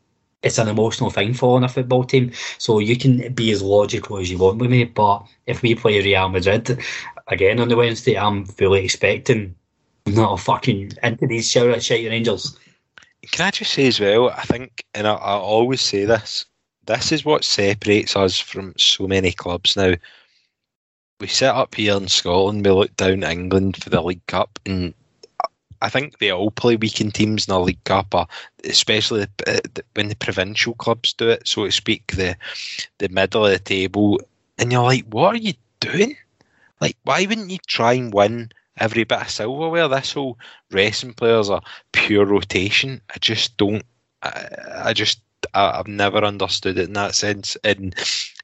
it's 0.43 0.59
an 0.59 0.69
emotional 0.69 1.11
thing 1.11 1.35
for 1.35 1.63
a 1.63 1.69
football 1.69 2.05
team. 2.05 2.33
So 2.59 2.81
you 2.81 2.97
can 2.97 3.33
be 3.33 3.51
as 3.53 3.63
logical 3.63 4.19
as 4.19 4.31
you 4.31 4.39
want 4.39 4.59
with 4.59 4.71
me, 4.71 4.85
but 4.85 5.25
if 5.47 5.63
we 5.63 5.75
play 5.75 6.01
Real 6.01 6.29
Madrid 6.29 6.81
again 7.29 7.61
on 7.61 7.69
the 7.69 7.77
Wednesday, 7.77 8.19
I'm 8.19 8.45
fully 8.45 8.85
expecting 8.85 9.55
not 10.07 10.35
a 10.35 10.43
fucking 10.43 10.93
into 11.03 11.27
these 11.27 11.51
shout 11.51 11.71
at 11.71 11.83
shite 11.83 12.09
Rangers. 12.09 12.59
Can 13.31 13.47
I 13.47 13.51
just 13.51 13.73
say 13.73 13.87
as 13.87 14.01
well? 14.01 14.31
I 14.31 14.43
think, 14.43 14.85
and 14.95 15.07
I, 15.07 15.15
I 15.15 15.35
always 15.35 15.81
say 15.81 16.05
this: 16.05 16.45
this 16.87 17.13
is 17.13 17.25
what 17.25 17.45
separates 17.45 18.17
us 18.17 18.39
from 18.39 18.75
so 18.77 19.07
many 19.07 19.33
clubs 19.33 19.77
now. 19.77 19.95
We 21.21 21.29
sit 21.29 21.49
up 21.49 21.75
here 21.77 21.97
in 21.97 22.09
Scotland, 22.09 22.67
we 22.67 22.73
look 22.73 22.97
down 22.97 23.23
England 23.23 23.81
for 23.81 23.91
the 23.91 24.03
League 24.03 24.27
Cup, 24.27 24.59
and 24.67 24.93
I 25.81 25.89
think 25.89 26.19
they 26.19 26.31
all 26.31 26.51
play 26.51 26.77
weekend 26.77 27.15
teams 27.15 27.47
in 27.47 27.53
the 27.53 27.61
League 27.61 27.85
Cup, 27.85 28.15
or 28.15 28.27
especially 28.65 29.27
uh, 29.47 29.59
when 29.95 30.09
the 30.09 30.17
provincial 30.17 30.75
clubs 30.75 31.13
do 31.13 31.29
it, 31.29 31.47
so 31.47 31.65
to 31.65 31.73
speak, 31.73 32.13
the 32.13 32.37
the 32.99 33.09
middle 33.09 33.47
of 33.47 33.53
the 33.53 33.59
table. 33.61 34.21
And 34.59 34.73
you're 34.73 34.83
like, 34.83 35.05
what 35.07 35.35
are 35.35 35.39
you 35.39 35.55
doing? 35.81 36.17
Like, 36.83 36.97
why 37.05 37.25
wouldn't 37.27 37.53
you 37.53 37.59
try 37.69 37.93
and 37.93 38.13
win 38.13 38.51
every 38.77 39.05
bit 39.05 39.21
of 39.21 39.31
silverware? 39.31 39.87
This 39.87 40.15
whole 40.15 40.37
wrestling 40.73 41.15
players 41.15 41.49
are 41.49 41.63
pure 41.93 42.25
rotation. 42.25 43.01
I 43.15 43.19
just 43.21 43.57
don't. 43.57 43.85
I, 44.25 44.49
I 44.87 44.93
just 44.93 45.21
I, 45.55 45.77
have 45.77 45.87
never 45.87 46.25
understood 46.25 46.79
it 46.79 46.89
in 46.89 46.95
that 46.95 47.15
sense. 47.15 47.57
And 47.63 47.95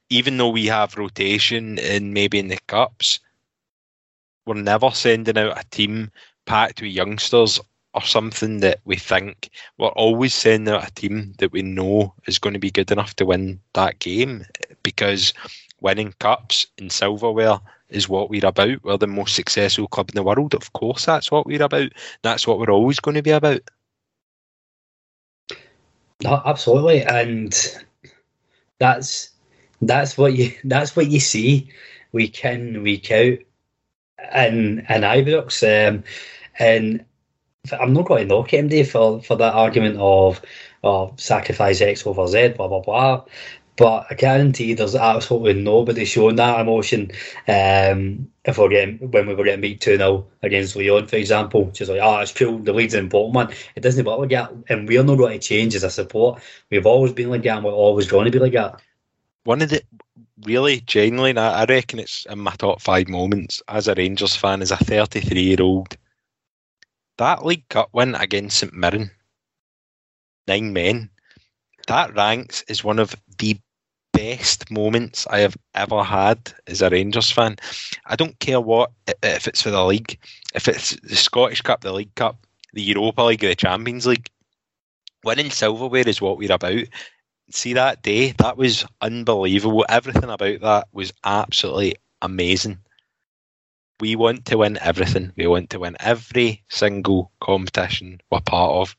even 0.08 0.36
though 0.36 0.50
we 0.50 0.66
have 0.66 0.96
rotation 0.96 1.80
and 1.80 2.14
maybe 2.14 2.38
in 2.38 2.46
the 2.46 2.60
cups, 2.68 3.18
we're 4.46 4.54
never 4.54 4.92
sending 4.92 5.36
out 5.36 5.58
a 5.58 5.64
team 5.70 6.12
packed 6.46 6.80
with 6.80 6.92
youngsters 6.92 7.58
or 7.94 8.02
something 8.02 8.60
that 8.60 8.78
we 8.84 8.94
think 8.94 9.50
we're 9.78 9.88
always 9.88 10.32
sending 10.32 10.72
out 10.72 10.86
a 10.86 10.94
team 10.94 11.34
that 11.38 11.50
we 11.50 11.62
know 11.62 12.14
is 12.28 12.38
going 12.38 12.54
to 12.54 12.60
be 12.60 12.70
good 12.70 12.92
enough 12.92 13.16
to 13.16 13.26
win 13.26 13.58
that 13.72 13.98
game 13.98 14.46
because 14.84 15.34
winning 15.80 16.14
cups 16.20 16.68
and 16.78 16.92
silverware 16.92 17.58
is 17.90 18.08
what 18.08 18.30
we're 18.30 18.46
about. 18.46 18.82
We're 18.82 18.98
the 18.98 19.06
most 19.06 19.34
successful 19.34 19.88
club 19.88 20.10
in 20.10 20.14
the 20.14 20.22
world. 20.22 20.54
Of 20.54 20.72
course, 20.72 21.06
that's 21.06 21.30
what 21.30 21.46
we're 21.46 21.62
about. 21.62 21.92
That's 22.22 22.46
what 22.46 22.58
we're 22.58 22.70
always 22.70 23.00
going 23.00 23.16
to 23.16 23.22
be 23.22 23.30
about. 23.30 23.60
No, 26.22 26.42
absolutely, 26.44 27.02
and 27.02 27.56
that's 28.78 29.30
that's 29.80 30.18
what 30.18 30.34
you 30.34 30.52
that's 30.64 30.96
what 30.96 31.10
you 31.10 31.20
see 31.20 31.70
week 32.12 32.44
in 32.44 32.82
week 32.82 33.10
out 33.10 33.38
in 34.34 34.80
in 34.80 35.02
Ibrox. 35.02 35.62
Um, 35.62 36.04
and 36.58 37.04
I'm 37.72 37.92
not 37.92 38.06
going 38.06 38.28
to 38.28 38.34
knock 38.34 38.48
MD 38.48 38.86
for, 38.86 39.22
for 39.22 39.36
that 39.36 39.54
argument 39.54 39.96
of 39.98 40.40
oh, 40.82 41.12
sacrifice 41.16 41.80
X 41.80 42.06
over 42.06 42.26
Z, 42.26 42.48
blah, 42.56 42.68
blah, 42.68 42.80
blah. 42.80 43.24
But 43.78 44.08
I 44.10 44.14
guarantee 44.14 44.74
there's 44.74 44.96
absolutely 44.96 45.54
nobody 45.54 46.04
showing 46.04 46.34
that 46.34 46.58
emotion 46.58 47.12
um, 47.46 48.28
if 48.44 48.58
we're 48.58 48.68
getting 48.70 48.98
when 49.12 49.28
we 49.28 49.36
were 49.36 49.44
getting 49.44 49.60
beat 49.60 49.80
2 49.80 49.96
0 49.96 50.26
against 50.42 50.74
Lyon, 50.74 51.06
for 51.06 51.14
example. 51.14 51.70
Just 51.70 51.88
like, 51.88 52.00
oh, 52.02 52.18
it's 52.18 52.32
cool, 52.32 52.58
the 52.58 52.72
lead's 52.72 52.94
important 52.94 53.36
one. 53.36 53.54
It 53.76 53.82
doesn't 53.82 54.04
look 54.04 54.18
like 54.18 54.30
that. 54.30 54.52
And 54.68 54.88
we're 54.88 55.04
not 55.04 55.14
going 55.14 55.38
to 55.38 55.46
change 55.46 55.76
as 55.76 55.84
a 55.84 55.90
support. 55.90 56.42
We've 56.70 56.86
always 56.86 57.12
been 57.12 57.30
like 57.30 57.44
that 57.44 57.58
and 57.58 57.64
we're 57.64 57.70
always 57.70 58.10
going 58.10 58.24
to 58.24 58.32
be 58.32 58.40
like 58.40 58.54
that. 58.54 58.82
One 59.44 59.62
of 59.62 59.70
the 59.70 59.80
really 60.42 60.80
genuinely, 60.80 61.40
I 61.40 61.64
reckon 61.64 62.00
it's 62.00 62.26
in 62.26 62.40
my 62.40 62.56
top 62.56 62.82
five 62.82 63.08
moments 63.08 63.62
as 63.68 63.86
a 63.86 63.94
Rangers 63.94 64.34
fan, 64.34 64.60
as 64.60 64.72
a 64.72 64.76
33 64.76 65.40
year 65.40 65.58
old. 65.60 65.96
That 67.18 67.46
League 67.46 67.68
Cup 67.68 67.90
win 67.92 68.16
against 68.16 68.58
St 68.58 68.74
Mirren, 68.74 69.12
nine 70.48 70.72
men, 70.72 71.10
that 71.86 72.14
ranks 72.16 72.64
as 72.68 72.82
one 72.82 72.98
of 72.98 73.14
the 73.38 73.56
best 74.18 74.68
moments 74.68 75.28
I 75.30 75.38
have 75.38 75.56
ever 75.74 76.02
had 76.02 76.52
as 76.66 76.82
a 76.82 76.90
Rangers 76.90 77.30
fan. 77.30 77.54
I 78.04 78.16
don't 78.16 78.36
care 78.40 78.60
what 78.60 78.90
if 79.22 79.46
it's 79.46 79.62
for 79.62 79.70
the 79.70 79.84
league, 79.84 80.18
if 80.56 80.66
it's 80.66 80.96
the 81.04 81.14
Scottish 81.14 81.62
Cup, 81.62 81.82
the 81.82 81.92
League 81.92 82.16
Cup, 82.16 82.44
the 82.72 82.82
Europa 82.82 83.22
League, 83.22 83.40
the 83.40 83.54
Champions 83.54 84.06
League. 84.06 84.28
Winning 85.22 85.50
silverware 85.50 86.08
is 86.08 86.20
what 86.20 86.36
we're 86.36 86.52
about. 86.52 86.82
See 87.50 87.74
that 87.74 88.02
day, 88.02 88.32
that 88.38 88.56
was 88.56 88.84
unbelievable. 89.00 89.86
Everything 89.88 90.30
about 90.30 90.62
that 90.62 90.88
was 90.92 91.12
absolutely 91.22 91.94
amazing. 92.20 92.78
We 94.00 94.16
want 94.16 94.46
to 94.46 94.58
win 94.58 94.78
everything. 94.80 95.32
We 95.36 95.46
want 95.46 95.70
to 95.70 95.78
win 95.78 95.96
every 96.00 96.64
single 96.68 97.30
competition 97.40 98.20
we're 98.32 98.40
part 98.40 98.72
of. 98.72 98.96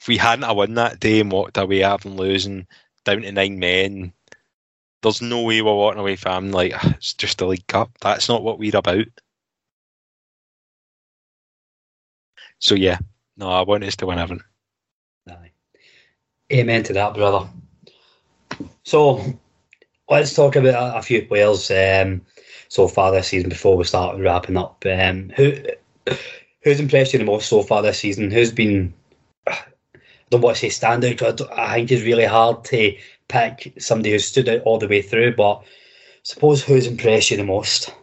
If 0.00 0.08
we 0.08 0.16
hadn't 0.16 0.56
won 0.56 0.74
that 0.74 0.98
day 0.98 1.20
and 1.20 1.30
walked 1.30 1.56
away 1.56 1.78
having 1.80 2.16
losing 2.16 2.66
down 3.04 3.22
to 3.22 3.30
nine 3.30 3.60
men, 3.60 4.12
there's 5.02 5.22
no 5.22 5.42
way 5.42 5.62
we're 5.62 5.74
walking 5.74 6.00
away 6.00 6.16
from 6.16 6.50
like 6.50 6.72
it's 6.84 7.14
just 7.14 7.40
a 7.40 7.46
League 7.46 7.66
Cup. 7.66 7.90
That's 8.00 8.28
not 8.28 8.42
what 8.42 8.58
we're 8.58 8.76
about. 8.76 9.06
So 12.58 12.74
yeah, 12.74 12.98
no, 13.36 13.48
I 13.48 13.62
want 13.62 13.84
us 13.84 13.96
to 13.96 14.06
win 14.06 14.18
everything. 14.18 14.44
Amen 16.52 16.82
to 16.82 16.92
that, 16.94 17.14
brother. 17.14 17.48
So 18.82 19.22
let's 20.08 20.34
talk 20.34 20.56
about 20.56 20.98
a, 20.98 21.02
few 21.02 21.24
players 21.24 21.70
um, 21.70 22.22
so 22.68 22.88
far 22.88 23.12
this 23.12 23.28
season 23.28 23.48
before 23.48 23.76
we 23.76 23.84
start 23.84 24.18
wrapping 24.18 24.56
up. 24.56 24.84
Um, 24.84 25.30
who 25.36 25.54
who's 26.62 26.80
impressed 26.80 27.12
you 27.12 27.20
the 27.20 27.24
most 27.24 27.48
so 27.48 27.62
far 27.62 27.82
this 27.82 28.00
season? 28.00 28.30
Who's 28.30 28.52
been 28.52 28.92
I 29.46 29.58
don't 30.30 30.40
want 30.40 30.56
to 30.56 30.70
say 30.70 30.86
standout. 30.86 31.48
I 31.56 31.74
think 31.74 31.92
it's 31.92 32.02
really 32.02 32.24
hard 32.24 32.64
to 32.64 32.96
pick 33.30 33.72
somebody 33.78 34.10
who 34.10 34.18
stood 34.18 34.48
out 34.48 34.62
all 34.62 34.78
the 34.78 34.88
way 34.88 35.00
through, 35.00 35.36
but 35.36 35.62
suppose 36.22 36.62
who's 36.62 36.86
impressed 36.86 37.30
you 37.30 37.36
the 37.36 37.44
most? 37.44 37.94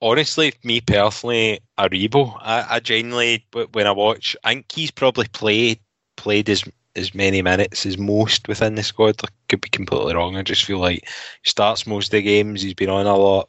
Honestly, 0.00 0.52
me 0.64 0.80
personally, 0.80 1.60
Aribo. 1.78 2.36
I, 2.40 2.66
I 2.76 2.80
genuinely, 2.80 3.46
when 3.72 3.86
I 3.86 3.92
watch, 3.92 4.36
I 4.42 4.54
think 4.54 4.72
he's 4.72 4.90
probably 4.90 5.28
played 5.28 5.78
played 6.16 6.48
as 6.48 6.64
as 6.94 7.14
many 7.14 7.40
minutes 7.40 7.86
as 7.86 7.96
most 7.96 8.48
within 8.48 8.74
the 8.74 8.82
squad. 8.82 9.16
I 9.22 9.28
could 9.48 9.60
be 9.60 9.68
completely 9.68 10.14
wrong. 10.14 10.36
I 10.36 10.42
just 10.42 10.64
feel 10.64 10.78
like 10.78 11.06
he 11.42 11.50
starts 11.50 11.86
most 11.86 12.08
of 12.08 12.12
the 12.12 12.22
games. 12.22 12.62
He's 12.62 12.74
been 12.74 12.90
on 12.90 13.06
a 13.06 13.16
lot. 13.16 13.48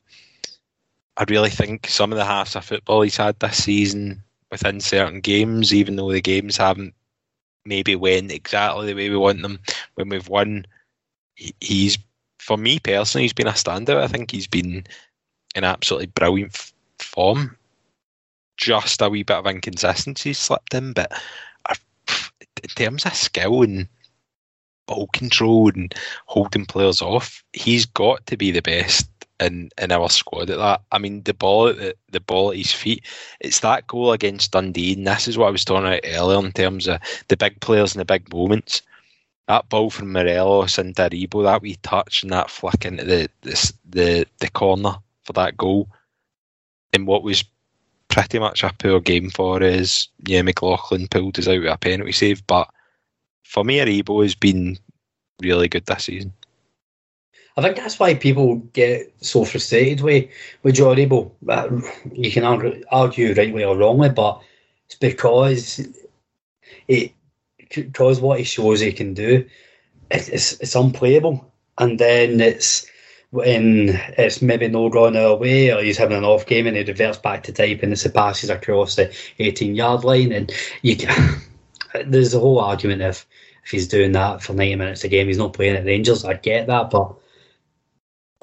I 1.18 1.26
really 1.28 1.50
think 1.50 1.88
some 1.88 2.12
of 2.12 2.18
the 2.18 2.26
halves 2.26 2.56
of 2.56 2.66
football 2.66 3.02
he's 3.02 3.18
had 3.18 3.40
this 3.40 3.64
season 3.64 4.24
within 4.52 4.80
certain 4.80 5.20
games, 5.20 5.74
even 5.74 5.96
though 5.96 6.12
the 6.12 6.22
games 6.22 6.58
haven't 6.58 6.94
maybe 7.66 7.96
went 7.96 8.32
exactly 8.32 8.88
the 8.88 8.94
way 8.94 9.10
we 9.10 9.18
want 9.18 9.42
them 9.42 9.60
when 9.96 10.10
we've 10.10 10.30
won. 10.30 10.66
He's, 11.60 11.98
for 12.40 12.58
me 12.58 12.80
personally, 12.80 13.24
he's 13.24 13.34
been 13.34 13.48
a 13.48 13.52
standout. 13.52 14.02
I 14.02 14.08
think 14.08 14.32
he's 14.32 14.48
been 14.48 14.86
in 15.56 15.64
absolutely 15.64 16.08
brilliant 16.08 16.72
form. 17.00 17.58
Just 18.58 19.02
a 19.02 19.10
wee 19.10 19.24
bit 19.24 19.38
of 19.38 19.48
inconsistency 19.48 20.34
slipped 20.34 20.74
in, 20.74 20.94
but 20.94 21.12
uh, 21.68 21.76
in 22.62 22.70
terms 22.70 23.06
of 23.06 23.16
skill 23.16 23.64
and 23.64 23.88
ball 24.86 25.08
control 25.08 25.70
and 25.70 25.94
holding 26.26 26.66
players 26.66 27.02
off, 27.02 27.44
he's 27.54 27.86
got 27.86 28.26
to 28.28 28.38
be 28.38 28.52
the 28.52 28.62
best 28.62 29.08
in, 29.40 29.70
in 29.82 29.92
our 29.92 30.10
squad 30.10 30.50
at 30.50 30.58
that. 30.58 30.82
I 30.92 30.98
mean, 30.98 31.24
the 31.24 31.34
ball 31.34 31.68
at 31.68 31.78
the, 31.78 31.96
the 32.12 32.20
ball 32.20 32.52
at 32.52 32.58
his 32.58 32.72
feet. 32.72 33.04
It's 33.40 33.60
that 33.60 33.88
goal 33.88 34.12
against 34.12 34.52
Dundee, 34.52 34.94
and 34.94 35.08
this 35.08 35.28
is 35.28 35.38
what 35.38 35.48
I 35.48 35.52
was 35.52 35.66
talking 35.66 35.88
about 35.88 36.02
earlier 36.06 36.40
in 36.46 36.52
terms 36.52 36.88
of 36.88 37.00
the 37.28 37.38
big 37.38 37.60
players 37.60 37.94
and 37.94 38.02
the 38.02 38.06
big 38.06 38.32
moments. 38.34 38.82
That 39.48 39.68
ball 39.70 39.90
from 39.90 40.14
Morelos 40.14 40.78
and 40.78 40.96
Aribo, 40.96 41.44
that 41.44 41.62
wee 41.62 41.78
touch 41.84 42.24
and 42.24 42.32
that 42.32 42.50
flick 42.50 42.86
into 42.86 43.04
the 43.04 43.30
the 43.42 43.74
the, 43.90 44.26
the 44.40 44.50
corner 44.50 44.96
for 45.26 45.34
that 45.34 45.58
goal, 45.58 45.90
and 46.94 47.08
what 47.08 47.24
was 47.24 47.44
pretty 48.08 48.40
much 48.40 48.64
a 48.64 48.72
poor 48.78 49.00
game 49.00 49.30
for 49.30 49.62
us. 49.62 50.08
Yeah, 50.26 50.44
McLaughlin 50.44 51.08
pulled 51.08 51.40
us 51.40 51.48
out 51.48 51.60
with 51.60 51.72
a 51.72 51.78
penalty 51.78 52.12
save, 52.12 52.46
but 52.48 52.70
for 53.44 53.64
me, 53.64 53.80
Aribo 53.80 54.24
has 54.24 54.36
been 54.36 54.78
really 55.42 55.68
good 55.68 55.86
this 55.86 56.06
season. 56.06 56.32
I 57.56 57.62
think 57.62 57.78
that's 57.78 58.00
why 58.00 58.16
people 58.16 58.56
get 58.74 59.14
so 59.22 59.46
frustrated 59.46 60.02
with 60.02 60.30
with 60.64 60.76
Joe 60.76 60.96
Aribo. 60.96 61.32
You 62.12 62.32
can 62.32 62.44
argue, 62.44 62.84
argue 62.92 63.34
rightly 63.36 63.64
or 63.64 63.78
wrongly, 63.78 64.10
but 64.10 64.42
it's 64.86 64.96
because 64.96 65.88
it 66.88 67.14
because 67.70 68.20
what 68.20 68.40
he 68.40 68.44
shows 68.44 68.80
he 68.80 68.92
can 68.92 69.14
do, 69.14 69.48
it's 70.10 70.54
it's 70.54 70.76
unplayable, 70.76 71.52
and 71.78 72.00
then 72.00 72.42
it's 72.42 72.88
when 73.34 73.90
it's 74.16 74.44
maybe 74.44 74.68
no 74.68 74.90
going 74.90 75.18
our 75.18 75.36
way 75.36 75.72
or 75.72 75.82
he's 75.82 75.98
having 75.98 76.16
an 76.16 76.24
off 76.24 76.46
game 76.46 76.68
and 76.68 76.78
he 76.78 76.84
reverts 76.84 77.18
back 77.18 77.42
to 77.42 77.52
type 77.52 77.82
and 77.82 77.92
it's 77.92 78.06
a 78.06 78.10
passes 78.12 78.52
across 78.52 78.96
the 78.96 79.12
18 79.40 79.74
yard 79.74 80.04
line 80.04 80.32
and 80.32 80.52
you 80.84 80.96
can, 80.96 81.42
there's 82.06 82.36
a 82.36 82.40
whole 82.40 82.60
argument 82.60 83.02
if 83.02 83.26
if 83.64 83.72
he's 83.72 83.88
doing 83.88 84.12
that 84.12 84.44
for 84.44 84.54
90 84.54 84.76
minutes 84.76 85.04
a 85.04 85.08
game. 85.08 85.26
He's 85.28 85.40
not 85.40 85.54
playing 85.54 85.78
at 85.78 85.86
Rangers. 85.86 86.24
I 86.24 86.36
get 86.36 86.68
that 86.68 86.92
but 86.92 87.16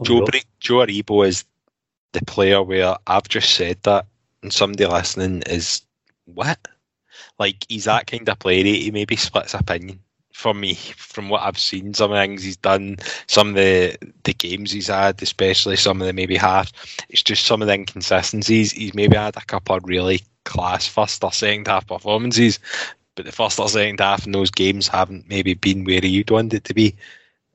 Joe, 0.03 0.27
Joe 0.61 0.87
Aribo 0.87 1.27
is 1.27 1.45
the 2.13 2.25
player 2.25 2.63
where 2.63 2.97
I've 3.07 3.29
just 3.29 3.55
said 3.55 3.79
that, 3.83 4.07
and 4.43 4.53
somebody 4.53 4.87
listening 4.87 5.43
is 5.43 5.83
what? 6.25 6.59
Like 7.39 7.65
he's 7.69 7.85
that 7.85 8.07
kind 8.07 8.29
of 8.29 8.39
player. 8.39 8.65
He 8.65 8.91
maybe 8.91 9.17
splits 9.17 9.55
opinion 9.55 10.01
for 10.33 10.55
me 10.55 10.75
from 10.75 11.29
what 11.29 11.43
I've 11.43 11.59
seen. 11.59 11.95
Some 11.95 12.13
of 12.13 12.17
the 12.17 12.23
things 12.23 12.43
he's 12.43 12.57
done, 12.57 12.97
some 13.27 13.51
of 13.51 13.55
the 13.55 13.97
the 14.25 14.35
games 14.35 14.73
he's 14.73 14.89
had, 14.89 15.23
especially 15.23 15.77
some 15.77 16.01
of 16.01 16.07
the 16.07 16.13
maybe 16.13 16.37
half. 16.37 16.73
It's 17.09 17.23
just 17.23 17.47
some 17.47 17.63
of 17.63 17.69
the 17.69 17.75
inconsistencies. 17.75 18.73
He's 18.73 18.95
maybe 18.95 19.17
had 19.17 19.37
a 19.37 19.45
couple 19.45 19.77
of 19.77 19.85
really 19.85 20.23
class 20.45 20.87
first 20.87 21.23
or 21.23 21.33
second 21.33 21.67
half 21.69 21.87
performances, 21.87 22.59
but 23.15 23.27
the 23.27 23.33
first 23.33 23.59
or 23.61 23.69
second 23.69 24.01
half 24.01 24.27
in 24.27 24.33
those 24.33 24.51
games 24.51 24.89
haven't 24.89 25.29
maybe 25.29 25.55
been 25.55 25.85
where 25.85 26.05
you'd 26.05 26.31
want 26.31 26.55
it 26.55 26.65
to 26.65 26.75
be. 26.75 26.97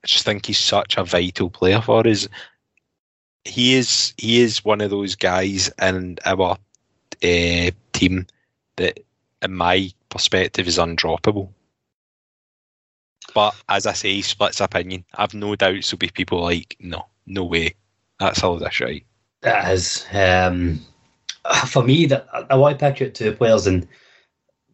I 0.05 0.07
just 0.07 0.23
think 0.23 0.45
he's 0.45 0.59
such 0.59 0.97
a 0.97 1.03
vital 1.03 1.49
player 1.49 1.81
for 1.81 2.05
us. 2.07 2.27
He 3.43 3.73
is 3.73 4.13
he 4.17 4.39
is 4.39 4.63
one 4.63 4.81
of 4.81 4.91
those 4.91 5.15
guys 5.15 5.71
in 5.81 6.19
our 6.23 6.51
uh, 7.23 7.71
team 7.91 8.27
that, 8.75 8.99
in 9.41 9.53
my 9.55 9.89
perspective, 10.09 10.67
is 10.67 10.77
undroppable. 10.77 11.49
But 13.33 13.55
as 13.67 13.87
I 13.87 13.93
say, 13.93 14.21
splits 14.21 14.61
opinion. 14.61 15.05
I've 15.15 15.33
no 15.33 15.55
doubts 15.55 15.89
there'll 15.89 15.97
be 15.97 16.09
people 16.09 16.39
like, 16.39 16.77
no, 16.79 17.07
no 17.25 17.43
way. 17.43 17.73
That's 18.19 18.43
all 18.43 18.57
that's 18.57 18.79
right. 18.79 19.03
That 19.41 19.73
is. 19.73 20.05
Um, 20.13 20.85
for 21.65 21.81
me, 21.81 22.05
that 22.05 22.27
I 22.51 22.55
want 22.55 22.77
to 22.77 22.91
pick 22.91 23.01
out 23.01 23.15
two 23.15 23.31
players 23.31 23.65
and 23.65 23.87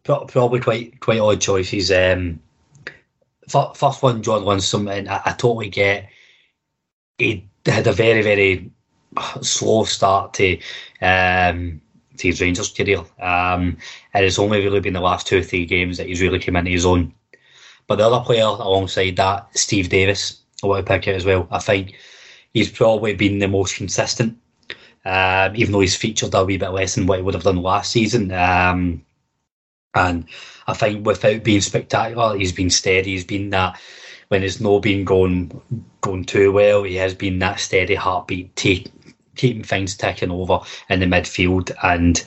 probably 0.04 0.60
quite 0.60 1.00
quite 1.00 1.20
odd 1.20 1.40
choices. 1.40 1.90
Um, 1.90 2.38
first 3.52 4.02
one, 4.02 4.22
John 4.22 4.42
Lundstram, 4.42 4.90
and 4.90 5.08
I, 5.08 5.20
I 5.26 5.32
totally 5.32 5.68
get 5.68 6.08
he 7.18 7.48
had 7.66 7.86
a 7.86 7.92
very, 7.92 8.22
very 8.22 8.70
slow 9.42 9.84
start 9.84 10.34
to 10.34 10.58
um, 11.00 11.80
to 12.16 12.28
his 12.28 12.40
Rangers 12.40 12.72
career. 12.72 12.98
Um, 13.20 13.76
and 14.14 14.24
it's 14.24 14.38
only 14.38 14.62
really 14.62 14.80
been 14.80 14.94
the 14.94 15.00
last 15.00 15.26
two 15.26 15.38
or 15.38 15.42
three 15.42 15.66
games 15.66 15.96
that 15.96 16.06
he's 16.06 16.20
really 16.20 16.38
come 16.38 16.56
into 16.56 16.70
his 16.70 16.86
own. 16.86 17.14
But 17.86 17.96
the 17.96 18.06
other 18.06 18.24
player 18.24 18.44
alongside 18.44 19.16
that, 19.16 19.56
Steve 19.56 19.88
Davis, 19.88 20.40
I 20.62 20.66
want 20.66 20.86
to 20.86 20.92
pick 20.92 21.06
it 21.08 21.16
as 21.16 21.24
well. 21.24 21.48
I 21.50 21.58
think 21.58 21.96
he's 22.54 22.70
probably 22.70 23.14
been 23.14 23.38
the 23.38 23.48
most 23.48 23.76
consistent, 23.76 24.38
um, 25.04 25.56
even 25.56 25.72
though 25.72 25.80
he's 25.80 25.96
featured 25.96 26.34
a 26.34 26.44
wee 26.44 26.58
bit 26.58 26.70
less 26.70 26.94
than 26.94 27.06
what 27.06 27.18
he 27.18 27.22
would 27.22 27.34
have 27.34 27.42
done 27.42 27.56
last 27.56 27.90
season. 27.92 28.32
Um, 28.32 29.04
and 29.94 30.26
I 30.66 30.74
think 30.74 31.06
without 31.06 31.44
being 31.44 31.60
spectacular, 31.60 32.36
he's 32.36 32.52
been 32.52 32.70
steady. 32.70 33.10
He's 33.10 33.24
been 33.24 33.50
that 33.50 33.80
when 34.28 34.42
it's 34.42 34.60
not 34.60 34.80
been 34.80 35.04
going 35.04 35.60
going 36.00 36.24
too 36.24 36.52
well, 36.52 36.84
he 36.84 36.94
has 36.96 37.14
been 37.14 37.38
that 37.40 37.60
steady 37.60 37.94
heartbeat, 37.94 38.54
keeping 38.56 39.62
things 39.62 39.96
ticking 39.96 40.30
over 40.30 40.60
in 40.88 41.00
the 41.00 41.06
midfield. 41.06 41.70
And 41.82 42.24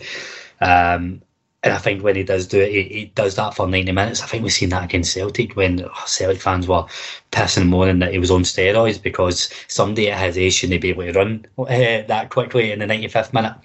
um, 0.62 1.22
and 1.64 1.74
I 1.74 1.80
think 1.80 2.04
when 2.04 2.16
he 2.16 2.24
does 2.24 2.46
do 2.46 2.60
it, 2.62 2.72
he, 2.72 2.84
he, 2.84 3.06
does 3.16 3.36
that 3.38 3.56
for 3.56 3.68
90 3.68 3.92
minutes. 3.92 4.22
I 4.22 4.28
think 4.28 4.44
we've 4.44 4.54
seen 4.54 4.70
that 4.70 4.84
against 4.84 5.12
Celtic 5.12 5.56
when 5.56 5.84
Celtic 6.06 6.40
fans 6.40 6.68
were 6.68 6.86
pissing 7.32 7.62
and 7.62 7.72
moaning 7.72 8.00
that 8.00 8.12
he 8.12 8.20
was 8.20 8.30
on 8.30 8.44
steroids 8.44 9.02
because 9.02 9.50
somebody 9.68 10.12
at 10.12 10.24
his 10.24 10.38
age 10.38 10.54
shouldn't 10.54 10.82
be 10.82 10.90
able 10.90 11.06
to 11.06 11.14
run 11.14 11.48
uh, 11.58 11.66
that 11.66 12.30
quickly 12.30 12.72
in 12.72 12.78
the 12.78 12.86
95th 12.86 13.34
minute. 13.34 13.56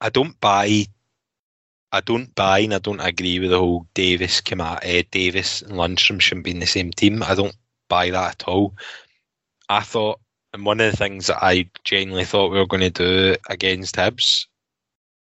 I 0.00 0.10
don't 0.10 0.38
buy. 0.40 0.86
I 1.92 2.00
don't 2.00 2.34
buy 2.34 2.60
and 2.60 2.74
I 2.74 2.78
don't 2.78 3.00
agree 3.00 3.38
with 3.38 3.50
the 3.50 3.58
whole 3.58 3.86
Davis, 3.94 4.40
Kamara, 4.40 4.78
uh, 4.84 5.02
Davis 5.10 5.62
and 5.62 5.72
Lundstram 5.72 6.20
shouldn't 6.20 6.44
be 6.44 6.50
in 6.50 6.58
the 6.58 6.66
same 6.66 6.90
team. 6.90 7.22
I 7.22 7.34
don't 7.34 7.56
buy 7.88 8.10
that 8.10 8.42
at 8.42 8.48
all. 8.48 8.74
I 9.68 9.80
thought, 9.80 10.20
and 10.52 10.64
one 10.64 10.80
of 10.80 10.90
the 10.90 10.96
things 10.96 11.26
that 11.26 11.42
I 11.42 11.68
genuinely 11.84 12.24
thought 12.24 12.50
we 12.50 12.58
were 12.58 12.66
going 12.66 12.80
to 12.80 12.90
do 12.90 13.36
against 13.48 13.96
Hibs 13.96 14.46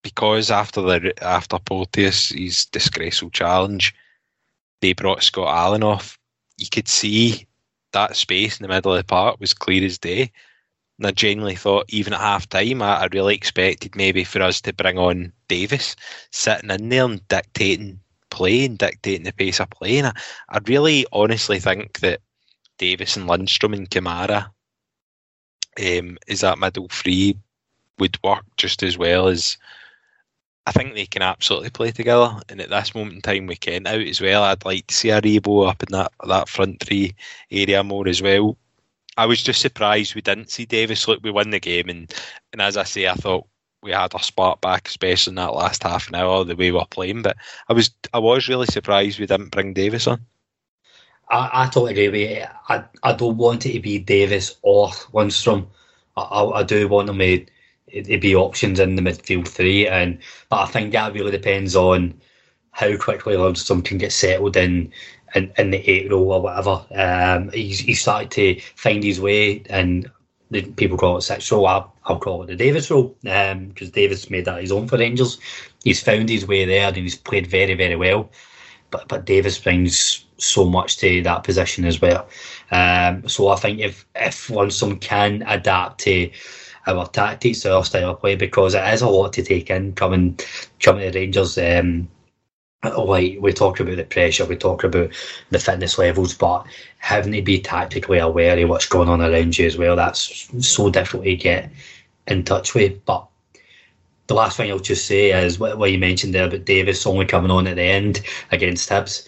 because 0.04 0.52
after 0.52 0.82
the 0.82 1.14
after 1.24 1.58
Porteous 1.58 2.30
disgraceful 2.68 3.32
challenge, 3.32 3.94
they 4.82 4.94
brought 4.94 5.24
Scott 5.24 5.48
Allan 5.48 5.84
off. 5.84 6.20
You 6.58 6.68
could 6.72 6.88
see 6.88 7.48
that 7.92 8.16
space 8.16 8.60
in 8.60 8.64
the 8.64 8.74
middle 8.74 8.94
of 8.94 9.00
the 9.00 9.04
park 9.04 9.40
was 9.40 9.54
clear 9.54 9.84
as 9.84 9.98
day. 9.98 10.32
And 10.98 11.08
I 11.08 11.12
genuinely 11.12 11.56
thought, 11.56 11.86
even 11.90 12.14
at 12.14 12.22
half 12.22 12.48
time, 12.48 12.82
I, 12.82 13.02
I 13.02 13.08
really 13.12 13.36
expected 13.36 13.96
maybe 13.96 14.24
for 14.24 14.42
us 14.42 14.62
to 14.62 14.74
bring 14.74 14.98
on 14.98 15.34
Davis 15.48 15.96
sitting 16.32 16.70
in 16.70 16.90
there 16.90 17.06
and 17.06 17.28
dictating 17.28 18.00
play 18.30 18.66
and 18.66 18.78
dictating 18.78 19.24
the 19.24 19.34
pace 19.34 19.60
of 19.60 19.70
play. 19.70 19.98
And 19.98 20.08
I, 20.08 20.14
I 20.50 20.60
really 20.66 21.06
honestly 21.12 21.60
think 21.60 22.00
that 22.00 22.22
Davis 22.78 23.16
and 23.18 23.28
Lundstram 23.28 23.76
and 23.76 23.90
Kamara 23.90 24.50
um, 25.80 26.18
is 26.28 26.42
that 26.42 26.60
middle 26.60 26.88
three 26.90 27.38
would 28.00 28.18
work 28.24 28.46
just 28.58 28.84
as 28.84 28.98
well 28.98 29.28
as 29.28 29.58
I 30.68 30.72
think 30.72 30.94
they 30.94 31.06
can 31.06 31.22
absolutely 31.22 31.70
play 31.70 31.92
together. 31.92 32.40
And 32.50 32.60
at 32.60 32.70
this 32.70 32.96
moment 32.96 33.16
in 33.18 33.22
time, 33.22 33.46
we 33.46 33.56
can 33.56 33.86
out 33.86 34.02
as 34.02 34.20
well. 34.20 34.44
I'd 34.44 34.66
like 34.66 34.88
to 34.88 34.96
see 34.96 35.10
Aribo 35.10 35.70
up 35.70 35.84
in 35.84 35.92
that 35.92 36.12
that 36.28 36.50
front 36.50 36.82
three 36.82 37.14
area 37.52 37.84
more 37.84 38.08
as 38.08 38.22
well. 38.22 38.58
I 39.18 39.26
was 39.26 39.42
just 39.42 39.62
surprised 39.62 40.16
we 40.16 40.22
didn't 40.22 40.50
see 40.50 40.66
Davis. 40.66 41.08
Look, 41.08 41.24
we 41.24 41.32
won 41.32 41.50
the 41.50 41.60
game, 41.60 41.90
and 41.90 42.14
and 42.54 42.62
as 42.62 42.78
I 42.78 42.84
say, 42.84 43.08
I 43.08 43.14
thought 43.14 43.48
we 43.82 43.92
had 43.92 44.14
our 44.14 44.22
spark 44.22 44.62
back, 44.62 44.88
especially 44.88 45.32
in 45.32 45.36
that 45.36 45.54
last 45.54 45.84
half 45.84 46.08
an 46.10 46.16
hour, 46.16 46.44
the 46.44 46.56
way 46.56 46.72
we 46.72 46.78
were 46.78 46.86
playing. 46.90 47.22
But 47.22 47.38
I 47.70 47.74
was 47.74 47.92
I 48.14 48.20
was 48.20 48.48
really 48.50 48.68
surprised 48.68 49.20
we 49.20 49.26
didn't 49.26 49.52
bring 49.52 49.74
Davis 49.74 50.08
on. 50.08 50.26
I, 51.30 51.50
I 51.54 51.66
totally 51.66 51.92
agree 51.92 52.10
with 52.10 52.38
you. 52.38 52.46
I, 52.70 52.84
I 53.04 53.14
don't 53.14 53.38
want 53.38 53.66
it 53.66 53.74
to 53.74 53.80
be 53.80 54.00
Davis 54.00 54.58
or 54.62 54.90
Lundstram. 55.14 55.68
I, 56.18 56.22
I, 56.22 56.60
I 56.60 56.64
do 56.64 56.88
want 56.88 57.08
them 57.08 57.20
to 57.20 57.46
it'd 57.88 58.22
be 58.22 58.36
options 58.36 58.80
in 58.80 58.96
the 58.96 59.02
midfield 59.02 59.48
three. 59.48 59.88
And 59.88 60.20
but 60.50 60.62
I 60.62 60.66
think 60.66 60.92
that 60.92 61.14
really 61.14 61.32
depends 61.32 61.76
on 61.76 62.20
how 62.72 62.96
quickly 62.98 63.36
Lundstram 63.36 63.84
can 63.84 63.98
get 63.98 64.12
settled 64.12 64.58
in 64.58 64.92
in, 65.36 65.52
in 65.58 65.72
the 65.72 65.90
eight 65.90 66.12
role 66.12 66.32
or 66.32 66.42
whatever. 66.42 66.86
Um, 66.96 67.52
he's, 67.52 67.80
he 67.80 67.94
started 67.94 68.32
to 68.32 68.60
find 68.76 69.04
his 69.04 69.22
way, 69.22 69.64
and 69.70 70.10
the, 70.50 70.64
people 70.64 70.98
call 70.98 71.18
it 71.18 71.22
six 71.22 71.52
role. 71.52 71.68
I'll, 71.68 71.94
I'll 72.06 72.20
call 72.20 72.44
it 72.44 72.48
the 72.48 72.56
Davis 72.56 72.90
role 72.90 73.16
because 73.22 73.88
um, 73.88 73.92
Davis 73.94 74.30
made 74.30 74.46
that 74.46 74.62
his 74.62 74.72
own 74.72 74.88
for 74.88 74.98
Rangers. 74.98 75.38
He's 75.84 76.02
found 76.02 76.30
his 76.30 76.48
way 76.48 76.66
there, 76.66 76.88
and 76.88 76.98
he's 76.98 77.18
played 77.18 77.48
very, 77.48 77.76
very 77.76 77.96
well. 77.96 78.32
But 78.92 79.08
but 79.08 79.26
Davis 79.26 79.60
brings 79.60 80.26
so 80.38 80.66
much 80.66 80.98
to 80.98 81.22
that 81.24 81.44
position 81.44 81.86
as 81.86 82.02
well. 82.02 82.28
Um, 82.72 83.28
so 83.28 83.50
I 83.50 83.56
think 83.56 83.80
if 83.80 84.06
if 84.16 84.48
Lundstram 84.48 85.02
can 85.02 85.44
adapt 85.48 86.00
to 86.02 86.30
our 86.88 87.08
tactics, 87.08 87.66
our 87.66 87.84
style 87.84 88.12
of 88.12 88.22
play, 88.22 88.36
because 88.36 88.76
it 88.76 88.94
is 88.94 89.02
a 89.02 89.10
lot 89.10 89.34
to 89.34 89.44
take 89.44 89.70
in 89.70 89.94
coming 89.94 90.40
coming 90.80 91.12
to 91.12 91.18
Rangers. 91.18 91.58
Um, 91.58 92.08
like 92.84 93.38
we 93.40 93.54
talk 93.54 93.80
about 93.80 93.98
the 93.98 94.04
pressure, 94.04 94.46
we 94.46 94.56
talk 94.56 94.84
about 94.84 95.12
the 95.50 95.60
fitness 95.60 95.98
levels, 95.98 96.34
but 96.34 96.66
having 96.98 97.34
to 97.34 97.42
be 97.42 97.60
tactically 97.60 98.20
aware 98.20 98.58
of 98.58 98.70
what's 98.70 98.88
going 98.88 99.10
on 99.10 99.22
around 99.22 99.58
you 99.58 99.66
as 99.66 99.78
well. 99.78 99.96
That's 99.96 100.50
so 100.60 100.90
difficult 100.90 101.26
to 101.26 101.36
get 101.36 101.72
in 102.28 102.44
touch 102.44 102.76
with. 102.76 103.04
But 103.06 103.26
the 104.28 104.36
last 104.36 104.58
thing 104.58 104.70
I'll 104.72 104.80
just 104.80 105.06
say 105.06 105.32
is 105.32 105.60
what, 105.60 105.78
what 105.78 105.92
you 105.92 105.98
mentioned 105.98 106.34
there 106.34 106.46
about 106.48 106.66
Davis 106.66 107.06
only 107.06 107.26
coming 107.26 107.52
on 107.52 107.68
at 107.68 107.76
the 107.76 107.84
end 107.84 108.22
against 108.52 108.90
Hibs 108.90 109.28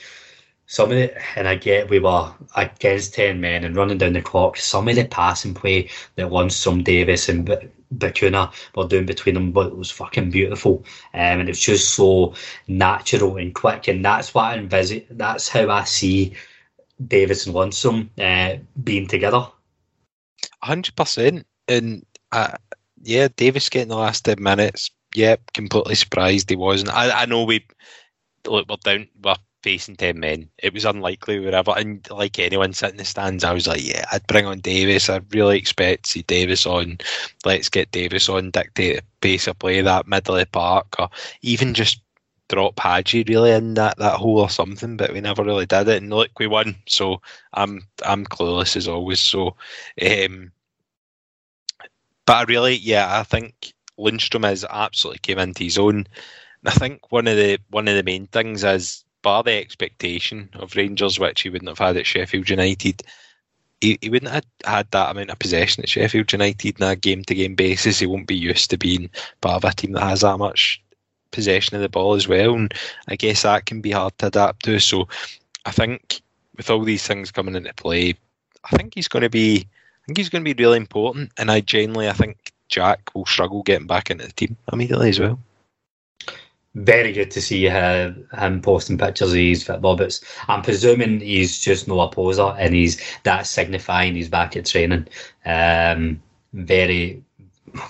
some 0.67 0.91
of 0.91 0.97
it, 0.97 1.17
and 1.35 1.47
I 1.47 1.55
get 1.55 1.89
we 1.89 1.99
were 1.99 2.33
against 2.55 3.13
10 3.13 3.39
men 3.39 3.63
and 3.63 3.75
running 3.75 3.97
down 3.97 4.13
the 4.13 4.21
clock. 4.21 4.57
Some 4.57 4.89
of 4.89 4.95
the 4.95 5.05
passing 5.05 5.53
play 5.53 5.89
that 6.15 6.27
Lundstram 6.27 6.83
Davis 6.83 7.29
and 7.29 7.71
Bacuna 7.95 8.53
were 8.75 8.87
doing 8.87 9.05
between 9.05 9.35
them 9.35 9.51
but 9.51 9.67
it 9.67 9.77
was 9.77 9.91
fucking 9.91 10.31
beautiful. 10.31 10.83
Um, 11.13 11.39
and 11.39 11.49
it's 11.49 11.61
just 11.61 11.93
so 11.93 12.33
natural 12.67 13.37
and 13.37 13.53
quick. 13.53 13.87
And 13.87 14.03
that's 14.03 14.33
what 14.33 14.45
I 14.45 14.57
envisage, 14.57 15.05
that's 15.09 15.49
how 15.49 15.69
I 15.69 15.83
see 15.83 16.33
Davis 17.05 17.45
and 17.45 17.55
Lundstram 17.55 18.09
uh, 18.17 18.59
being 18.83 19.07
together. 19.07 19.47
100%. 20.63 21.43
And 21.67 22.05
uh, 22.31 22.57
yeah, 23.03 23.27
Davis 23.35 23.69
getting 23.69 23.89
the 23.89 23.95
last 23.95 24.25
10 24.25 24.41
minutes. 24.41 24.91
Yeah, 25.15 25.37
completely 25.53 25.95
surprised 25.95 26.49
he 26.49 26.55
wasn't. 26.55 26.93
I, 26.93 27.23
I 27.23 27.25
know 27.25 27.43
we 27.43 27.65
look, 28.45 28.67
we're 28.69 28.75
down, 28.83 29.07
we're 29.23 29.35
facing 29.67 29.97
10 29.97 30.17
men. 30.17 30.47
It 30.59 30.73
was 30.73 30.85
unlikely 30.85 31.39
wherever. 31.39 31.73
And 31.75 32.09
like 32.09 32.39
anyone 32.39 32.71
sitting 32.71 32.93
in 32.93 32.97
the 32.99 33.03
stands, 33.03 33.43
I 33.43 33.51
was 33.51 33.67
like, 33.67 33.83
yeah, 33.85 34.05
I'd 34.13 34.25
bring 34.27 34.45
on 34.45 34.61
Davis. 34.61 35.09
I 35.09 35.19
really 35.31 35.57
expect 35.57 36.05
to 36.05 36.11
see 36.11 36.21
Davis 36.21 36.65
on. 36.65 36.99
Let's 37.43 37.67
get 37.67 37.91
Davis 37.91 38.29
on, 38.29 38.51
dictate 38.51 38.95
the 38.95 39.03
pace 39.19 39.45
of 39.45 39.59
play, 39.59 39.81
that 39.81 40.07
middle 40.07 40.35
of 40.35 40.39
the 40.39 40.45
park, 40.45 40.95
or 40.97 41.09
even 41.41 41.73
just 41.73 41.99
drop 42.47 42.79
Hagi 42.79 43.25
really 43.27 43.51
in 43.51 43.73
that, 43.73 43.97
that 43.97 44.15
hole 44.15 44.39
or 44.39 44.49
something, 44.49 44.95
but 44.95 45.11
we 45.11 45.19
never 45.19 45.43
really 45.43 45.65
did 45.65 45.89
it. 45.89 46.01
And 46.01 46.13
look, 46.13 46.39
we 46.39 46.47
won. 46.47 46.77
So 46.87 47.21
I'm 47.51 47.85
I'm 48.05 48.25
clueless 48.25 48.77
as 48.77 48.87
always. 48.87 49.19
So 49.19 49.57
um, 50.01 50.53
but 52.25 52.37
I 52.37 52.43
really, 52.43 52.75
yeah, 52.75 53.19
I 53.19 53.23
think 53.23 53.73
Lundstram 53.99 54.45
has 54.45 54.63
absolutely 54.69 55.19
came 55.19 55.39
into 55.39 55.65
his 55.65 55.77
own. 55.77 56.07
I 56.65 56.71
think 56.71 57.11
one 57.11 57.27
of 57.27 57.35
the 57.35 57.59
one 57.69 57.89
of 57.89 57.95
the 57.95 58.03
main 58.03 58.27
things 58.27 58.63
is 58.63 59.03
bar 59.27 59.43
the 59.43 59.51
expectation 59.51 60.47
of 60.53 60.73
Rangers, 60.77 61.19
which 61.19 61.41
he 61.41 61.49
wouldn't 61.49 61.67
have 61.67 61.85
had 61.85 61.97
at 61.97 62.05
Sheffield 62.05 62.49
United, 62.49 63.03
he, 63.81 63.97
he 64.01 64.09
wouldn't 64.09 64.31
have 64.31 64.45
had 64.63 64.89
that 64.91 65.11
amount 65.11 65.31
of 65.31 65.37
possession 65.37 65.83
at 65.83 65.89
Sheffield 65.89 66.31
United 66.31 66.81
on 66.81 66.91
a 66.91 66.95
game 66.95 67.25
to 67.25 67.35
game 67.35 67.53
basis. 67.53 67.99
He 67.99 68.05
won't 68.05 68.25
be 68.25 68.37
used 68.37 68.69
to 68.69 68.77
being 68.77 69.09
part 69.41 69.57
of 69.61 69.69
a 69.69 69.73
team 69.73 69.91
that 69.91 70.03
has 70.03 70.21
that 70.21 70.37
much 70.37 70.81
possession 71.31 71.75
of 71.75 71.81
the 71.81 71.89
ball 71.89 72.13
as 72.13 72.29
well. 72.29 72.53
And 72.53 72.73
I 73.09 73.17
guess 73.17 73.41
that 73.41 73.65
can 73.65 73.81
be 73.81 73.91
hard 73.91 74.17
to 74.19 74.27
adapt 74.27 74.63
to. 74.63 74.79
So 74.79 75.09
I 75.65 75.71
think 75.71 76.21
with 76.55 76.69
all 76.69 76.85
these 76.85 77.05
things 77.05 77.29
coming 77.29 77.55
into 77.55 77.73
play, 77.73 78.15
I 78.71 78.77
think 78.77 78.93
he's 78.95 79.09
going 79.09 79.23
to 79.23 79.29
be 79.29 79.57
I 79.57 80.05
think 80.05 80.19
he's 80.19 80.29
going 80.29 80.45
to 80.45 80.53
be 80.55 80.63
really 80.63 80.77
important. 80.77 81.33
And 81.37 81.51
I 81.51 81.59
genuinely 81.59 82.07
I 82.07 82.13
think 82.13 82.53
Jack 82.69 83.13
will 83.13 83.25
struggle 83.25 83.61
getting 83.63 83.87
back 83.87 84.09
into 84.09 84.25
the 84.25 84.31
team 84.31 84.55
immediately 84.71 85.09
as 85.09 85.19
well 85.19 85.37
very 86.77 87.11
good 87.11 87.31
to 87.31 87.41
see 87.41 87.67
uh, 87.67 88.11
him 88.37 88.61
posting 88.61 88.97
pictures 88.97 89.31
of 89.31 89.37
his 89.37 89.63
football 89.63 89.95
boots. 89.95 90.23
I'm 90.47 90.61
presuming 90.61 91.19
he's 91.19 91.59
just 91.59 91.87
no 91.87 92.07
poser 92.07 92.55
and 92.57 92.75
he's 92.75 93.01
that 93.23 93.47
signifying 93.47 94.15
he's 94.15 94.29
back 94.29 94.55
at 94.55 94.65
training. 94.65 95.07
Um, 95.45 96.21
very 96.53 97.23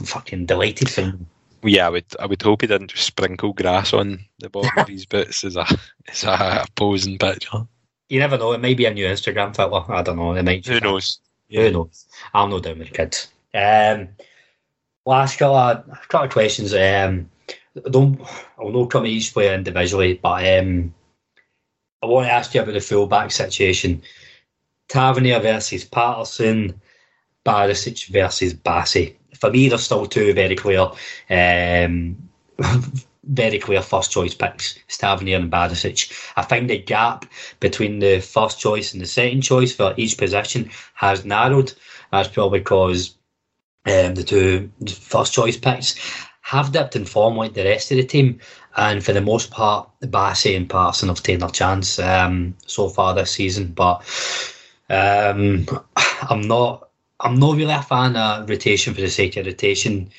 fucking 0.04 0.46
delighted 0.46 0.90
for 0.90 1.02
him. 1.02 1.28
Yeah, 1.64 1.88
I 1.88 1.90
would 1.90 2.06
I 2.20 2.26
would 2.28 2.42
hope 2.42 2.62
he 2.62 2.68
didn't 2.68 2.92
just 2.92 3.06
sprinkle 3.06 3.52
grass 3.52 3.92
on 3.92 4.20
the 4.40 4.50
bottom 4.50 4.72
of 4.78 4.88
his 4.88 5.06
boots 5.06 5.44
as 5.44 5.58
a 5.58 5.66
as 6.10 6.24
a 6.24 6.66
posing 6.76 7.18
picture. 7.18 7.68
You 8.10 8.20
never 8.20 8.38
know. 8.38 8.54
It 8.54 8.62
may 8.62 8.74
be 8.74 8.86
a 8.86 8.94
new 8.94 9.06
Instagram 9.06 9.56
filter. 9.56 9.94
I 9.94 10.02
don't 10.02 10.18
know. 10.18 10.34
It 10.34 10.44
might. 10.44 10.66
Who 10.66 10.80
knows? 10.80 11.20
Yeah. 11.50 11.64
Who 11.64 11.72
knows? 11.72 12.06
I'm 12.34 12.50
no 12.50 12.60
down 12.60 12.80
with 12.80 12.94
kids. 12.94 13.28
Um, 13.54 14.10
last 15.06 15.38
couple 15.40 15.58
of, 15.58 16.08
couple 16.08 16.28
of 16.28 16.32
questions. 16.32 16.74
Um, 16.74 17.30
I 17.86 17.90
don't. 17.90 18.20
I'll 18.58 18.70
not 18.70 18.90
come 18.90 19.06
each 19.06 19.34
player 19.34 19.54
individually, 19.54 20.20
but 20.22 20.60
um, 20.60 20.94
I 22.02 22.06
want 22.06 22.28
to 22.28 22.32
ask 22.32 22.54
you 22.54 22.62
about 22.62 22.74
the 22.74 22.80
fullback 22.80 23.32
situation. 23.32 24.02
Tavernier 24.88 25.40
versus 25.40 25.84
Patterson, 25.84 26.80
Barisic 27.46 28.08
versus 28.08 28.54
Bassey. 28.54 29.16
For 29.36 29.52
me, 29.52 29.70
there's 29.70 29.84
still 29.84 30.06
two 30.06 30.34
very 30.34 30.56
clear, 30.56 30.88
um, 31.30 32.30
very 33.24 33.60
clear 33.60 33.82
first 33.82 34.12
choice 34.12 34.34
picks: 34.34 34.80
Tavernier 34.88 35.38
and 35.38 35.52
Barisic. 35.52 36.32
I 36.36 36.44
think 36.44 36.68
the 36.68 36.80
gap 36.80 37.26
between 37.60 38.00
the 38.00 38.22
first 38.22 38.60
choice 38.60 38.94
and 38.94 39.02
the 39.02 39.08
second 39.08 39.42
choice 39.42 39.76
for 39.76 39.94
each 39.98 40.18
position 40.18 40.72
has 40.94 41.26
narrowed. 41.26 41.74
That's 42.12 42.30
probably 42.30 42.60
because 42.60 43.16
um, 43.86 44.16
the 44.16 44.24
two 44.24 44.72
first 44.88 45.34
choice 45.34 45.58
picks 45.58 45.96
have 46.48 46.72
dipped 46.72 46.96
in 46.96 47.04
form 47.04 47.36
like 47.36 47.54
the 47.54 47.66
rest 47.66 47.92
of 47.92 47.98
the 47.98 48.06
team, 48.06 48.40
and 48.78 49.04
for 49.04 49.12
the 49.12 49.20
most 49.22 49.52
part, 49.52 49.90
Bassey 50.02 50.56
and 50.56 50.70
Patterson 50.70 51.10
have 51.10 51.22
taken 51.22 51.42
their 51.42 51.50
chance 51.50 52.00
um, 52.00 52.56
so 52.66 52.88
far 52.88 53.14
this 53.14 53.32
season. 53.32 53.74
But 53.74 53.98
um, 54.90 55.68
I'm 56.30 56.42
not, 56.48 56.90
I'm 57.20 57.38
not 57.38 57.58
really 57.58 57.74
a 57.74 57.82
fan 57.82 58.16
of 58.16 58.50
rotation 58.50 58.94
for 58.94 59.02
the 59.02 59.10
sake 59.10 59.36
of 59.36 59.46
rotation 59.46 60.10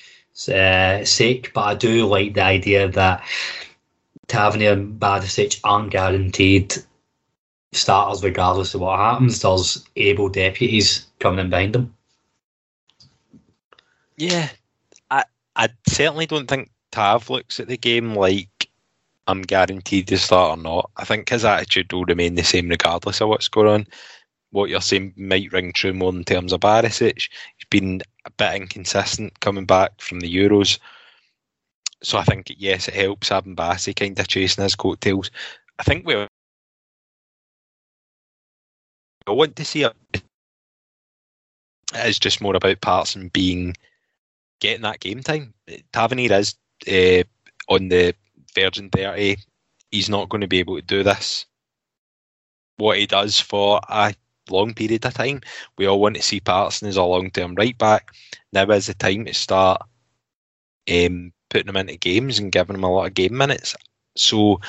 uh, 0.53 1.03
sake. 1.05 1.53
But 1.55 1.63
I 1.63 1.75
do 1.75 2.07
like 2.07 2.35
the 2.35 2.43
idea 2.43 2.89
that 2.89 3.25
Tavernier 4.27 4.73
and 4.73 5.01
Barisic 5.01 5.61
aren't 5.65 5.93
guaranteed 5.93 6.75
starters 7.73 8.23
regardless 8.23 8.75
of 8.75 8.83
what 8.83 8.99
happens. 8.99 9.41
There's 9.41 9.83
able 9.97 10.29
deputies 10.29 11.07
coming 11.21 11.39
in 11.41 11.49
behind 11.51 11.75
them. 11.75 11.95
Yeah, 14.19 14.51
I 15.59 15.69
certainly 15.89 16.27
don't 16.27 16.49
think 16.49 16.71
Tav 16.93 17.29
looks 17.31 17.59
at 17.59 17.67
the 17.67 17.77
game 17.77 18.15
like 18.15 18.71
I'm 19.27 19.43
guaranteed 19.43 20.07
to 20.09 20.17
start 20.17 20.59
or 20.59 20.63
not. 20.63 20.91
I 20.97 21.05
think 21.05 21.29
his 21.29 21.45
attitude 21.45 21.93
will 21.93 22.05
remain 22.05 22.37
the 22.37 22.45
same 22.45 22.69
regardless 22.69 23.21
of 23.21 23.29
what's 23.29 23.49
going 23.49 23.69
on. 23.69 23.87
What 24.51 24.71
you're 24.71 24.81
saying 24.81 25.13
might 25.17 25.53
ring 25.53 25.73
true 25.73 25.93
more 25.93 26.15
in 26.15 26.25
terms 26.25 26.53
of 26.53 26.61
Barisic. 26.61 27.29
He's 27.57 27.67
been 27.69 28.01
a 28.25 28.31
bit 28.31 28.55
inconsistent 28.55 29.39
coming 29.41 29.67
back 29.67 30.01
from 30.01 30.21
the 30.21 30.35
Euros. 30.35 30.79
So 32.03 32.17
I 32.17 32.25
think 32.25 32.47
yes, 32.57 32.89
it 32.89 32.95
helps 32.95 33.29
having 33.29 33.57
Bassey 33.57 33.95
kind 33.95 34.19
of 34.19 34.29
chasing 34.29 34.63
his 34.63 34.77
coattails. 34.77 35.31
I 35.79 35.83
think 35.83 36.07
we 36.07 36.27
I 39.27 39.33
want 39.33 39.57
to 39.57 39.65
see 39.65 39.83
it. 39.83 39.93
It 40.15 40.23
is 42.07 42.19
just 42.19 42.41
more 42.41 42.57
about 42.57 42.81
Patterson 42.81 43.29
being 43.29 43.75
getting 44.61 44.83
that 44.83 45.01
game 45.01 45.23
time. 45.23 45.55
Tavernier 45.93 46.33
is 46.33 46.55
uh, 46.87 47.25
on 47.73 47.89
the 47.89 48.15
Virgin 48.55 48.91
30. 48.91 49.37
He's 49.91 50.09
not 50.09 50.29
going 50.29 50.41
to 50.41 50.49
be 50.49 50.59
able 50.59 50.77
to 50.77 50.83
do 50.83 51.03
this. 51.03 51.47
What 52.77 52.99
he 52.99 53.07
does 53.07 53.41
for 53.41 53.81
a 53.89 54.15
long 54.51 54.75
period 54.75 55.05
of 55.05 55.15
time. 55.15 55.41
We 55.77 55.87
all 55.87 56.01
want 56.01 56.17
to 56.17 56.23
see 56.23 56.41
Patterson 56.41 56.89
as 56.89 56.97
a 56.97 57.03
long 57.03 57.31
term 57.31 57.55
right 57.55 57.77
back. 57.77 58.13
Now 58.53 58.65
is 58.71 58.87
the 58.87 58.95
time 58.95 59.25
to 59.25 59.35
start 59.35 59.83
um, 60.91 61.33
putting 61.51 61.69
him 61.69 61.77
into 61.77 61.97
games 61.97 62.39
and 62.39 62.53
giving 62.53 62.77
him 62.77 62.85
a 62.85 62.91
lot 62.93 63.07
of 63.07 63.15
game 63.15 63.37
minutes. 63.37 63.75
So, 64.17 64.61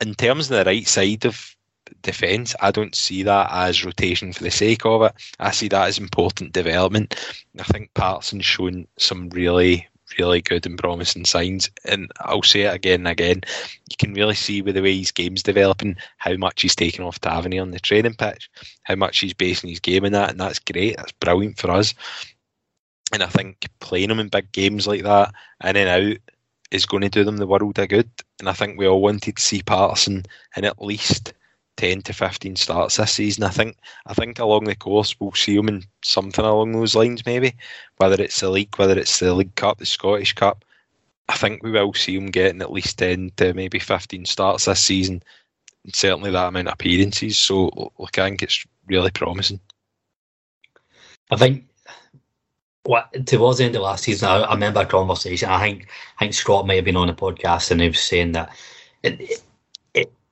in 0.00 0.14
terms 0.14 0.50
of 0.50 0.58
the 0.58 0.64
right 0.64 0.86
side 0.86 1.24
of 1.24 1.56
defence, 2.02 2.54
I 2.60 2.70
don't 2.70 2.94
see 2.94 3.22
that 3.24 3.48
as 3.50 3.84
rotation 3.84 4.32
for 4.32 4.42
the 4.42 4.50
sake 4.50 4.84
of 4.84 5.02
it. 5.02 5.12
I 5.38 5.50
see 5.50 5.68
that 5.68 5.88
as 5.88 5.98
important 5.98 6.52
development. 6.52 7.14
I 7.58 7.64
think 7.64 7.92
Patterson's 7.94 8.44
shown 8.44 8.86
some 8.98 9.28
really, 9.30 9.86
really 10.18 10.40
good 10.40 10.66
and 10.66 10.78
promising 10.78 11.24
signs. 11.24 11.70
And 11.84 12.10
I'll 12.20 12.42
say 12.42 12.62
it 12.62 12.74
again 12.74 13.00
and 13.00 13.08
again. 13.08 13.40
You 13.90 13.96
can 13.98 14.14
really 14.14 14.34
see 14.34 14.62
with 14.62 14.74
the 14.74 14.82
way 14.82 14.96
his 14.96 15.12
game's 15.12 15.42
developing 15.42 15.96
how 16.18 16.36
much 16.36 16.62
he's 16.62 16.76
taking 16.76 17.04
off 17.04 17.20
Tavernier 17.20 17.62
on 17.62 17.70
the 17.70 17.80
training 17.80 18.14
pitch, 18.14 18.50
how 18.82 18.94
much 18.94 19.18
he's 19.18 19.34
basing 19.34 19.70
his 19.70 19.80
game 19.80 20.04
in 20.04 20.12
that, 20.12 20.30
and 20.30 20.40
that's 20.40 20.58
great. 20.58 20.96
That's 20.96 21.12
brilliant 21.12 21.58
for 21.58 21.70
us. 21.70 21.94
And 23.12 23.22
I 23.22 23.26
think 23.26 23.66
playing 23.80 24.10
him 24.10 24.20
in 24.20 24.28
big 24.28 24.52
games 24.52 24.86
like 24.86 25.02
that, 25.02 25.32
in 25.64 25.76
and 25.76 25.88
out, 25.88 26.18
is 26.70 26.86
going 26.86 27.02
to 27.02 27.08
do 27.08 27.24
them 27.24 27.38
the 27.38 27.46
world 27.46 27.78
of 27.78 27.88
good. 27.88 28.10
And 28.38 28.48
I 28.48 28.52
think 28.52 28.78
we 28.78 28.86
all 28.86 29.00
wanted 29.00 29.36
to 29.36 29.42
see 29.42 29.62
Patterson 29.62 30.24
in 30.56 30.64
at 30.64 30.82
least 30.82 31.32
ten 31.78 32.02
to 32.02 32.12
fifteen 32.12 32.56
starts 32.56 32.96
this 32.96 33.12
season. 33.12 33.44
I 33.44 33.50
think 33.50 33.78
I 34.04 34.12
think 34.12 34.38
along 34.38 34.64
the 34.64 34.74
course 34.74 35.18
we'll 35.18 35.32
see 35.32 35.56
him 35.56 35.68
in 35.68 35.84
something 36.02 36.44
along 36.44 36.72
those 36.72 36.94
lines, 36.94 37.24
maybe 37.24 37.54
whether 37.96 38.20
it's 38.22 38.40
the 38.40 38.50
league, 38.50 38.76
whether 38.76 38.98
it's 38.98 39.18
the 39.18 39.32
League 39.32 39.54
Cup, 39.54 39.78
the 39.78 39.86
Scottish 39.86 40.34
Cup. 40.34 40.64
I 41.30 41.36
think 41.36 41.62
we 41.62 41.70
will 41.70 41.94
see 41.94 42.16
him 42.16 42.26
getting 42.26 42.60
at 42.60 42.72
least 42.72 42.98
ten 42.98 43.30
to 43.36 43.54
maybe 43.54 43.78
fifteen 43.78 44.26
starts 44.26 44.66
this 44.66 44.82
season, 44.82 45.22
and 45.84 45.94
certainly 45.94 46.30
that 46.32 46.48
amount 46.48 46.68
of 46.68 46.74
appearances. 46.74 47.38
So 47.38 47.70
look, 47.98 48.18
I 48.18 48.24
think 48.24 48.42
it's 48.42 48.66
really 48.86 49.10
promising. 49.10 49.60
I 51.30 51.36
think 51.36 51.64
what 52.82 53.26
towards 53.26 53.58
the 53.58 53.64
end 53.64 53.76
of 53.76 53.82
last 53.82 54.04
season, 54.04 54.28
I, 54.28 54.38
I 54.38 54.54
remember 54.54 54.80
a 54.80 54.86
conversation. 54.86 55.48
I 55.48 55.60
think 55.60 55.88
I 56.16 56.24
think 56.24 56.34
Scott 56.34 56.66
might 56.66 56.76
have 56.76 56.84
been 56.84 56.96
on 56.96 57.10
a 57.10 57.14
podcast 57.14 57.70
and 57.70 57.80
he 57.80 57.88
was 57.88 58.00
saying 58.00 58.32
that 58.32 58.50
it, 59.02 59.42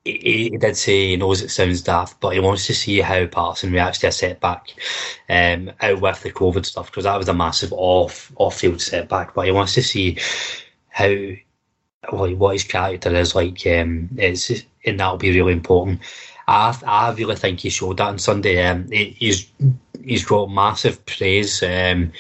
he, 0.06 0.48
he 0.50 0.58
did 0.58 0.76
say 0.76 1.08
he 1.08 1.16
knows 1.16 1.42
it 1.42 1.50
sounds 1.50 1.82
daft, 1.82 2.20
but 2.20 2.34
he 2.34 2.40
wants 2.40 2.66
to 2.66 2.74
see 2.74 3.00
how 3.00 3.26
Patterson 3.26 3.72
reacts 3.72 3.98
to 3.98 4.08
a 4.08 4.12
setback 4.12 4.74
um, 5.28 5.70
out 5.80 6.00
with 6.00 6.22
the 6.22 6.32
COVID 6.32 6.64
stuff 6.64 6.86
because 6.86 7.04
that 7.04 7.18
was 7.18 7.28
a 7.28 7.34
massive 7.34 7.72
off 7.72 8.32
off 8.36 8.58
field 8.58 8.80
setback. 8.80 9.34
But 9.34 9.46
he 9.46 9.52
wants 9.52 9.74
to 9.74 9.82
see 9.82 10.18
how 10.88 11.14
well, 12.12 12.34
what 12.36 12.54
his 12.54 12.64
character 12.64 13.14
is 13.14 13.34
like. 13.34 13.66
Um, 13.66 14.08
it's 14.16 14.50
and 14.84 15.00
that'll 15.00 15.16
be 15.16 15.30
really 15.30 15.52
important. 15.52 16.00
I 16.46 16.76
I 16.86 17.12
really 17.12 17.36
think 17.36 17.60
he 17.60 17.70
showed 17.70 17.96
that 17.98 18.08
on 18.08 18.18
Sunday. 18.18 18.64
Um, 18.64 18.90
he, 18.90 19.10
he's 19.10 19.50
he's 20.04 20.24
got 20.24 20.50
massive 20.50 21.04
praise. 21.06 21.62
Um, 21.62 22.12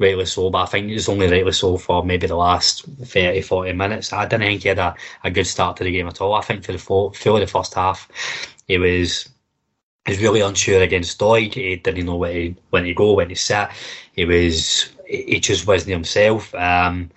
rightly 0.00 0.24
so, 0.24 0.50
but 0.50 0.62
I 0.62 0.66
think 0.66 0.90
it's 0.90 1.08
only 1.08 1.30
rightly 1.30 1.52
so 1.52 1.76
for 1.76 2.04
maybe 2.04 2.26
the 2.26 2.36
last 2.36 2.84
30, 2.86 3.42
40 3.42 3.72
minutes. 3.74 4.12
I 4.12 4.24
didn't 4.26 4.46
think 4.46 4.62
he 4.62 4.68
had 4.68 4.78
a, 4.78 4.94
a 5.22 5.30
good 5.30 5.46
start 5.46 5.76
to 5.76 5.84
the 5.84 5.92
game 5.92 6.08
at 6.08 6.20
all. 6.20 6.34
I 6.34 6.40
think 6.40 6.64
for 6.64 6.72
the 6.72 6.78
full, 6.78 7.12
full 7.12 7.36
of 7.36 7.40
the 7.40 7.46
first 7.46 7.74
half, 7.74 8.08
he 8.66 8.78
was 8.78 9.28
he 10.06 10.12
was 10.12 10.22
really 10.22 10.40
unsure 10.40 10.82
against 10.82 11.20
Doig. 11.20 11.54
He 11.54 11.76
didn't 11.76 12.06
know 12.06 12.16
where 12.16 12.32
he, 12.32 12.56
when 12.70 12.84
to 12.84 12.94
go, 12.94 13.12
when 13.12 13.28
to 13.28 13.36
sit. 13.36 13.68
He 14.12 14.24
was 14.24 14.88
he 15.06 15.38
just 15.38 15.66
wasn't 15.66 15.92
himself. 15.92 16.54
Um, 16.54 17.10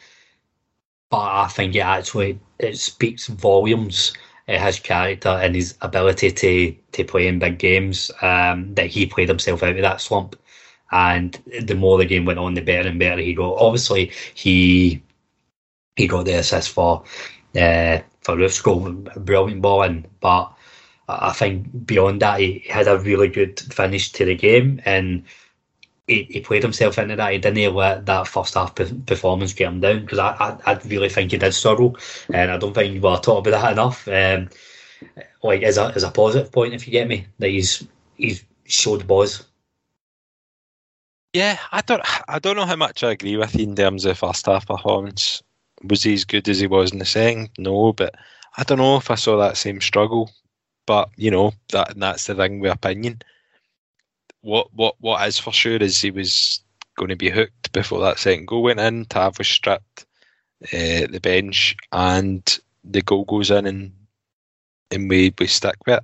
but 1.09 1.21
I 1.21 1.47
think 1.47 1.75
it 1.75 1.79
actually 1.79 2.39
it 2.59 2.77
speaks 2.77 3.27
volumes 3.27 4.13
uh, 4.49 4.57
his 4.57 4.79
character 4.79 5.29
and 5.29 5.55
his 5.55 5.75
ability 5.81 6.31
to 6.31 6.75
to 6.91 7.03
play 7.05 7.27
in 7.27 7.39
big 7.39 7.59
games. 7.59 8.11
Um, 8.21 8.73
that 8.75 8.87
he 8.87 9.05
played 9.05 9.29
himself 9.29 9.63
out 9.63 9.77
of 9.77 9.81
that 9.81 10.01
slump 10.01 10.35
and 10.93 11.33
the 11.63 11.73
more 11.73 11.97
the 11.97 12.05
game 12.05 12.23
went 12.23 12.37
on, 12.37 12.53
the 12.53 12.61
better 12.61 12.87
and 12.87 12.99
better 12.99 13.19
he 13.19 13.33
got. 13.33 13.57
Obviously, 13.57 14.11
he 14.35 15.01
he 15.95 16.07
got 16.07 16.25
the 16.25 16.33
assist 16.33 16.69
for 16.69 17.03
uh, 17.59 17.99
for 18.21 18.37
Roofe's 18.37 18.61
goal, 18.61 18.91
brilliant 18.91 19.61
ball 19.61 19.83
in, 19.83 20.05
but 20.21 20.53
I 21.09 21.33
think 21.33 21.87
beyond 21.87 22.21
that, 22.21 22.39
he 22.39 22.63
had 22.69 22.87
a 22.87 22.99
really 22.99 23.27
good 23.27 23.59
finish 23.59 24.11
to 24.13 24.25
the 24.25 24.35
game 24.35 24.81
and. 24.85 25.25
He, 26.05 26.23
he 26.23 26.41
played 26.41 26.63
himself 26.63 26.97
into 26.97 27.15
that. 27.15 27.31
He 27.31 27.37
didn't 27.37 27.73
let 27.73 28.05
that 28.07 28.27
first 28.27 28.55
half 28.55 28.75
performance 28.75 29.53
get 29.53 29.69
him 29.69 29.79
down 29.79 30.01
because 30.01 30.19
I, 30.19 30.31
I, 30.31 30.73
I 30.73 30.79
really 30.83 31.07
think 31.07 31.31
he 31.31 31.37
did 31.37 31.53
struggle, 31.53 31.97
and 32.33 32.51
I 32.51 32.57
don't 32.57 32.73
think 32.73 33.01
we're 33.01 33.15
talking 33.19 33.53
about 33.53 33.61
that 33.61 33.71
enough. 33.71 34.05
Um, 34.09 34.49
like 35.41 35.63
as 35.63 35.77
a 35.77 35.93
as 35.95 36.03
a 36.03 36.11
positive 36.11 36.51
point, 36.51 36.73
if 36.73 36.85
you 36.85 36.91
get 36.91 37.07
me, 37.07 37.27
that 37.39 37.47
he's 37.47 37.87
he's 38.17 38.43
showed 38.65 39.07
buzz 39.07 39.45
yeah, 41.33 41.59
I 41.71 41.81
don't, 41.81 42.01
I 42.29 42.39
don't 42.39 42.55
know 42.55 42.65
how 42.65 42.75
much 42.75 43.03
I 43.03 43.11
agree 43.11 43.37
with 43.37 43.55
you 43.55 43.63
in 43.63 43.75
terms 43.75 44.05
of 44.05 44.17
first 44.17 44.45
half 44.45 44.67
performance. 44.67 45.41
Was 45.83 46.03
he 46.03 46.13
as 46.13 46.25
good 46.25 46.47
as 46.47 46.59
he 46.59 46.67
was 46.67 46.91
in 46.91 46.99
the 46.99 47.05
second? 47.05 47.49
No, 47.57 47.93
but 47.93 48.15
I 48.57 48.63
don't 48.63 48.77
know 48.77 48.97
if 48.97 49.09
I 49.11 49.15
saw 49.15 49.37
that 49.37 49.57
same 49.57 49.81
struggle. 49.81 50.31
But 50.85 51.09
you 51.15 51.31
know 51.31 51.53
that 51.71 51.93
that's 51.97 52.27
the 52.27 52.35
thing 52.35 52.59
with 52.59 52.73
opinion. 52.73 53.21
What 54.41 54.73
what 54.73 54.95
what 54.99 55.25
is 55.27 55.39
for 55.39 55.53
sure 55.53 55.77
is 55.77 56.01
he 56.01 56.11
was 56.11 56.61
going 56.97 57.09
to 57.09 57.15
be 57.15 57.29
hooked 57.29 57.71
before 57.71 58.01
that 58.01 58.19
second 58.19 58.47
goal 58.47 58.63
went 58.63 58.79
in. 58.79 59.05
Tav 59.05 59.37
was 59.37 59.47
stripped 59.47 60.05
uh, 60.65 61.07
the 61.09 61.19
bench, 61.21 61.75
and 61.91 62.59
the 62.83 63.01
goal 63.01 63.23
goes 63.25 63.49
in, 63.49 63.65
and 63.65 63.93
and 64.91 65.09
we 65.09 65.33
we 65.39 65.47
stick 65.47 65.75
with 65.85 65.97
it. 65.97 66.03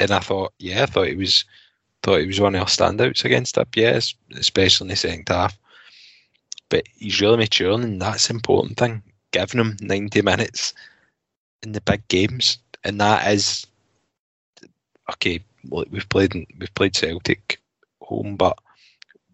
And 0.00 0.10
I 0.10 0.20
thought, 0.20 0.52
yeah, 0.58 0.82
I 0.82 0.86
thought 0.86 1.08
it 1.08 1.18
was 1.18 1.44
thought 2.02 2.20
he 2.20 2.26
was 2.26 2.40
one 2.40 2.54
of 2.54 2.60
our 2.60 2.66
standouts 2.66 3.24
against 3.24 3.58
up, 3.58 3.74
yes, 3.76 4.14
especially 4.36 4.86
in 4.86 4.88
the 4.88 4.96
second 4.96 5.28
half. 5.28 5.58
But 6.68 6.84
he's 6.96 7.20
really 7.20 7.38
maturing, 7.38 7.82
and 7.82 8.00
that's 8.00 8.30
important 8.30 8.76
thing. 8.78 9.02
Giving 9.32 9.60
him 9.60 9.76
90 9.80 10.22
minutes 10.22 10.74
in 11.62 11.72
the 11.72 11.80
big 11.80 12.06
games, 12.08 12.58
and 12.84 13.00
that 13.00 13.30
is 13.32 13.66
okay. 15.12 15.40
We've 15.68 16.08
played 16.08 16.34
we've 16.58 16.74
played 16.74 16.94
Celtic 16.94 17.60
home, 18.00 18.36
but 18.36 18.58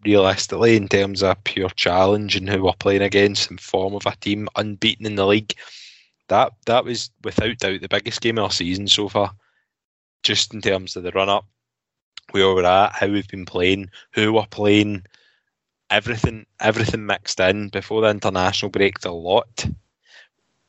realistically, 0.03 0.75
in 0.75 0.87
terms 0.87 1.23
of 1.23 1.43
pure 1.43 1.69
challenge 1.69 2.35
and 2.35 2.49
who 2.49 2.63
we're 2.63 2.73
playing 2.73 3.01
against, 3.01 3.49
and 3.49 3.59
form 3.59 3.95
of 3.95 4.05
a 4.05 4.15
team 4.17 4.49
unbeaten 4.55 5.05
in 5.05 5.15
the 5.15 5.25
league, 5.25 5.53
that 6.27 6.53
that 6.65 6.83
was 6.85 7.09
without 7.23 7.57
doubt 7.59 7.81
the 7.81 7.89
biggest 7.89 8.21
game 8.21 8.37
of 8.37 8.45
our 8.45 8.51
season 8.51 8.87
so 8.87 9.09
far. 9.09 9.31
Just 10.23 10.53
in 10.53 10.61
terms 10.61 10.95
of 10.95 11.03
the 11.03 11.11
run 11.11 11.29
up, 11.29 11.45
where 12.35 12.53
we're 12.53 12.65
at, 12.65 12.91
how 12.91 13.07
we've 13.07 13.27
been 13.29 13.45
playing, 13.45 13.89
who 14.11 14.33
we're 14.33 14.45
playing, 14.47 15.03
everything, 15.89 16.45
everything 16.59 17.05
mixed 17.05 17.39
in 17.39 17.69
before 17.69 18.01
the 18.01 18.09
international 18.09 18.69
break. 18.69 19.03
A 19.05 19.09
lot. 19.09 19.65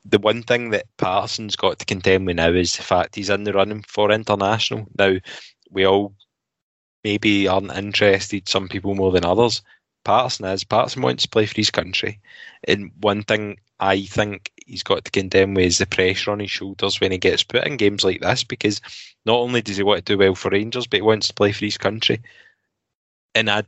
The 0.05 0.21
one 0.21 0.45
thing 0.45 0.71
that 0.71 0.87
Patterson's 0.97 1.57
got 1.57 1.81
to 1.81 1.85
contend 1.85 2.27
with 2.27 2.37
now 2.37 2.51
is 2.51 2.77
the 2.77 2.85
fact 2.85 3.17
he's 3.17 3.31
in 3.31 3.43
the 3.43 3.53
running 3.53 3.83
for 3.89 4.13
international. 4.13 4.87
Now, 4.97 5.17
we 5.71 5.85
all 5.85 6.15
maybe 7.03 7.49
aren't 7.49 7.73
interested, 7.73 8.49
some 8.49 8.69
people 8.69 8.95
more 8.95 9.11
than 9.11 9.25
others. 9.25 9.63
Patterson 10.05 10.47
is. 10.47 10.63
Patterson 10.63 11.03
wants 11.03 11.25
to 11.25 11.29
play 11.29 11.47
for 11.47 11.57
his 11.57 11.73
country. 11.73 12.21
And 12.69 12.93
one 13.01 13.25
thing 13.25 13.59
I 13.81 14.03
think 14.03 14.53
he's 14.67 14.83
got 14.83 15.05
to 15.05 15.11
contend 15.11 15.57
with 15.57 15.65
is 15.65 15.79
the 15.79 15.87
pressure 15.87 16.33
on 16.33 16.41
his 16.41 16.51
shoulders 16.51 17.01
when 17.01 17.13
he 17.13 17.19
gets 17.19 17.43
put 17.43 17.67
in 17.67 17.77
games 17.77 18.05
like 18.05 18.21
this 18.21 18.45
because 18.45 18.81
not 19.25 19.37
only 19.37 19.63
does 19.63 19.77
he 19.77 19.83
want 19.83 20.05
to 20.05 20.13
do 20.13 20.19
well 20.19 20.35
for 20.35 20.51
Rangers, 20.51 20.87
but 20.87 20.99
he 20.99 21.03
wants 21.03 21.29
to 21.29 21.35
play 21.35 21.53
for 21.53 21.65
his 21.65 21.79
country. 21.79 22.21
And 23.35 23.49
a 23.49 23.65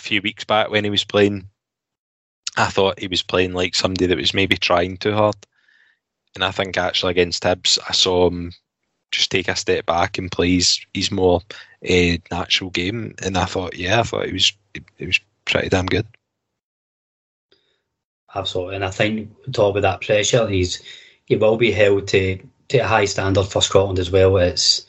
few 0.00 0.20
weeks 0.22 0.44
back 0.44 0.70
when 0.70 0.84
he 0.84 0.90
was 0.90 1.04
playing, 1.04 1.48
I 2.56 2.66
thought 2.66 2.98
he 2.98 3.06
was 3.06 3.22
playing 3.22 3.52
like 3.52 3.74
somebody 3.74 4.06
that 4.06 4.18
was 4.18 4.34
maybe 4.34 4.56
trying 4.56 4.96
too 4.96 5.12
hard. 5.12 5.36
And 6.34 6.44
I 6.44 6.50
think 6.50 6.76
actually 6.76 7.12
against 7.12 7.42
Hibs, 7.42 7.78
I 7.88 7.92
saw 7.92 8.28
him 8.28 8.52
just 9.12 9.30
take 9.30 9.48
a 9.48 9.56
step 9.56 9.86
back 9.86 10.18
and 10.18 10.32
play 10.32 10.54
his, 10.54 10.84
his 10.92 11.12
more 11.12 11.42
uh, 11.88 12.16
natural 12.30 12.70
game. 12.70 13.14
And 13.22 13.38
I 13.38 13.44
thought, 13.44 13.76
yeah, 13.76 14.00
I 14.00 14.02
thought 14.02 14.26
he 14.26 14.32
was 14.32 14.52
he 14.98 15.06
was 15.06 15.20
pretty 15.44 15.68
damn 15.68 15.86
good. 15.86 16.06
Absolutely, 18.34 18.74
and 18.76 18.84
I 18.84 18.90
think 18.90 19.30
top 19.52 19.76
of 19.76 19.82
that 19.82 20.00
pressure, 20.00 20.48
he's 20.48 20.82
he 21.26 21.36
will 21.36 21.56
be 21.56 21.70
held 21.70 22.08
to 22.08 22.38
to 22.68 22.78
a 22.78 22.86
high 22.86 23.04
standard 23.04 23.44
for 23.46 23.62
Scotland 23.62 23.98
as 23.98 24.10
well. 24.10 24.36
It's 24.38 24.86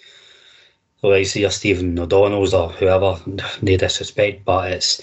like 1.04 1.28
see 1.28 1.41
your 1.41 1.52
Stephen 1.52 1.98
O'Donnell's 2.00 2.54
or 2.54 2.70
whoever, 2.70 3.20
no 3.62 3.78
disrespect, 3.78 4.46
but 4.46 4.72
it's 4.72 5.02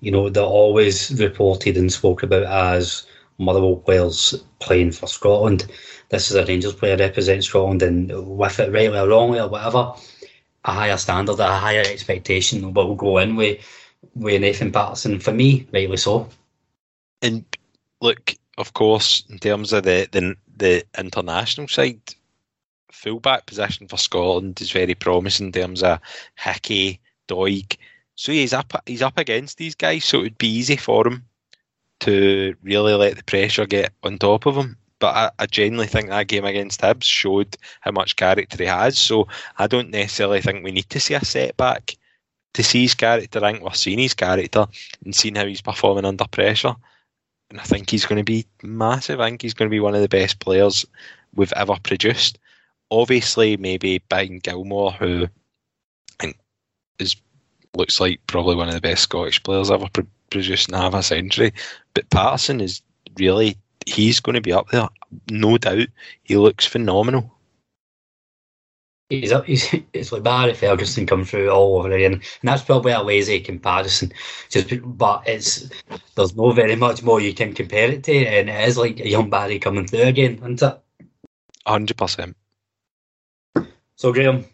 you 0.00 0.10
know 0.10 0.30
they're 0.30 0.42
always 0.42 1.12
reported 1.20 1.76
and 1.76 1.92
spoke 1.92 2.22
about 2.22 2.44
as 2.44 3.06
Motherwell 3.38 3.76
players 3.76 4.34
playing 4.60 4.92
for 4.92 5.06
Scotland. 5.06 5.66
This 6.08 6.30
is 6.30 6.36
a 6.36 6.46
Rangers 6.46 6.74
player 6.74 6.96
representing 6.96 7.42
Scotland, 7.42 7.82
and 7.82 8.38
with 8.38 8.60
it 8.60 8.72
rightly 8.72 8.98
or 8.98 9.08
wrongly 9.08 9.40
or 9.40 9.48
whatever, 9.48 9.92
a 10.64 10.72
higher 10.72 10.96
standard, 10.96 11.38
a 11.40 11.58
higher 11.58 11.82
expectation 11.82 12.72
will 12.72 12.94
go 12.94 13.18
in 13.18 13.36
with 13.36 13.58
with 14.14 14.40
Nathan 14.40 14.72
Patterson. 14.72 15.20
For 15.20 15.32
me, 15.32 15.66
rightly 15.72 15.96
so. 15.98 16.28
And 17.22 17.44
look, 18.04 18.34
of 18.58 18.74
course, 18.74 19.24
in 19.28 19.38
terms 19.38 19.72
of 19.72 19.82
the 19.84 20.06
the, 20.12 20.36
the 20.56 20.84
international 20.96 21.66
side, 21.66 22.00
fullback 22.92 23.46
position 23.46 23.88
for 23.88 23.96
Scotland 23.96 24.60
is 24.60 24.70
very 24.70 24.94
promising 24.94 25.46
in 25.46 25.52
terms 25.52 25.82
of 25.82 25.98
Hickey, 26.36 27.00
Doig. 27.26 27.76
So 28.14 28.30
he's 28.30 28.52
up 28.52 28.72
he's 28.86 29.02
up 29.02 29.18
against 29.18 29.58
these 29.58 29.74
guys, 29.74 30.04
so 30.04 30.18
it 30.18 30.22
would 30.22 30.38
be 30.38 30.54
easy 30.60 30.76
for 30.76 31.06
him 31.06 31.24
to 32.00 32.54
really 32.62 32.94
let 32.94 33.16
the 33.16 33.24
pressure 33.24 33.66
get 33.66 33.92
on 34.02 34.18
top 34.18 34.46
of 34.46 34.56
him. 34.56 34.76
But 35.00 35.14
I, 35.16 35.30
I 35.40 35.46
genuinely 35.46 35.88
think 35.88 36.08
that 36.08 36.28
game 36.28 36.44
against 36.44 36.80
Hibs 36.80 37.04
showed 37.04 37.56
how 37.80 37.90
much 37.90 38.16
character 38.16 38.56
he 38.56 38.66
has. 38.66 38.98
So 38.98 39.26
I 39.58 39.66
don't 39.66 39.90
necessarily 39.90 40.40
think 40.40 40.62
we 40.62 40.70
need 40.70 40.88
to 40.90 41.00
see 41.00 41.14
a 41.14 41.24
setback 41.24 41.96
to 42.54 42.62
see 42.62 42.82
his 42.82 42.94
character. 42.94 43.44
I 43.44 43.52
think 43.52 43.64
we're 43.64 43.72
seeing 43.72 43.98
his 43.98 44.14
character 44.14 44.66
and 45.04 45.14
seeing 45.14 45.34
how 45.34 45.46
he's 45.46 45.60
performing 45.60 46.04
under 46.04 46.26
pressure. 46.30 46.76
And 47.54 47.60
I 47.60 47.64
think 47.66 47.88
he's 47.88 48.04
going 48.04 48.18
to 48.18 48.24
be 48.24 48.44
massive. 48.64 49.20
I 49.20 49.28
think 49.28 49.40
he's 49.40 49.54
going 49.54 49.68
to 49.68 49.74
be 49.74 49.78
one 49.78 49.94
of 49.94 50.00
the 50.00 50.08
best 50.08 50.40
players 50.40 50.84
we've 51.36 51.52
ever 51.52 51.76
produced. 51.84 52.36
Obviously, 52.90 53.56
maybe 53.56 53.98
behind 54.08 54.42
Gilmour, 54.42 54.92
who 54.92 55.28
is 56.98 57.14
looks 57.76 58.00
like 58.00 58.18
probably 58.26 58.56
one 58.56 58.66
of 58.66 58.74
the 58.74 58.80
best 58.80 59.04
Scottish 59.04 59.40
players 59.40 59.70
ever 59.70 59.88
pro- 59.92 60.04
produced 60.30 60.68
in 60.68 60.74
half 60.74 60.94
a 60.94 61.02
century. 61.04 61.52
But 61.94 62.10
Patterson 62.10 62.60
is 62.60 62.82
really 63.16 63.56
he's 63.86 64.18
going 64.18 64.34
to 64.34 64.40
be 64.40 64.52
up 64.52 64.70
there, 64.70 64.88
no 65.30 65.56
doubt. 65.56 65.86
He 66.24 66.36
looks 66.36 66.66
phenomenal. 66.66 67.32
He's, 69.20 69.32
he's 69.46 69.74
it's 69.92 70.12
like 70.12 70.22
Barry 70.22 70.54
Ferguson 70.54 71.06
come 71.06 71.24
through 71.24 71.50
all 71.50 71.78
over 71.78 71.90
again, 71.90 72.14
and 72.14 72.22
that's 72.42 72.62
probably 72.62 72.92
a 72.92 73.02
lazy 73.02 73.40
comparison. 73.40 74.12
Just 74.48 74.72
but 74.84 75.22
it's 75.26 75.68
there's 76.14 76.36
no 76.36 76.52
very 76.52 76.76
much 76.76 77.02
more 77.02 77.20
you 77.20 77.34
can 77.34 77.52
compare 77.54 77.90
it 77.90 78.04
to, 78.04 78.12
and 78.12 78.48
it 78.48 78.68
is 78.68 78.78
like 78.78 79.00
a 79.00 79.08
young 79.08 79.30
Barry 79.30 79.58
coming 79.58 79.86
through 79.86 80.02
again, 80.02 80.34
isn't 80.36 80.62
it? 80.62 80.80
Hundred 81.66 81.96
percent. 81.96 82.36
So 83.96 84.12
Graham, 84.12 84.44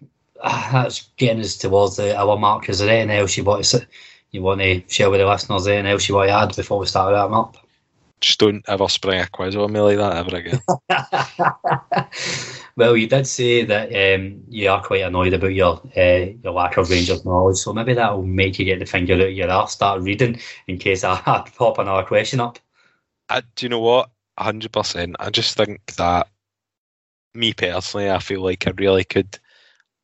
ah, 0.43 0.71
that's 0.73 1.11
getting 1.17 1.41
us 1.41 1.57
towards 1.57 1.97
the 1.97 2.17
hour 2.17 2.39
mark. 2.39 2.69
Is 2.69 2.79
there 2.79 2.91
anything 2.91 3.19
else 3.19 3.37
you 3.37 3.45
want 3.45 3.65
to 3.65 3.87
you 4.31 4.43
want 4.43 4.61
to 4.61 4.83
share 4.89 5.11
with 5.11 5.21
the 5.21 5.27
listeners? 5.27 5.67
Anything 5.67 5.91
else 5.91 6.09
you 6.09 6.15
want 6.15 6.29
to 6.29 6.35
add 6.35 6.55
before 6.55 6.79
we 6.79 6.87
start 6.87 7.13
wrapping 7.13 7.35
up? 7.35 7.57
Just 8.21 8.39
don't 8.39 8.63
ever 8.69 8.89
spring 8.89 9.21
a 9.21 9.27
quiz 9.27 9.57
on 9.57 9.73
me 9.73 9.81
like 9.81 9.97
that 9.97 10.17
ever 10.19 10.37
again. 10.37 10.61
well, 12.77 12.97
you 12.97 13.07
did 13.07 13.27
say 13.27 13.65
that 13.65 13.89
um, 13.89 14.43
you 14.49 14.71
are 14.71 14.83
quite 14.83 15.03
annoyed 15.03 15.33
about 15.33 15.55
your 15.55 15.81
uh, 15.97 16.27
your 16.43 16.53
lack 16.53 16.77
of 16.77 16.91
Rangers 16.91 17.25
knowledge, 17.25 17.59
so 17.59 17.73
maybe 17.73 17.95
that 17.95 18.15
will 18.15 18.23
make 18.23 18.59
you 18.59 18.65
get 18.65 18.79
the 18.79 18.87
finger 18.87 19.15
out 19.15 19.21
of 19.21 19.33
your 19.33 19.51
arse, 19.51 19.73
start 19.73 20.03
reading 20.03 20.41
in 20.67 20.79
case 20.79 21.05
I, 21.05 21.17
pop 21.57 21.79
another 21.79 22.07
question 22.07 22.41
up. 22.41 22.59
I, 23.29 23.43
do 23.57 23.67
you 23.67 23.69
know 23.71 23.81
what? 23.81 24.11
hundred 24.39 24.73
percent. 24.73 25.17
I 25.21 25.31
just 25.31 25.57
think 25.57 25.85
that 25.97 26.29
me 27.35 27.53
personally, 27.53 28.11
I 28.11 28.19
feel 28.19 28.43
like 28.43 28.67
I 28.67 28.73
really 28.77 29.05
could 29.05 29.39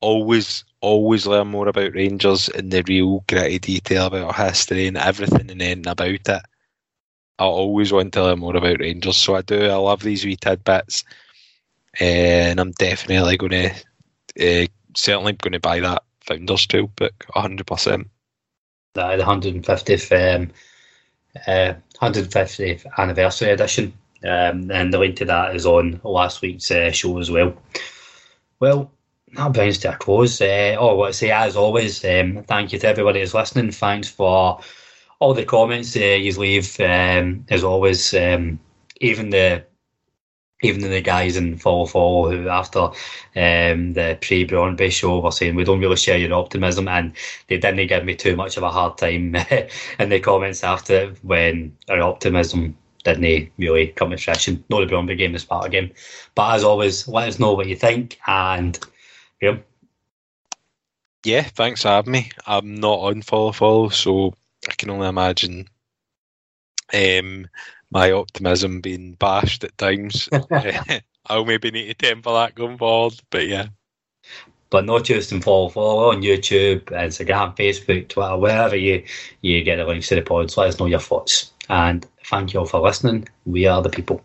always, 0.01 0.65
always 0.81 1.27
learn 1.27 1.49
more 1.49 1.69
about 1.69 1.95
Rangers 1.95 2.49
in 2.51 2.69
the 2.69 2.83
real 2.87 3.25
gritty 3.29 3.59
detail 3.59 4.07
about 4.07 4.37
history 4.37 4.87
and 4.87 4.97
everything 4.97 5.51
and 5.51 5.61
then 5.61 5.87
about 5.87 6.09
it. 6.09 6.29
I 6.29 7.45
always 7.45 7.93
want 7.93 8.13
to 8.15 8.23
learn 8.23 8.39
more 8.39 8.57
about 8.57 8.81
Rangers, 8.81 9.17
so 9.17 9.35
I 9.35 9.43
do. 9.43 9.67
I 9.67 9.75
love 9.75 10.03
these 10.03 10.25
wee 10.25 10.37
tidbits, 10.37 11.05
and 12.01 12.61
I'm 12.61 12.73
definitely 12.73 13.37
going 13.37 13.53
to, 13.53 13.71
uh, 14.41 14.67
certainly 14.97 15.33
going 15.33 15.53
to 15.53 15.61
buy 15.61 15.81
that 15.81 16.03
Founders 16.27 16.67
Trail 16.67 16.89
book, 16.89 17.25
hundred 17.31 17.67
percent. 17.67 18.09
The 18.95 19.03
150th, 19.03 20.37
um, 20.37 20.51
uh, 21.47 21.75
150th 22.01 22.87
anniversary 22.97 23.51
edition, 23.51 23.93
um, 24.25 24.71
and 24.71 24.93
the 24.93 24.99
link 24.99 25.17
to 25.17 25.25
that 25.27 25.55
is 25.55 25.67
on 25.67 26.01
last 26.03 26.41
week's 26.41 26.71
uh, 26.71 26.91
show 26.91 27.19
as 27.19 27.31
well. 27.31 27.55
Well, 28.59 28.91
that 29.35 29.53
brings 29.53 29.79
to 29.79 29.93
a 29.93 29.97
close. 29.97 30.41
Uh, 30.41 30.77
oh, 30.79 30.95
what 30.97 31.09
I 31.09 31.13
say, 31.13 31.31
as 31.31 31.57
always, 31.57 32.05
um, 32.05 32.43
thank 32.45 32.73
you 32.73 32.79
to 32.79 32.89
everybody 32.89 33.21
who's 33.21 33.35
listening. 33.35 33.71
Thanks 33.71 34.09
for 34.09 34.61
all 35.19 35.35
the 35.35 35.45
comments 35.45 35.95
uh, 35.97 36.01
you 36.01 36.33
leave. 36.39 36.79
Um, 36.81 37.45
as 37.51 37.65
always, 37.65 38.15
um, 38.15 38.59
even 39.01 39.31
the 39.31 39.65
even 40.63 40.81
the 40.81 41.01
guys 41.01 41.37
in 41.37 41.59
follow 41.59 41.87
follow 41.87 42.31
who 42.31 42.49
after 42.49 42.81
um, 43.37 43.93
the 43.93 44.19
pre 44.21 44.47
Brøndby 44.47 44.91
show 44.91 45.21
were 45.21 45.31
saying 45.31 45.55
we 45.55 45.65
don't 45.65 45.81
really 45.81 45.97
share 45.97 46.17
your 46.17 46.33
optimism 46.33 46.89
and 46.89 47.13
they 47.49 47.59
didn't 47.59 47.87
give 47.89 48.05
me 48.05 48.15
too 48.15 48.37
much 48.37 48.57
of 48.57 48.63
a 48.63 48.71
hard 48.71 48.97
time 48.97 49.35
in 49.99 50.09
the 50.09 50.21
comments 50.21 50.65
after 50.65 51.09
when 51.23 51.77
our 51.89 52.01
optimism 52.01 52.77
didn't 53.05 53.53
really 53.59 53.89
come 53.89 54.11
to 54.11 54.17
fruition. 54.17 54.65
No, 54.69 54.85
the 54.85 54.93
Brøndby 54.93 55.17
game, 55.17 55.35
is 55.35 55.45
part 55.45 55.67
of 55.67 55.71
the 55.71 55.81
game. 55.81 55.93
But 56.35 56.57
as 56.57 56.65
always, 56.65 57.07
let 57.07 57.29
us 57.29 57.39
know 57.39 57.53
what 57.53 57.69
you 57.69 57.77
think 57.77 58.19
and 58.27 58.79
yeah. 59.41 59.59
Yeah, 61.25 61.43
thanks 61.43 61.83
for 61.83 61.89
having 61.89 62.13
me. 62.13 62.31
I'm 62.47 62.77
not 62.77 63.01
on 63.01 63.23
follow 63.23 63.53
follow, 63.53 63.89
so 63.89 64.35
I 64.69 64.73
can 64.75 64.91
only 64.91 65.09
imagine 65.09 65.69
um, 66.95 67.49
my 67.91 68.13
optimism 68.13 68.81
being 68.81 69.15
bashed 69.15 69.65
at 69.65 69.77
times. 69.79 70.29
I'll 71.27 71.45
maybe 71.45 71.71
need 71.71 71.89
to 71.89 71.95
temper 71.95 72.33
that 72.33 72.55
going 72.55 72.79
forward, 72.79 73.15
but 73.31 73.47
yeah. 73.47 73.69
But 74.71 74.85
not 74.85 75.05
just 75.05 75.33
in 75.33 75.41
follow 75.41 75.69
follow 75.69 76.11
on 76.11 76.23
YouTube, 76.23 76.83
Instagram, 76.85 77.57
Facebook, 77.57 78.09
Twitter, 78.09 78.37
wherever 78.37 78.77
you 78.77 79.05
you 79.41 79.63
get 79.63 79.77
the 79.77 79.85
links 79.85 80.09
to 80.09 80.17
the 80.17 80.23
pods. 80.23 80.57
Let 80.57 80.69
us 80.69 80.79
know 80.79 80.87
your 80.87 81.01
thoughts. 81.01 81.53
And 81.69 82.07
thank 82.25 82.53
you 82.53 82.61
all 82.61 82.67
for 82.67 82.81
listening. 82.81 83.29
We 83.45 83.67
are 83.67 83.83
the 83.83 83.91
people. 83.91 84.25